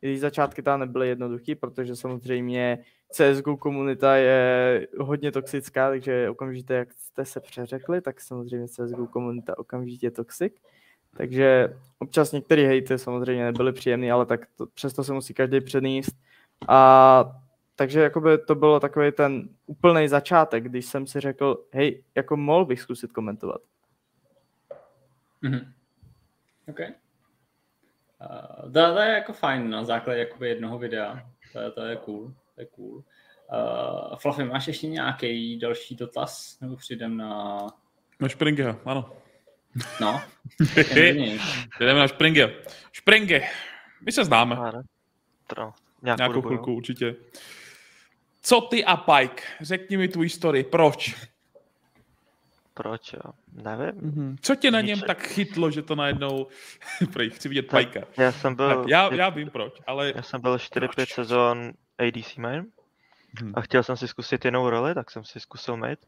když 0.00 0.20
začátky 0.20 0.62
tam 0.62 0.80
nebyly 0.80 1.08
jednoduchý, 1.08 1.54
protože 1.54 1.96
samozřejmě 1.96 2.84
CSGO 3.12 3.56
komunita 3.56 4.16
je 4.16 4.88
hodně 5.00 5.32
toxická, 5.32 5.88
takže 5.88 6.30
okamžitě, 6.30 6.74
jak 6.74 6.92
jste 6.92 7.24
se 7.24 7.40
přeřekli, 7.40 8.00
tak 8.00 8.20
samozřejmě 8.20 8.68
CSGO 8.68 9.06
komunita 9.06 9.58
okamžitě 9.58 10.10
toxic. 10.10 10.54
Takže 11.18 11.76
občas 11.98 12.32
některé 12.32 12.62
hejty 12.62 12.98
samozřejmě 12.98 13.44
nebyly 13.44 13.72
příjemné, 13.72 14.12
ale 14.12 14.26
tak 14.26 14.40
to, 14.56 14.66
přesto 14.66 15.04
se 15.04 15.12
musí 15.12 15.34
každý 15.34 15.60
předníst. 15.60 16.16
A 16.68 17.40
takže 17.76 18.00
jakoby 18.00 18.38
to 18.38 18.54
bylo 18.54 18.80
takový 18.80 19.12
ten 19.12 19.48
úplný 19.66 20.08
začátek, 20.08 20.64
když 20.64 20.86
jsem 20.86 21.06
si 21.06 21.20
řekl, 21.20 21.64
hej, 21.72 22.04
jako 22.14 22.36
mohl 22.36 22.64
bych 22.64 22.80
zkusit 22.80 23.12
komentovat. 23.12 23.60
Mm-hmm. 25.42 25.72
OK. 26.68 26.78
Uh, 26.80 28.72
to, 28.72 28.94
to, 28.94 29.00
je 29.00 29.14
jako 29.14 29.32
fajn 29.32 29.70
na 29.70 29.84
základě 29.84 30.20
jakoby 30.20 30.48
jednoho 30.48 30.78
videa. 30.78 31.30
To 31.52 31.60
je, 31.60 31.70
to 31.70 31.84
je 31.84 31.96
cool. 31.96 32.34
To 32.54 32.60
je 32.60 32.66
cool. 32.66 32.94
Uh, 32.96 34.16
Fluffy, 34.16 34.44
máš 34.44 34.66
ještě 34.66 34.88
nějaký 34.88 35.58
další 35.58 35.96
dotaz? 35.96 36.60
Nebo 36.60 36.76
přijdem 36.76 37.16
na... 37.16 37.66
Na 38.20 38.28
Springer, 38.28 38.76
ano. 38.84 39.17
No. 40.00 40.20
Jdeme 41.80 42.00
na 42.00 42.08
Springer. 42.08 42.54
Springer. 42.92 43.42
My 44.06 44.12
se 44.12 44.24
známe. 44.24 44.56
Ano. 44.56 44.82
Nějakou, 46.02 46.22
Nějakou 46.22 46.42
chvilku 46.42 46.74
určitě. 46.74 47.16
Co 48.42 48.60
ty 48.60 48.84
a 48.84 48.96
Pike? 48.96 49.42
Řekni 49.60 49.96
mi 49.96 50.08
tvůj 50.08 50.28
story. 50.28 50.64
Proč? 50.64 51.14
Proč 52.74 53.12
jo? 53.12 53.32
Nevím. 53.52 54.00
Mm-hmm. 54.00 54.36
Co 54.40 54.54
tě 54.54 54.70
na 54.70 54.80
něm 54.80 54.98
Nic. 54.98 55.06
tak 55.06 55.22
chytlo, 55.26 55.70
že 55.70 55.82
to 55.82 55.94
najednou... 55.94 56.46
Prej, 57.12 57.30
chci 57.30 57.48
vidět 57.48 57.62
Tak 57.62 57.86
Pikea. 57.86 58.04
Já 58.16 58.32
jsem 58.32 58.54
byl, 58.54 58.84
já, 58.88 59.14
já 59.14 59.28
vím 59.28 59.50
proč, 59.50 59.74
ale 59.86 60.12
já 60.16 60.22
jsem 60.22 60.40
byl 60.40 60.56
4-5 60.56 61.14
sezon 61.14 61.72
ADC 61.98 62.36
main 62.36 62.66
Hm. 63.42 63.52
a 63.54 63.60
chtěl 63.60 63.82
jsem 63.82 63.96
si 63.96 64.08
zkusit 64.08 64.44
jinou 64.44 64.70
roli, 64.70 64.94
tak 64.94 65.10
jsem 65.10 65.24
si 65.24 65.40
zkusil 65.40 65.76
mid. 65.76 65.98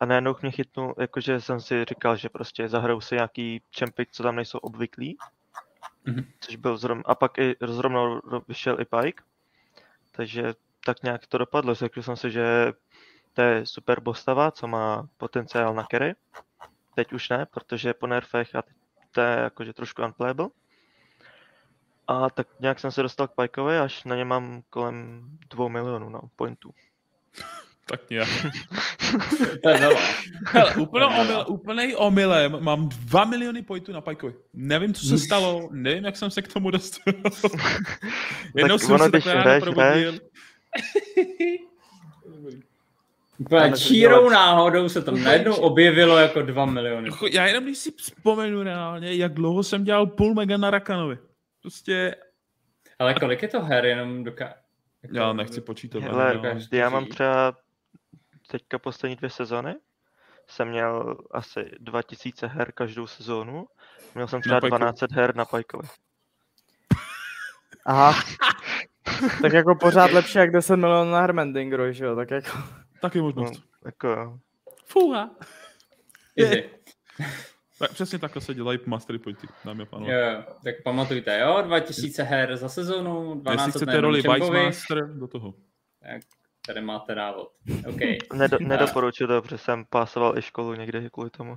A 0.00 0.06
najednou 0.06 0.36
mě 0.42 0.50
chytnul, 0.50 0.94
jakože 0.98 1.40
jsem 1.40 1.60
si 1.60 1.84
říkal, 1.84 2.16
že 2.16 2.28
prostě 2.28 2.68
zahraju 2.68 3.00
si 3.00 3.14
nějaký 3.14 3.62
čempy, 3.70 4.06
co 4.10 4.22
tam 4.22 4.36
nejsou 4.36 4.58
obvyklí. 4.58 5.16
Mhm. 6.04 6.24
Což 6.40 6.56
byl 6.56 6.76
zrovna, 6.76 7.02
a 7.06 7.14
pak 7.14 7.38
i 7.38 7.56
zrovna 7.60 8.00
ro- 8.00 8.42
vyšel 8.48 8.80
i 8.80 8.84
Pike. 8.84 9.22
Takže 10.10 10.54
tak 10.84 11.02
nějak 11.02 11.26
to 11.26 11.38
dopadlo. 11.38 11.74
Řekl 11.74 12.02
jsem 12.02 12.16
si, 12.16 12.30
že 12.30 12.72
to 13.32 13.42
je 13.42 13.66
super 13.66 14.00
postava, 14.00 14.50
co 14.50 14.66
má 14.66 15.08
potenciál 15.16 15.74
na 15.74 15.86
carry. 15.90 16.14
Teď 16.94 17.12
už 17.12 17.28
ne, 17.28 17.46
protože 17.46 17.94
po 17.94 18.06
nerfech 18.06 18.54
a 18.54 18.62
to 19.10 19.20
je 19.20 19.36
jakože 19.38 19.72
trošku 19.72 20.02
unplayable. 20.02 20.48
A 22.08 22.30
tak 22.30 22.48
nějak 22.60 22.80
jsem 22.80 22.90
se 22.90 23.02
dostal 23.02 23.28
k 23.28 23.42
Pikeovi, 23.42 23.78
až 23.78 24.04
na 24.04 24.16
ně 24.16 24.24
mám 24.24 24.62
kolem 24.70 25.22
2 25.50 25.68
milionů 25.68 26.08
no, 26.08 26.20
pointů. 26.36 26.70
Tak 27.88 28.10
nějak. 28.10 28.28
To. 29.62 29.68
Hele, 29.68 30.74
úplně 30.76 31.06
omyl, 31.06 31.44
úplnej 31.48 31.94
omylem 31.98 32.56
mám 32.60 32.88
2 32.88 33.24
miliony 33.24 33.62
pointů 33.62 33.92
na 33.92 34.00
Pajkovi. 34.00 34.34
Nevím, 34.54 34.94
co 34.94 35.06
se 35.06 35.18
stalo, 35.18 35.68
nevím, 35.72 36.04
jak 36.04 36.16
jsem 36.16 36.30
se 36.30 36.42
k 36.42 36.52
tomu 36.52 36.70
dostal. 36.70 37.14
Jednou 38.56 38.78
jsem 38.78 38.94
ono, 38.94 39.04
se 39.04 39.10
takhle 39.10 39.34
ráno 39.34 39.60
probudil. 39.60 40.20
Úplně 43.38 43.70
to 43.70 43.76
čírou 43.76 44.30
náhodou 44.30 44.88
se 44.88 45.02
tam 45.02 45.22
najednou 45.22 45.54
objevilo 45.54 46.18
jako 46.18 46.42
2 46.42 46.64
miliony. 46.64 47.08
Jako, 47.08 47.26
Já 47.26 47.46
jenom 47.46 47.64
když 47.64 47.78
si 47.78 47.90
vzpomenu 47.96 48.62
reálně, 48.62 49.14
jak 49.14 49.34
dlouho 49.34 49.62
jsem 49.62 49.84
dělal 49.84 50.06
půl 50.06 50.34
mega 50.34 50.56
na 50.56 50.70
Rakanovi. 50.70 51.18
Prostě 51.62 52.16
Ale 52.98 53.14
kolik 53.14 53.42
je 53.42 53.48
to 53.48 53.60
her 53.62 53.84
jenom 53.84 54.24
doká... 54.24 54.54
jako- 55.02 55.16
já 55.16 55.32
nechci 55.32 55.60
počítat. 55.60 56.02
Hele, 56.02 56.40
no. 56.42 56.60
já 56.72 56.90
mám 56.90 57.06
třeba 57.06 57.54
teďka 58.46 58.78
poslední 58.78 59.16
dvě 59.16 59.30
sezony, 59.30 59.74
jsem 60.48 60.68
měl 60.68 61.16
asi 61.30 61.70
2000 61.80 62.46
her 62.46 62.72
každou 62.72 63.06
sezónu. 63.06 63.66
Měl 64.14 64.28
jsem 64.28 64.40
třeba 64.40 64.60
Pajkovi. 64.60 64.78
12 64.78 65.12
her 65.12 65.36
na 65.36 65.44
Pajkovi. 65.44 65.88
Aha. 67.86 68.12
tak 69.42 69.52
jako 69.52 69.74
pořád 69.74 70.10
lepší 70.10 70.38
jak 70.38 70.50
10 70.52 70.76
milionů 70.76 71.10
na 71.10 71.20
Hermendingro, 71.20 71.92
že 71.92 72.04
jo, 72.04 72.16
tak 72.16 72.30
jako... 72.30 72.58
Taky 73.00 73.18
No, 73.18 73.24
možnost. 73.24 73.62
jako 73.84 74.08
jo. 74.08 74.38
Fuha. 74.86 75.30
Easy. 76.38 76.70
Tak 77.78 77.92
přesně 77.92 78.18
takhle 78.18 78.42
se 78.42 78.54
dělají 78.54 78.78
mastery 78.86 79.18
pointy, 79.18 79.46
dámy 79.64 79.82
a 79.82 79.86
pánové. 79.86 80.12
Jo, 80.32 80.44
tak 80.64 80.74
pamatujte, 80.84 81.38
jo, 81.40 81.62
2000 81.62 82.22
her 82.22 82.56
za 82.56 82.68
sezónu, 82.68 83.34
12 83.34 83.66
Jestli 83.66 83.86
na 83.86 83.92
chcete 83.92 84.00
roli 84.00 84.22
čempovi, 84.22 84.40
Vicemaster, 84.58 85.06
do 85.18 85.28
toho. 85.28 85.54
tak 86.02 86.22
tady 86.66 86.80
máte 86.80 87.14
návod. 87.14 87.48
OK. 87.88 88.00
Nedo, 88.34 88.58
nedoporučuji 88.60 89.26
to, 89.26 89.42
protože 89.42 89.58
jsem 89.58 89.84
pásoval 89.90 90.38
i 90.38 90.42
školu 90.42 90.74
někde 90.74 91.10
kvůli 91.10 91.30
tomu. 91.30 91.56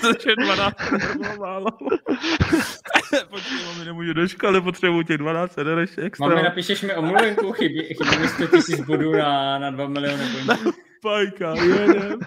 Protože 0.00 0.36
12 0.36 0.76
bylo 1.18 1.36
málo. 1.36 1.66
Počkej, 3.30 3.64
mami, 3.66 3.84
nemůžu 3.84 4.12
do 4.12 4.28
školy, 4.28 4.60
potřebuji 4.60 5.02
těch 5.02 5.18
12 5.18 5.52
seder 5.52 5.78
ještě 5.78 6.02
extra. 6.02 6.28
Mami, 6.28 6.42
napíšeš 6.42 6.82
mi 6.82 6.94
omluvenku, 6.94 7.52
chybí, 7.52 7.82
chybí 7.82 8.18
mi 8.18 8.28
100 8.28 8.42
000 8.70 8.84
bodů 8.86 9.12
na, 9.12 9.58
na 9.58 9.70
2 9.70 9.88
miliony 9.88 10.24
pointů. 10.46 10.70
Pajka, 11.02 11.54
jedem. 11.54 12.18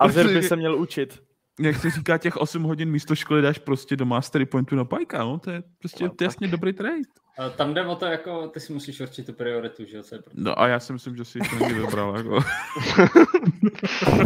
A 0.00 0.08
Zer 0.08 0.26
by 0.26 0.42
se 0.42 0.56
měl 0.56 0.76
učit. 0.76 1.18
Jak 1.60 1.76
se 1.76 1.90
říká, 1.90 2.18
těch 2.18 2.36
8 2.36 2.62
hodin 2.62 2.90
místo 2.90 3.14
školy 3.14 3.42
dáš 3.42 3.58
prostě 3.58 3.96
do 3.96 4.04
mastery 4.04 4.46
pointu 4.46 4.76
na 4.76 4.84
Pajka, 4.84 5.18
no, 5.18 5.38
to 5.38 5.50
je 5.50 5.62
prostě 5.78 6.04
No, 6.04 6.10
to 6.10 6.24
je 6.24 6.26
jasně 6.26 6.48
dobrý 6.48 6.72
trade. 6.72 7.02
A 7.38 7.48
Tam 7.48 7.74
jde 7.74 7.86
o 7.86 7.96
to, 7.96 8.04
jako 8.06 8.48
ty 8.48 8.60
si 8.60 8.72
musíš 8.72 9.00
určit 9.00 9.26
tu 9.26 9.32
prioritu, 9.32 9.84
že 9.84 9.96
jo, 9.96 10.02
co 10.02 10.14
je 10.14 10.22
pro 10.22 10.32
No 10.36 10.60
a 10.60 10.68
já 10.68 10.80
si 10.80 10.92
myslím, 10.92 11.16
že 11.16 11.24
si 11.24 11.38
to 11.38 11.56
někdy 11.64 11.80
vybral, 11.80 12.16
jako. 12.16 12.36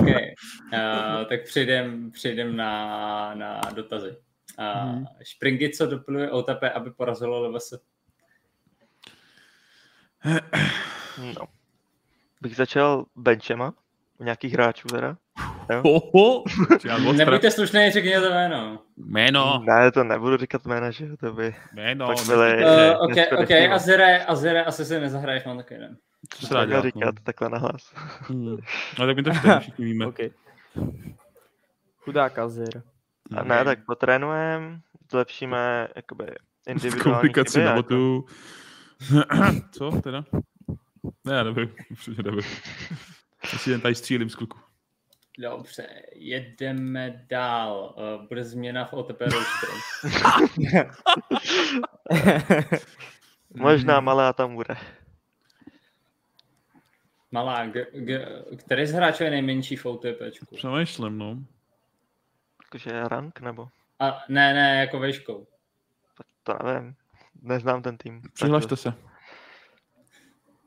okay. 0.00 0.34
uh, 0.72 1.24
tak 1.28 1.44
přejdem, 1.44 2.10
přejdem 2.10 2.56
na, 2.56 3.34
na 3.34 3.60
dotazy. 3.74 4.10
Uh, 4.10 4.16
Mhm. 4.84 4.98
mm. 4.98 5.06
Špringy, 5.22 5.70
co 5.70 5.86
doplňuje 5.86 6.30
OTP, 6.30 6.62
aby 6.74 6.90
porazilo 6.90 7.48
LVS? 7.48 7.74
No. 11.18 11.46
Bych 12.40 12.56
začal 12.56 13.04
benchema, 13.16 13.74
u 14.18 14.24
nějakých 14.24 14.52
hráčů 14.52 14.88
teda. 14.88 15.16
Já 16.84 16.98
moc 16.98 17.16
Nebuďte 17.16 17.50
slušný, 17.50 17.90
řekněte 17.90 18.28
jméno. 18.30 18.78
Jméno, 18.96 19.62
Ne, 19.66 19.92
to 19.92 20.04
nebudu 20.04 20.36
říkat 20.36 20.66
jména, 20.66 20.90
že 20.90 21.06
jo, 21.06 21.16
to 21.16 21.32
by... 21.32 21.54
jméno. 21.74 22.06
Pak 22.06 22.26
byly- 22.26 22.56
ne- 22.56 22.96
Uh, 22.96 23.04
ok, 23.04 23.10
ok, 23.32 23.38
nechtěl. 23.38 23.74
Azere, 23.74 24.24
Azere, 24.24 24.64
asi 24.64 24.84
se 24.84 25.00
nezahraješ, 25.00 25.44
mám 25.44 25.56
taky 25.56 25.74
jeden. 25.74 25.96
Co 26.34 26.46
se 26.46 26.54
dá 26.54 26.64
dělat, 26.64 26.84
říkat 26.84 27.04
no. 27.14 27.22
takhle 27.24 27.48
nahlas. 27.48 27.94
Hmm. 28.20 28.56
No 28.98 29.06
tak 29.06 29.16
my 29.16 29.22
to 29.22 29.30
čteme, 29.34 29.60
všichni 29.60 29.84
víme. 29.84 30.06
OK. 30.06 30.18
Chudák 31.98 32.38
Azir. 32.38 32.82
A 33.36 33.42
ne, 33.44 33.64
tak 33.64 33.78
potrénujeme, 33.86 34.80
zlepšíme 35.10 35.88
jakoby 35.96 36.26
individuální 36.66 37.02
Komplikaci 37.12 37.50
chyby. 37.52 37.64
na 37.64 37.70
jako- 37.70 37.82
botu. 37.82 38.24
Co 39.72 39.90
teda? 40.02 40.24
Ne, 41.24 41.34
já 41.34 41.42
nevím, 41.42 41.72
nevím. 42.24 42.42
Já 43.52 43.58
si 43.58 43.70
jen 43.70 43.80
tady 43.80 43.94
střílím 43.94 44.30
z 44.30 44.34
kluku. 44.34 44.58
Dobře, 45.38 45.86
jedeme 46.14 47.24
dál. 47.28 47.94
Uh, 48.20 48.28
bude 48.28 48.44
změna 48.44 48.84
v 48.84 48.92
OTP 48.92 49.20
roster. 49.20 49.68
Možná 53.54 54.00
malá 54.00 54.32
tam 54.32 54.54
bude. 54.54 54.76
Malá, 57.32 57.66
g- 57.66 57.86
g- 57.92 58.26
který 58.56 58.86
z 58.86 58.92
hráčů 58.92 59.24
je 59.24 59.30
nejmenší 59.30 59.76
v 59.76 59.86
OTP? 59.86 60.20
Přemýšlím, 60.54 61.18
no. 61.18 61.38
Jakože 62.64 63.08
rank 63.08 63.40
nebo? 63.40 63.68
A 64.00 64.24
ne, 64.28 64.54
ne, 64.54 64.80
jako 64.80 64.98
vejškou. 64.98 65.46
To 66.42 66.58
nevím. 66.64 66.94
Neznám 67.42 67.82
ten 67.82 67.96
tým. 67.96 68.22
Přihlašte 68.34 68.76
se. 68.76 68.92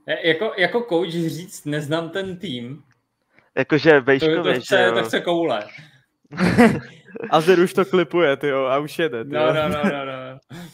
Je- 0.07 0.27
Jako, 0.27 0.53
jako 0.57 0.81
coach 0.89 1.09
říct, 1.11 1.65
neznám 1.65 2.09
ten 2.09 2.37
tým, 2.39 2.83
Jakože 3.57 3.91
to, 3.91 4.01
vejškově, 4.01 4.43
to, 4.43 4.53
že 4.53 4.59
chce, 4.59 4.83
jo. 4.83 4.91
to 4.93 5.03
chce 5.03 5.21
koule. 5.21 5.67
Azir 7.29 7.59
už 7.59 7.73
to 7.73 7.85
klipuje, 7.85 8.37
ty 8.37 8.47
jo, 8.47 8.65
a 8.65 8.77
už 8.77 8.99
jede, 8.99 9.25
ty 9.25 9.31
No, 9.33 9.39
jo. 9.47 9.53
no, 9.53 9.69
no, 9.69 9.83
no, 9.83 10.05
no. 10.05 10.39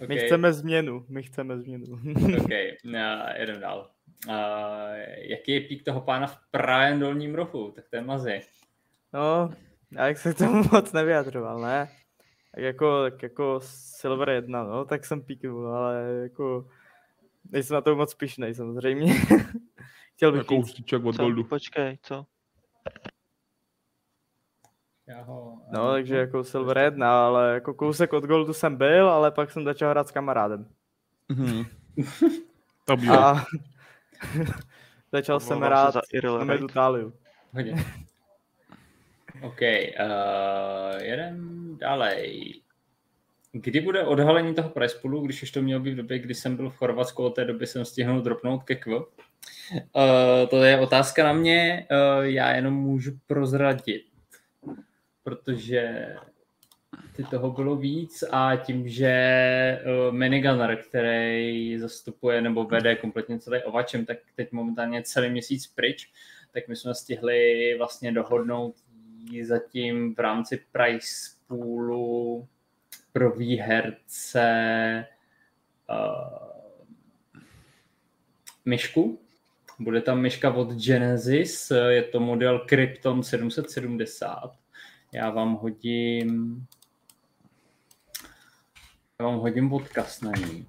My 0.00 0.06
Okay. 0.06 0.18
chceme 0.26 0.52
změnu, 0.52 1.04
my 1.08 1.22
chceme 1.22 1.58
změnu. 1.58 1.84
OK, 2.38 2.50
no, 2.84 3.24
jedem 3.38 3.60
dál. 3.60 3.90
Uh, 4.28 4.34
jaký 5.16 5.52
je 5.52 5.60
pík 5.60 5.84
toho 5.84 6.00
pána 6.00 6.26
v 6.26 6.36
pravém 6.50 7.00
dolním 7.00 7.34
rohu? 7.34 7.70
Tak 7.70 7.84
to 7.90 7.96
je 7.96 8.02
mazy. 8.02 8.40
No, 9.12 9.50
já 9.92 10.06
jak 10.06 10.18
se 10.18 10.34
k 10.34 10.38
tomu 10.38 10.62
moc 10.72 10.92
nevyjadřoval, 10.92 11.60
ne? 11.60 11.88
Tak 12.54 12.64
jako, 12.64 13.02
tak 13.10 13.22
jako 13.22 13.60
Silver 13.62 14.28
1, 14.28 14.64
no, 14.64 14.84
tak 14.84 15.04
jsem 15.04 15.22
píknul, 15.22 15.68
ale 15.68 16.02
jako 16.22 16.66
nejsem 17.50 17.74
na 17.74 17.80
to 17.80 17.96
moc 17.96 18.14
pišnej 18.14 18.54
samozřejmě. 18.54 19.14
Chtěl 20.20 20.32
bych 20.32 20.38
Jako 20.38 20.54
říct, 20.54 20.64
ústíček 20.64 21.04
od 21.04 21.16
Co? 21.16 21.22
Goldu. 21.22 21.44
Počkej, 21.44 21.98
co? 22.02 22.26
Já 25.06 25.22
ho, 25.22 25.62
no, 25.72 25.92
takže 25.92 26.16
jako 26.16 26.44
Silver 26.44 26.78
1, 26.78 27.26
ale 27.26 27.54
jako 27.54 27.74
kousek 27.74 28.12
od 28.12 28.24
Goldu 28.24 28.54
jsem 28.54 28.76
byl, 28.76 29.10
ale 29.10 29.30
pak 29.30 29.50
jsem 29.50 29.64
začal 29.64 29.90
hrát 29.90 30.08
s 30.08 30.10
kamarádem. 30.10 30.68
Mhm. 31.28 31.64
To. 32.84 33.12
A 33.12 33.44
začal 35.12 35.40
jsem 35.40 35.56
Omlouvám 35.56 35.70
hrát 35.72 35.94
za 35.94 35.98
na 35.98 36.02
irrelevant. 36.12 36.48
Medu 36.48 36.66
Taliu. 36.66 37.12
Hodně. 37.54 37.74
OK, 39.42 39.60
uh, 39.60 41.02
jedem 41.02 41.76
dalej. 41.78 42.54
Kdy 43.52 43.80
bude 43.80 44.04
odhalení 44.04 44.54
toho 44.54 44.68
price 44.68 44.98
poolu, 45.02 45.20
když 45.20 45.42
už 45.42 45.50
to 45.50 45.62
mělo 45.62 45.82
být 45.82 45.92
v 45.92 45.96
době, 45.96 46.18
kdy 46.18 46.34
jsem 46.34 46.56
byl 46.56 46.70
v 46.70 46.76
Chorvatsku, 46.76 47.24
od 47.24 47.34
té 47.34 47.44
doby 47.44 47.66
jsem 47.66 47.84
stihnul 47.84 48.20
dropnout 48.20 48.64
ke 48.64 48.74
kvo? 48.74 49.06
Uh, 49.72 50.48
to 50.50 50.64
je 50.64 50.80
otázka 50.80 51.24
na 51.24 51.32
mě, 51.32 51.86
uh, 51.90 52.24
já 52.24 52.56
jenom 52.56 52.74
můžu 52.74 53.12
prozradit, 53.26 54.04
protože 55.22 56.14
ty 57.16 57.24
toho 57.24 57.50
bylo 57.50 57.76
víc 57.76 58.24
a 58.30 58.56
tím, 58.56 58.88
že 58.88 59.84
uh, 59.84 60.14
Minigunner, 60.14 60.76
který 60.76 61.78
zastupuje 61.78 62.40
nebo 62.40 62.64
vede 62.64 62.96
kompletně 62.96 63.38
celý 63.38 63.62
ovačem, 63.62 64.06
tak 64.06 64.18
teď 64.36 64.52
momentálně 64.52 65.02
celý 65.02 65.30
měsíc 65.30 65.66
pryč, 65.66 66.10
tak 66.52 66.68
my 66.68 66.76
jsme 66.76 66.94
stihli 66.94 67.74
vlastně 67.78 68.12
dohodnout 68.12 68.74
zatím 69.42 70.14
v 70.14 70.18
rámci 70.18 70.60
price 70.72 71.30
poolu 71.46 72.48
pro 73.12 73.30
výherce 73.30 74.46
uh, 75.90 76.50
myšku. 78.64 79.20
Bude 79.80 80.00
tam 80.00 80.20
myška 80.20 80.54
od 80.54 80.72
Genesis, 80.72 81.72
je 81.88 82.02
to 82.02 82.20
model 82.20 82.58
Krypton 82.58 83.22
770. 83.22 84.52
Já 85.12 85.30
vám 85.30 85.54
hodím 85.54 86.66
já 89.20 89.26
vám 89.26 89.38
hodím 89.38 89.72
odkaz 89.72 90.20
na 90.20 90.30
ní. 90.30 90.66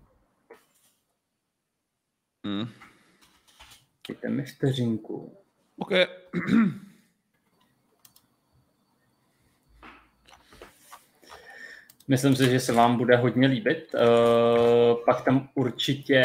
Mm. 2.43 2.67
Dejte 4.07 4.29
mi 4.29 4.45
vteřinku. 4.45 5.37
OK. 5.77 5.91
Myslím 12.07 12.35
si, 12.35 12.49
že 12.49 12.59
se 12.59 12.73
vám 12.73 12.97
bude 12.97 13.17
hodně 13.17 13.47
líbit. 13.47 13.93
Uh, 13.93 14.01
pak 15.05 15.25
tam 15.25 15.49
určitě, 15.55 16.23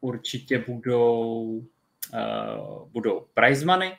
určitě 0.00 0.58
budou, 0.58 1.64
uh, 2.12 2.88
budou 2.88 3.26
prize 3.34 3.66
money, 3.66 3.96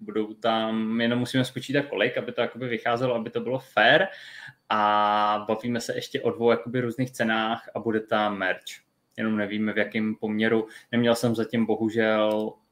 budou 0.00 0.34
tam, 0.34 1.00
jenom 1.00 1.18
musíme 1.18 1.44
spočítat 1.44 1.86
kolik, 1.86 2.18
aby 2.18 2.32
to 2.32 2.40
jakoby 2.40 2.68
vycházelo, 2.68 3.14
aby 3.14 3.30
to 3.30 3.40
bylo 3.40 3.58
fair 3.58 4.06
a 4.68 5.44
bavíme 5.48 5.80
se 5.80 5.94
ještě 5.94 6.20
o 6.20 6.30
dvou 6.30 6.50
jakoby 6.50 6.80
různých 6.80 7.10
cenách 7.10 7.70
a 7.74 7.80
bude 7.80 8.00
tam 8.00 8.38
merch. 8.38 8.64
Jenom 9.16 9.36
nevíme 9.36 9.72
v 9.72 9.78
jakém 9.78 10.14
poměru. 10.14 10.66
Neměl 10.92 11.14
jsem 11.14 11.34
zatím 11.34 11.66
bohužel 11.66 12.52
Eh, 12.52 12.67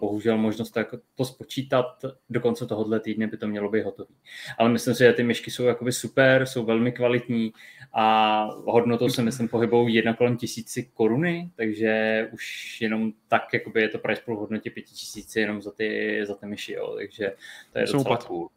bohužel 0.00 0.38
možnost 0.38 0.70
to, 0.70 0.78
jako 0.78 0.98
to 1.14 1.24
spočítat 1.24 1.86
do 2.30 2.40
konce 2.40 2.66
tohohle 2.66 3.00
týdne 3.00 3.26
by 3.26 3.36
to 3.36 3.48
mělo 3.48 3.70
být 3.70 3.82
hotový. 3.82 4.14
Ale 4.58 4.68
myslím 4.68 4.94
si, 4.94 5.04
že 5.04 5.12
ty 5.12 5.22
myšky 5.22 5.50
jsou 5.50 5.64
jakoby 5.64 5.92
super, 5.92 6.46
jsou 6.46 6.64
velmi 6.64 6.92
kvalitní 6.92 7.52
a 7.92 8.44
hodnotou 8.64 9.08
se 9.08 9.22
myslím 9.22 9.48
pohybou 9.48 9.88
jedna 9.88 10.14
kolem 10.14 10.36
tisíci 10.36 10.90
koruny, 10.94 11.50
takže 11.56 12.28
už 12.32 12.76
jenom 12.80 13.12
tak 13.28 13.42
jakoby 13.54 13.82
je 13.82 13.88
to 13.88 13.98
price 13.98 14.22
pool 14.24 14.36
v 14.36 14.40
hodnotě 14.40 14.70
pěti 14.70 14.94
tisíci 14.94 15.40
jenom 15.40 15.62
za 15.62 15.70
ty, 15.70 16.20
za 16.26 16.34
ty 16.34 16.46
myši, 16.46 16.72
jo. 16.72 16.94
takže 16.96 17.32
to 17.72 17.78
je 17.78 17.86
jsou 17.86 17.98
docela 17.98 18.16
cool. 18.16 18.48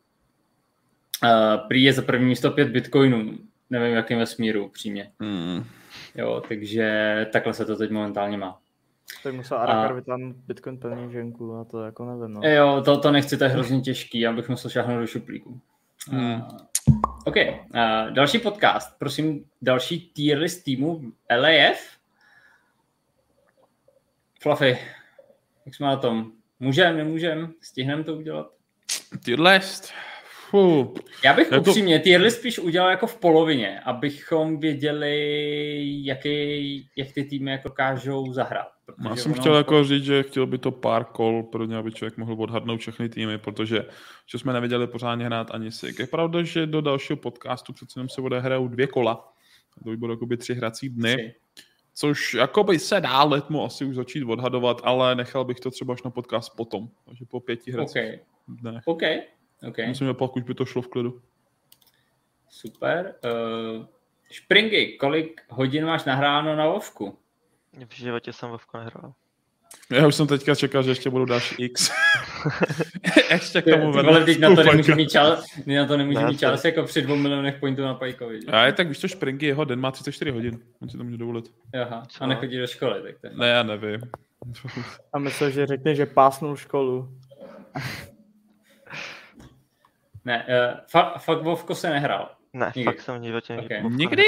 Uh, 1.24 1.68
prý 1.68 1.84
je 1.84 1.94
za 1.94 2.02
první 2.02 2.26
místo 2.26 2.52
pět 2.52 2.70
bitcoinů, 2.70 3.38
nevím 3.70 3.92
v 3.92 3.96
jakém 3.96 4.20
vesmíru 4.20 4.70
přímě. 4.70 5.12
Mm. 5.20 5.64
Jo, 6.16 6.44
takže 6.48 7.28
takhle 7.32 7.54
se 7.54 7.66
to 7.66 7.76
teď 7.76 7.92
momentálně 7.92 8.38
má. 8.38 8.60
Tak 9.24 9.34
musel 9.34 9.58
Arakar 9.58 9.92
a... 9.92 9.94
vytáhnout 9.94 10.36
Bitcoin 10.36 10.78
peněženku 10.78 11.56
a 11.56 11.64
to 11.64 11.84
jako 11.84 12.06
nevím. 12.06 12.34
No. 12.34 12.50
Jo, 12.50 12.82
to, 12.86 12.98
to 13.00 13.12
nechci, 13.12 13.38
to 13.38 13.44
je 13.44 13.50
hrozně 13.50 13.82
těžký, 13.82 14.28
abych 14.28 14.50
musel 14.50 14.72
šáhnout 14.72 15.00
do 15.00 15.08
šuplíku. 15.08 15.62
Hmm. 16.10 16.34
Uh, 16.34 16.42
OK, 17.26 17.36
uh, 17.36 18.12
další 18.12 18.40
podcast, 18.40 19.00
prosím, 19.00 19.46
další 19.62 20.00
tier 20.00 20.38
list 20.38 20.64
týmu 20.64 21.02
LAF. 21.38 21.98
Fluffy, 24.42 24.78
jak 25.66 25.76
jsme 25.76 25.88
na 25.88 25.96
tom? 25.96 26.32
Můžeme, 26.60 26.98
nemůžeme? 26.98 27.50
Stihneme 27.62 28.04
to 28.04 28.16
udělat? 28.16 28.48
Tier 29.26 29.42
list? 29.42 29.94
Fuh. 30.50 30.94
Já 31.26 31.34
bych 31.34 31.52
jako... 31.52 31.70
upřímně 31.70 32.00
tier 32.00 32.22
list 32.22 32.40
spíš 32.40 32.60
udělal 32.60 32.90
jako 32.90 33.08
v 33.08 33.20
polovině, 33.20 33.80
abychom 33.80 34.60
věděli, 34.60 36.06
jaký, 36.06 36.90
jak 36.96 37.12
ty 37.12 37.24
týmy 37.24 37.52
jako 37.52 37.70
kážou 37.70 38.34
zahrát. 38.34 38.68
Já 39.10 39.16
jsem 39.16 39.34
chtěl 39.34 39.56
jako 39.56 39.84
říct, 39.84 40.04
že 40.04 40.24
chtěl 40.24 40.46
by 40.46 40.58
to 40.58 40.72
pár 40.72 41.06
kol, 41.06 41.44
pro 41.44 41.66
ně, 41.66 41.78
aby 41.78 41.92
člověk 41.92 42.18
mohl 42.18 42.36
odhadnout 42.38 42.80
všechny 42.80 43.10
týmy, 43.10 43.38
protože 43.38 43.86
že 44.26 44.40
jsme 44.40 44.54
neviděli 44.54 44.88
pořádně 44.88 45.26
hrát 45.26 45.52
ani 45.52 45.72
si. 45.72 45.96
Je 46.00 46.08
pravda, 46.08 46.44
že 46.44 46.66
do 46.66 46.82
dalšího 46.82 47.18
podcastu 47.18 47.74
přece 47.74 48.00
jenom 48.00 48.10
se 48.10 48.22
odehrajou 48.22 48.68
dvě 48.68 48.88
kola. 48.88 49.34
To 49.84 49.90
by 49.90 49.98
budou 49.98 50.14
jakoby 50.14 50.38
tři 50.38 50.54
hrací 50.54 50.90
dny. 50.90 51.16
Tři. 51.16 51.34
Což 51.94 52.34
jakoby 52.34 52.80
se 52.80 53.02
dá 53.02 53.24
letmu 53.24 53.66
asi 53.66 53.86
už 53.86 53.96
začít 53.96 54.24
odhadovat, 54.24 54.82
ale 54.84 55.16
nechal 55.16 55.46
bych 55.46 55.60
to 55.60 55.72
třeba 55.72 55.94
až 55.94 56.04
na 56.04 56.12
podcast 56.12 56.56
potom. 56.56 56.90
Takže 57.06 57.26
po 57.26 57.40
pěti 57.40 57.72
hracích 57.72 58.04
okay. 58.04 58.20
dnech. 58.48 58.84
OK. 58.86 59.02
Okay. 59.68 59.88
Myslím, 59.88 60.08
že 60.08 60.14
pokud 60.14 60.44
by 60.44 60.54
to 60.54 60.66
šlo 60.66 60.82
v 60.82 60.88
klidu. 60.88 61.22
Super. 62.50 63.16
Uh, 63.24 63.86
Špringy, 64.32 64.98
kolik 65.00 65.42
hodin 65.50 65.86
máš 65.86 66.06
nahráno 66.06 66.56
na 66.56 66.68
Vovku? 66.68 67.18
V 67.88 67.96
životě 67.96 68.34
jsem 68.34 68.50
Vovku 68.50 68.78
nehrál. 68.78 69.14
Já 69.92 70.08
už 70.08 70.16
jsem 70.16 70.28
teďka 70.28 70.56
čekal, 70.56 70.84
že 70.84 70.92
ještě 70.92 71.10
budou 71.10 71.26
další 71.26 71.56
X. 71.64 71.92
ještě 73.32 73.62
k 73.62 73.66
tomu 73.66 73.92
vedle. 73.92 74.26
Teď 74.26 74.40
na 74.40 74.56
to 74.56 74.64
nemůžu 74.64 74.96
mít 74.96 75.12
čas, 75.12 75.46
na 75.66 75.86
to 75.86 75.98
nemůžu 75.98 76.26
mít 76.28 76.40
čas 76.40 76.66
jako 76.66 76.84
při 76.84 77.02
dvou 77.02 77.16
milionech 77.16 77.60
pointů 77.60 77.82
na 77.82 77.94
Pajkovi. 77.94 78.40
A 78.52 78.66
je 78.66 78.74
tak 78.74 78.88
víš 78.88 79.00
to, 79.00 79.08
Springy, 79.08 79.46
jeho 79.46 79.66
den 79.66 79.80
má 79.80 79.92
34 79.92 80.32
hodin. 80.32 80.60
On 80.82 80.90
si 80.90 80.98
to 80.98 81.04
může 81.04 81.18
dovolit. 81.18 81.54
Aha, 81.82 82.04
a 82.20 82.28
nechodí 82.28 82.58
do 82.58 82.68
školy. 82.68 83.02
Tak 83.02 83.32
to 83.32 83.38
Ne, 83.38 83.48
já 83.48 83.64
nevím. 83.64 84.02
a 85.14 85.20
myslím, 85.20 85.52
že 85.52 85.66
řekne, 85.66 85.96
že 85.96 86.06
pásnul 86.06 86.56
školu. 86.56 87.10
Ne, 90.26 90.46
uh, 90.46 90.80
fa- 90.88 91.20
fakt 91.20 91.44
Vovko 91.44 91.76
se 91.76 91.90
nehrál. 91.90 92.30
Ne, 92.54 92.72
nikdy. 92.76 92.84
fakt 92.92 93.02
jsem 93.02 93.22
v 93.22 93.24
životě 93.24 93.58
okay. 93.66 93.84
Nikdy? 93.90 94.24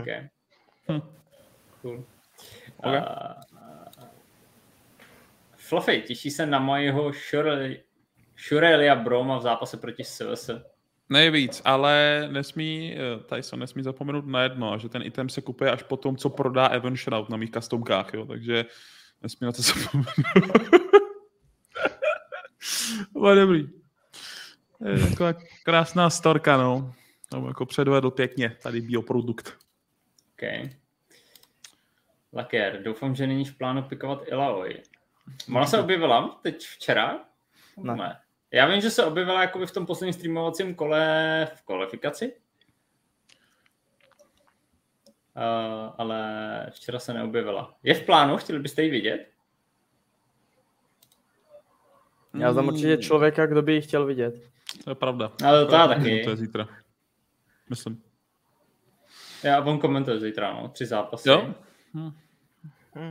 Okay. 0.00 0.28
Hm. 0.92 1.00
Cool. 1.82 2.04
Okay. 2.84 2.98
Uh, 2.98 3.44
Fluffy, 5.56 6.02
těší 6.06 6.30
se 6.30 6.46
na 6.46 6.58
mojeho 6.58 7.12
Shurelia 8.48 8.94
Broma 8.94 9.38
v 9.38 9.42
zápase 9.42 9.76
proti 9.76 10.04
SVS. 10.04 10.50
Nejvíc, 11.08 11.62
ale 11.64 12.28
nesmí, 12.32 12.96
eh, 12.96 13.36
Tyson 13.36 13.58
nesmí 13.60 13.82
zapomenout 13.82 14.26
na 14.26 14.42
jedno, 14.42 14.78
že 14.78 14.88
ten 14.88 15.02
item 15.02 15.28
se 15.28 15.40
kupuje 15.40 15.70
až 15.70 15.82
po 15.82 15.96
tom, 15.96 16.16
co 16.16 16.30
prodá 16.30 16.66
Evan 16.66 16.96
Shroud 16.96 17.28
na 17.28 17.36
mých 17.36 17.50
customkách, 17.50 18.14
jo, 18.14 18.26
takže 18.26 18.64
nesmí 19.22 19.44
na 19.44 19.52
to 19.52 19.62
zapomenout. 19.62 20.12
Ale 23.16 23.34
dobrý. 23.34 23.68
Je 24.84 25.06
taková 25.08 25.32
krásná 25.64 26.10
storka, 26.10 26.56
no. 26.56 26.94
Tam 27.30 27.46
jako 27.46 27.66
předvedl 27.66 28.10
pěkně 28.10 28.56
tady 28.62 28.80
bioprodukt. 28.80 29.58
OK. 30.34 30.70
Laker, 32.34 32.82
doufám, 32.82 33.14
že 33.14 33.26
není 33.26 33.44
v 33.44 33.58
plánu 33.58 33.82
pikovat 33.82 34.28
Ilaoi. 34.28 34.82
Ona 35.56 35.66
se 35.66 35.78
objevila 35.78 36.40
teď 36.42 36.66
včera? 36.66 37.24
Ne. 37.76 37.96
ne. 37.96 38.20
Já 38.50 38.66
vím, 38.66 38.80
že 38.80 38.90
se 38.90 39.04
objevila 39.04 39.40
jakoby 39.40 39.66
v 39.66 39.72
tom 39.72 39.86
posledním 39.86 40.12
streamovacím 40.12 40.74
kole 40.74 41.48
v 41.54 41.62
kvalifikaci. 41.62 42.32
Uh, 45.36 45.94
ale 45.98 46.66
včera 46.70 46.98
se 46.98 47.14
neobjevila. 47.14 47.74
Je 47.82 47.94
v 47.94 48.06
plánu? 48.06 48.36
Chtěli 48.36 48.58
byste 48.58 48.82
ji 48.82 48.90
vidět? 48.90 49.30
Já 52.38 52.52
znám 52.52 52.68
určitě 52.68 52.96
člověka, 52.96 53.46
kdo 53.46 53.62
by 53.62 53.72
ji 53.72 53.80
chtěl 53.80 54.06
vidět. 54.06 54.34
To 54.84 54.90
je 54.90 54.94
pravda. 54.94 55.32
Ale 55.44 55.66
to 55.66 55.74
já 55.74 55.88
taky. 55.88 56.24
To 56.24 56.30
je 56.30 56.36
zítra. 56.36 56.68
Myslím. 57.70 58.02
Já 59.42 59.64
on 59.64 59.78
komentuje 59.78 60.20
zítra, 60.20 60.52
no. 60.52 60.68
Tři 60.68 60.86
zápasy. 60.86 61.28
Jo? 61.28 61.54
Hm. 61.94 62.12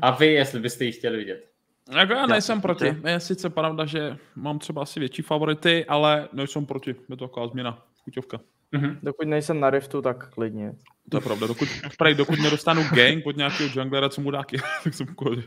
A 0.02 0.12
vy, 0.12 0.28
jestli 0.28 0.60
byste 0.60 0.86
ji 0.86 0.92
chtěli 0.92 1.18
vidět? 1.18 1.50
Jako 1.98 2.14
já 2.14 2.26
nejsem 2.26 2.58
já 2.58 2.62
proti. 2.62 2.96
Je 3.08 3.20
sice 3.20 3.50
pravda, 3.50 3.86
že 3.86 4.18
mám 4.36 4.60
třeba 4.60 4.82
asi 4.82 5.00
větší 5.00 5.22
favority, 5.22 5.86
ale 5.86 6.30
nejsem 6.34 6.66
proti. 6.66 6.96
Je 7.10 7.18
to 7.18 7.28
taková 7.28 7.48
změna. 7.48 7.86
Chuťovka. 8.04 8.40
Mm-hmm. 8.74 8.98
Dokud 9.04 9.28
nejsem 9.28 9.60
na 9.60 9.70
riftu, 9.70 10.02
tak 10.02 10.30
klidně. 10.30 10.74
To 11.10 11.18
je 11.18 11.22
pravda. 11.22 11.48
Dokud, 11.48 11.68
prej, 11.98 12.16
dokud 12.16 12.40
nedostanu 12.40 12.84
gang 12.94 13.24
pod 13.24 13.38
nějakého 13.38 13.70
junglera, 13.74 14.10
co 14.10 14.22
mu 14.22 14.32
dá 14.32 14.44
tak 14.84 14.94
jsem 14.94 15.08
v 15.08 15.16
pohodě. 15.16 15.44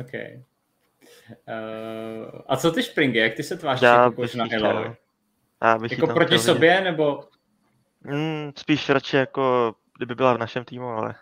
OK. 0.00 0.12
Uh, 1.30 2.40
a 2.48 2.56
co 2.56 2.72
ty 2.72 2.82
Springy, 2.82 3.18
jak 3.18 3.34
ty 3.34 3.42
se 3.42 3.56
tváříš 3.56 3.82
jako 3.82 4.22
na 4.36 4.46
Elo? 4.52 4.96
Jako 5.90 6.06
proti 6.06 6.38
sobě, 6.38 6.70
vidět. 6.70 6.84
nebo? 6.84 7.24
Mm, 8.04 8.52
spíš 8.56 8.88
radši 8.88 9.16
jako, 9.16 9.74
kdyby 9.96 10.14
byla 10.14 10.34
v 10.34 10.38
našem 10.38 10.64
týmu, 10.64 10.88
ale 10.88 11.14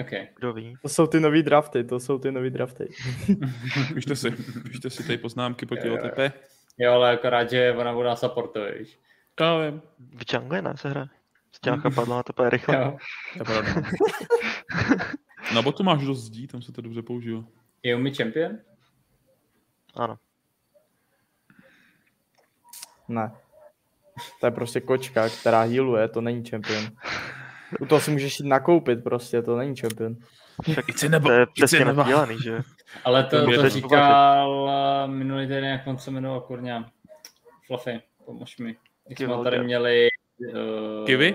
Okay. 0.00 0.28
Kdo 0.36 0.52
ví? 0.52 0.76
To 0.82 0.88
jsou 0.88 1.06
ty 1.06 1.20
nový 1.20 1.42
drafty, 1.42 1.84
to 1.84 2.00
jsou 2.00 2.18
ty 2.18 2.32
nový 2.32 2.50
drafty. 2.50 2.88
píšte 3.94 4.16
si, 4.16 4.30
píšte 4.62 4.90
si 4.90 5.02
tady 5.02 5.18
poznámky 5.18 5.66
po 5.66 5.76
type. 5.76 6.32
Jo, 6.78 6.92
ale 6.92 7.12
akorát, 7.12 7.50
že 7.50 7.72
ona 7.72 7.92
bude 7.92 8.08
na 8.08 8.16
supportu, 8.16 8.60
víš. 8.78 8.98
To 9.34 9.60
vím. 9.60 9.82
V 9.98 10.32
jungle 10.32 10.62
ne, 10.62 10.76
se 10.76 10.88
hra. 10.88 11.08
Stěnka 11.52 11.90
padla 11.90 12.16
na 12.16 12.22
to 12.22 12.50
rychle. 12.50 12.76
Jo. 12.76 12.96
To 13.38 13.44
pravda. 13.44 13.74
Na 15.54 15.62
botu 15.62 15.82
máš 15.82 16.04
dost 16.04 16.24
zdí, 16.24 16.46
tam 16.46 16.62
se 16.62 16.72
to 16.72 16.82
dobře 16.82 17.02
používá. 17.02 17.44
Je 17.82 17.96
mi 17.96 18.14
champion? 18.14 18.58
Ano. 19.94 20.18
Ne. 23.08 23.32
To 24.40 24.46
je 24.46 24.50
prostě 24.50 24.80
kočka, 24.80 25.28
která 25.28 25.62
healuje, 25.62 26.08
to 26.08 26.20
není 26.20 26.44
champion. 26.44 26.84
U 27.80 27.86
toho 27.86 28.00
si 28.00 28.10
můžeš 28.10 28.40
jít 28.40 28.46
nakoupit 28.46 29.04
prostě, 29.04 29.42
to 29.42 29.56
není 29.56 29.76
champion. 29.76 30.16
Tak 30.74 30.84
i 31.04 31.08
nebo, 31.08 31.28
to 31.28 31.32
je 31.32 31.46
přesně 31.54 31.84
nebo. 31.84 32.02
Dělaný, 32.04 32.36
že? 32.44 32.60
Ale 33.04 33.24
to, 33.24 33.44
to, 33.44 33.62
to 33.62 33.68
říkal 33.68 34.70
eh, 34.70 35.08
minulý 35.08 35.46
týden, 35.46 35.64
jak 35.64 35.86
on 35.86 35.98
se 35.98 36.10
jmenoval, 36.10 36.40
kurňa. 36.40 36.90
Fluffy, 37.66 38.00
pomož 38.24 38.58
mi. 38.58 38.76
Jak 39.08 39.18
jsme 39.18 39.44
tady 39.44 39.64
měli 39.64 40.08
uh, 40.38 41.06
Kiwi? 41.06 41.34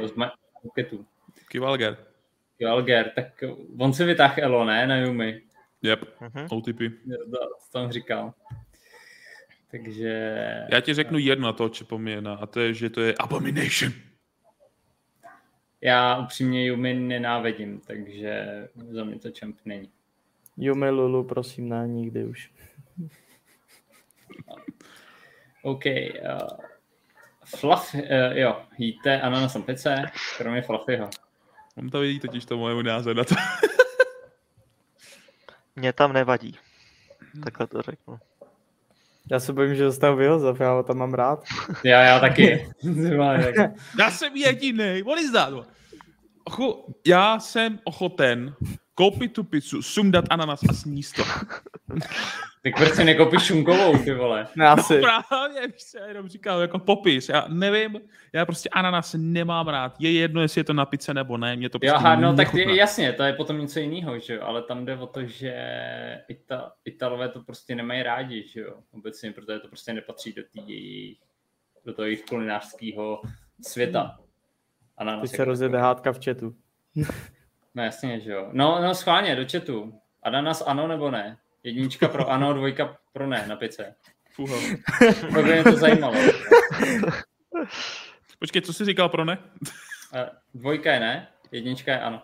Kivalger. 1.47 1.97
Kivalger, 2.57 3.11
tak 3.15 3.43
on 3.79 3.93
si 3.93 4.03
vytáhl 4.03 4.33
Elo, 4.37 4.65
ne, 4.65 4.87
na 4.87 4.97
Yumi. 4.97 5.41
Yep, 5.81 5.99
Mhm. 6.21 6.47
OTP. 6.51 6.79
To, 7.31 7.37
to 7.37 7.71
tam 7.71 7.91
říkal. 7.91 8.33
Takže... 9.71 10.35
Já 10.71 10.81
ti 10.81 10.93
řeknu 10.93 11.17
jedno 11.17 11.53
to, 11.53 11.69
co 11.69 11.85
a 12.39 12.45
to 12.45 12.59
je, 12.59 12.73
že 12.73 12.89
to 12.89 13.01
je 13.01 13.13
Abomination. 13.19 13.93
Já 15.85 16.17
upřímně 16.17 16.65
Yumi 16.65 16.93
nenávidím, 16.93 17.81
takže 17.87 18.45
za 18.89 19.03
mě 19.03 19.19
to 19.19 19.29
champ 19.39 19.57
není. 19.65 19.89
Yumi 20.57 20.89
Lulu, 20.89 21.23
prosím, 21.23 21.69
ne, 21.69 21.87
nikdy 21.87 22.25
už. 22.25 22.51
OK. 25.61 25.85
Uh, 25.85 26.47
Fluff, 27.45 27.93
uh, 27.93 28.01
jo, 28.31 28.61
jíte 28.77 29.21
ananas 29.21 29.55
na 29.55 29.61
pice, 29.61 30.11
kromě 30.37 30.61
Fluffyho. 30.61 31.09
On 31.77 31.89
to 31.89 31.99
vidí 31.99 32.19
totiž 32.19 32.45
to 32.45 32.57
moje 32.57 32.83
názor 32.83 33.15
na 33.15 33.23
to. 33.23 33.35
Mě 35.75 35.93
tam 35.93 36.13
nevadí. 36.13 36.57
Takhle 37.43 37.67
to 37.67 37.81
řeknu. 37.81 38.19
Já 39.31 39.39
se 39.39 39.53
bojím, 39.53 39.75
že 39.75 39.83
dostanu 39.83 40.15
vyhozov, 40.15 40.59
já 40.59 40.71
ho 40.73 40.83
tam 40.83 40.97
mám 40.97 41.13
rád. 41.13 41.43
Já, 41.83 42.01
já 42.01 42.19
taky. 42.19 42.69
Já 43.99 44.11
jsem 44.11 44.35
jediný. 44.35 45.01
What 45.01 45.19
is 45.19 45.31
that? 45.31 45.53
Ochu, 46.43 46.95
já 47.07 47.39
jsem 47.39 47.79
ochoten 47.83 48.55
koupit 48.95 49.33
tu 49.33 49.43
pizzu, 49.43 49.81
sundat 49.81 50.25
ananas 50.29 50.59
a 50.69 50.73
sníst 50.73 51.15
to. 51.15 51.23
Tak 52.65 52.75
proč 52.77 52.93
si 52.93 53.03
nekopíš 53.03 53.43
šunkovou, 53.43 53.97
ty 53.97 54.13
vole? 54.13 54.47
Ne, 54.55 54.67
asi. 54.67 55.01
Právě, 55.01 55.67
víš 55.67 55.93
já 55.99 56.05
jenom 56.05 56.27
říkal 56.27 56.61
jako 56.61 56.79
popis. 56.79 57.29
Já 57.29 57.45
nevím, 57.47 58.01
já 58.33 58.45
prostě 58.45 58.69
ananas 58.69 59.15
nemám 59.17 59.67
rád. 59.67 59.95
Je 59.99 60.11
jedno, 60.11 60.41
jestli 60.41 60.59
je 60.59 60.63
to 60.63 60.73
na 60.73 60.85
pice 60.85 61.13
nebo 61.13 61.37
ne, 61.37 61.55
mě 61.55 61.69
to 61.69 61.79
prostě 61.79 61.95
aha, 61.95 62.15
no 62.15 62.35
tak 62.35 62.53
je, 62.53 62.75
jasně, 62.75 63.13
to 63.13 63.23
je 63.23 63.33
potom 63.33 63.59
něco 63.59 63.79
jiného, 63.79 64.19
že 64.19 64.33
jo, 64.33 64.41
ale 64.43 64.61
tam 64.61 64.85
jde 64.85 64.97
o 64.97 65.07
to, 65.07 65.25
že 65.25 65.53
Ita, 66.27 66.71
Italové 66.85 67.29
to 67.29 67.43
prostě 67.43 67.75
nemají 67.75 68.03
rádi, 68.03 68.47
že 68.47 68.59
jo, 68.59 68.73
obecně, 68.91 69.31
protože 69.31 69.59
to 69.59 69.67
prostě 69.67 69.93
nepatří 69.93 70.33
do, 70.33 70.43
tý 70.51 70.69
jejich, 70.69 71.17
do 71.85 71.93
toho 71.93 72.05
jejich 72.05 72.25
kulinářského 72.25 73.21
světa. 73.61 74.17
A 74.97 75.03
na 75.03 75.11
Teď 75.11 75.21
nás 75.21 75.29
se 75.29 75.35
jako 75.35 75.49
rozjede 75.49 75.77
hádka 75.77 76.13
v 76.13 76.25
chatu. 76.25 76.55
No 77.75 77.83
jasně, 77.83 78.19
že 78.19 78.31
jo. 78.31 78.49
No, 78.51 78.81
no 78.81 78.95
schválně, 78.95 79.35
do 79.35 79.45
chatu. 79.51 79.93
Ananas 80.23 80.63
ano 80.67 80.87
nebo 80.87 81.11
ne? 81.11 81.37
Jednička 81.65 82.07
pro 82.07 82.29
ano, 82.29 82.53
dvojka 82.53 82.97
pro 83.13 83.27
ne 83.27 83.47
na 83.47 83.55
pice. 83.55 83.95
Fuha. 84.31 84.57
To 85.21 85.41
by 85.41 85.43
mě 85.43 85.63
to 85.63 85.71
zajímalo. 85.71 86.15
Počkej, 88.39 88.61
co 88.61 88.73
jsi 88.73 88.85
říkal 88.85 89.09
pro 89.09 89.25
ne? 89.25 89.37
Dvojka 90.53 90.93
je 90.93 90.99
ne, 90.99 91.27
jednička 91.51 91.91
je 91.91 92.01
ano. 92.01 92.21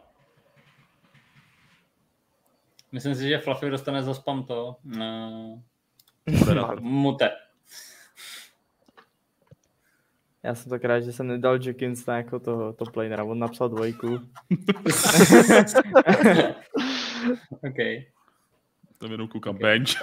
Myslím 2.92 3.16
si, 3.16 3.28
že 3.28 3.38
Fluffy 3.38 3.70
dostane 3.70 4.04
za 4.04 4.14
spam 4.14 4.44
to. 4.44 4.76
Uh, 4.96 5.60
mute. 6.80 7.30
Já 10.44 10.56
jsem 10.56 10.70
tak 10.70 10.84
rád, 10.84 11.00
že 11.00 11.14
jsem 11.14 11.28
nedal 11.28 11.60
Jackinsa 11.66 12.18
jako 12.18 12.40
toho 12.40 12.74
top 12.74 12.96
lanera, 12.96 13.24
on 13.24 13.40
napsal 13.40 13.70
dvojku. 13.70 14.08
OK. 17.64 17.78
Tam 19.02 19.12
jenom 19.12 19.28
koukám 19.28 19.58
bench. 19.58 19.90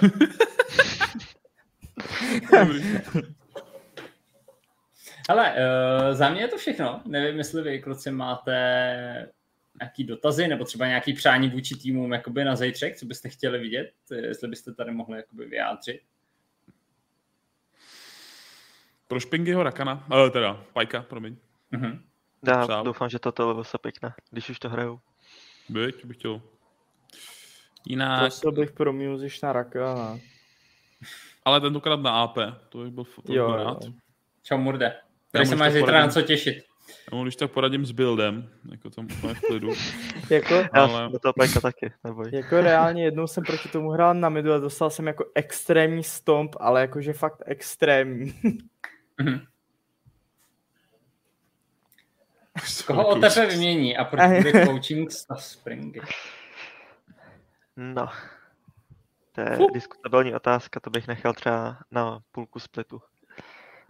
Hele, 5.29 5.53
uh, 5.53 6.15
za 6.15 6.29
mě 6.29 6.41
je 6.41 6.47
to 6.47 6.57
všechno. 6.57 7.01
Nevím, 7.05 7.37
jestli 7.37 7.61
vy, 7.61 7.79
kluci, 7.81 8.11
máte 8.11 9.31
nějaký 9.81 10.03
dotazy 10.03 10.47
nebo 10.47 10.65
třeba 10.65 10.87
nějaký 10.87 11.13
přání 11.13 11.49
vůči 11.49 11.75
týmům 11.75 12.11
jakoby 12.13 12.43
na 12.43 12.55
zejtřek, 12.55 12.95
co 12.95 13.05
byste 13.05 13.29
chtěli 13.29 13.59
vidět, 13.59 13.91
jestli 14.11 14.47
byste 14.47 14.73
tady 14.73 14.91
mohli 14.91 15.17
jakoby 15.17 15.45
vyjádřit. 15.45 16.01
Pro 19.07 19.19
Špingyho 19.19 19.63
Rakana, 19.63 20.05
ale 20.09 20.31
teda 20.31 20.63
Pajka, 20.73 21.01
promiň. 21.01 21.35
Mhm. 21.71 22.03
Já 22.47 22.63
Přál. 22.63 22.83
doufám, 22.83 23.09
že 23.09 23.19
toto 23.19 23.47
level 23.47 23.63
se 23.63 23.77
pěkne, 23.77 24.13
když 24.31 24.49
už 24.49 24.59
to 24.59 24.69
hrajou. 24.69 24.99
Byť, 25.69 26.05
bych 26.05 26.17
chtěl. 26.17 26.41
Jinak, 27.87 28.19
Prosil 28.19 28.51
bych 28.51 28.71
pro 28.71 28.93
Music 28.93 29.41
na 29.41 29.53
Rakana. 29.53 30.19
ale 31.45 31.61
tentokrát 31.61 31.99
na 31.99 32.11
AP, 32.23 32.35
to 32.69 32.77
bych 32.77 32.91
byl, 32.93 33.03
to 33.03 33.21
bych 33.21 33.35
Jo, 33.35 33.47
byl 33.47 33.59
jo. 33.59 33.63
rád. 33.65 33.77
Čau, 34.43 34.57
Murde. 34.57 34.85
Já 34.85 35.01
Tady 35.31 35.45
se 35.45 35.55
máš 35.55 35.73
zítra 35.73 35.99
na 36.01 36.07
co 36.07 36.21
těšit. 36.21 36.63
Já 37.11 37.17
mu 37.17 37.23
když 37.23 37.35
tak 37.35 37.51
poradím 37.51 37.85
s 37.85 37.91
buildem, 37.91 38.49
jako 38.71 38.89
tam 38.89 39.07
úplně 39.17 39.33
v 39.33 39.39
klidu. 39.41 39.69
Jako, 40.29 40.53
Já 40.53 40.69
Ale- 40.73 41.09
do 41.11 41.19
toho 41.19 41.33
pajka 41.33 41.59
taky, 41.61 41.91
neboj. 42.03 42.29
jako 42.33 42.61
reálně 42.61 43.03
jednou 43.03 43.27
jsem 43.27 43.43
proti 43.43 43.69
tomu 43.69 43.89
hrál 43.89 44.13
na 44.13 44.29
midu 44.29 44.53
a 44.53 44.57
dostal 44.57 44.89
jsem 44.89 45.07
jako 45.07 45.25
extrémní 45.35 46.03
stomp, 46.03 46.55
ale 46.59 46.81
jakože 46.81 47.13
fakt 47.13 47.41
extrémní. 47.45 48.33
Koho 52.87 53.07
o 53.07 53.15
tebe 53.15 53.45
vymění 53.47 53.97
a 53.97 54.05
proč 54.05 54.21
bude 54.37 54.65
coaching 54.65 55.11
stav 55.11 55.43
Springy? 55.43 56.01
No. 57.79 58.09
To 59.31 59.41
je 59.41 59.55
Fuh. 59.55 59.71
diskutabilní 59.73 60.35
otázka, 60.35 60.79
to 60.79 60.89
bych 60.89 61.07
nechal 61.07 61.33
třeba 61.33 61.77
na 61.91 62.19
půlku 62.31 62.59
splitu. 62.59 63.01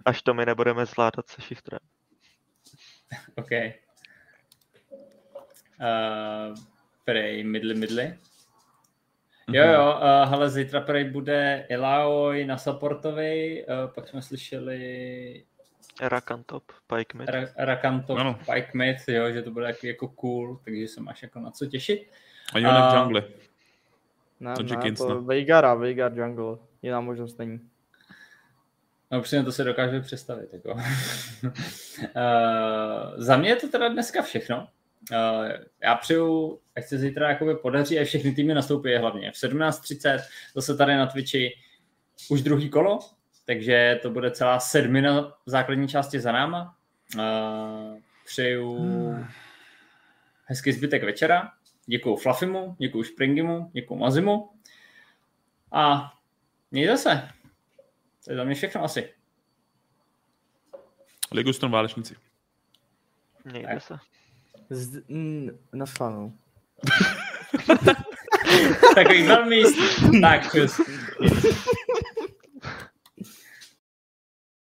Až 0.05 0.21
to 0.21 0.33
my 0.33 0.45
nebudeme 0.45 0.85
zvládat 0.85 1.29
se 1.29 1.41
shifterem. 1.41 1.79
OK. 3.35 3.49
Uh, 5.79 6.55
prej, 7.05 7.43
midly, 7.43 7.75
midly. 7.75 8.17
Jo, 9.51 9.63
jo, 9.67 9.95
uh, 9.95 10.29
hele, 10.29 10.49
zítra 10.49 10.81
prej 10.81 11.03
bude 11.09 11.65
Ilaoi 11.69 12.45
na 12.45 12.57
supportovi, 12.57 13.65
uh, 13.65 13.93
pak 13.93 14.07
jsme 14.07 14.21
slyšeli 14.21 15.45
Rakan 16.01 16.43
top, 16.43 16.71
pike 16.87 17.17
mid. 17.17 17.29
Ra- 17.29 17.53
Rakanto 17.57 18.15
Ano. 18.15 18.39
Pike 18.53 18.71
Mid, 18.73 18.97
jo, 19.07 19.31
že 19.31 19.41
to 19.41 19.51
bude 19.51 19.65
jako, 19.67 19.87
jako 19.87 20.07
cool, 20.07 20.59
takže 20.65 20.87
se 20.87 21.01
máš 21.01 21.23
jako 21.23 21.39
na 21.39 21.51
co 21.51 21.65
těšit. 21.65 22.11
A 22.53 22.59
Jonek 22.59 22.81
A- 22.83 22.99
Jungle. 22.99 23.23
Ne, 24.39 24.53
To 24.53 24.63
ne, 24.63 24.69
Jenkins, 24.71 24.99
to 24.99 25.09
no. 25.09 25.21
Veigara, 25.21 25.73
Veigar 25.73 26.17
Jungle. 26.17 26.57
Jiná 26.81 27.01
možnost 27.01 27.39
není. 27.39 27.59
No 29.11 29.19
upřímně 29.19 29.45
to 29.45 29.51
se 29.51 29.63
dokážu 29.63 30.01
představit. 30.01 30.49
Jako. 30.53 30.71
uh, 30.73 30.81
za 33.17 33.37
mě 33.37 33.49
je 33.49 33.55
to 33.55 33.67
teda 33.67 33.87
dneska 33.87 34.21
všechno. 34.21 34.67
Uh, 35.11 35.47
já 35.83 35.95
přeju, 35.95 36.59
ať 36.75 36.85
se 36.85 36.97
zítra 36.97 37.29
jakoby 37.29 37.55
podaří 37.55 37.99
a 37.99 38.05
všechny 38.05 38.31
týmy 38.31 38.53
nastoupí 38.53 38.95
hlavně. 38.95 39.31
V 39.31 39.35
17.30 39.35 40.19
zase 40.55 40.77
tady 40.77 40.95
na 40.95 41.05
Twitchi 41.05 41.51
už 42.29 42.41
druhý 42.41 42.69
kolo, 42.69 42.99
takže 43.45 43.99
to 44.01 44.09
bude 44.09 44.31
celá 44.31 44.59
sedmina 44.59 45.21
v 45.21 45.49
základní 45.49 45.87
části 45.87 46.19
za 46.19 46.31
náma. 46.31 46.75
Uh, 47.15 47.97
přeju 48.25 48.77
hezký 50.45 50.71
zbytek 50.71 51.03
večera. 51.03 51.51
Děkuju 51.89 52.15
Fluffimu, 52.15 52.75
děkuju 52.79 53.03
Springimu, 53.03 53.69
děkuju 53.73 53.99
Mazimu. 53.99 54.49
A 55.71 56.13
mějte 56.71 56.97
se. 56.97 57.29
To 58.25 58.31
je 58.31 58.37
za 58.37 58.43
mě 58.43 58.55
všechno 58.55 58.83
asi. 58.83 59.13
Ligustron 61.31 61.71
válečníci. 61.71 62.15
Mějte 63.45 63.79
se. 63.79 63.97
Z, 64.69 65.07
mm, 65.07 65.49
naschledanou. 65.73 66.33
Takový 68.95 69.23
velmi 69.23 69.55
jistý. 69.55 70.21
Tak, 70.21 70.51
čus. 70.51 70.81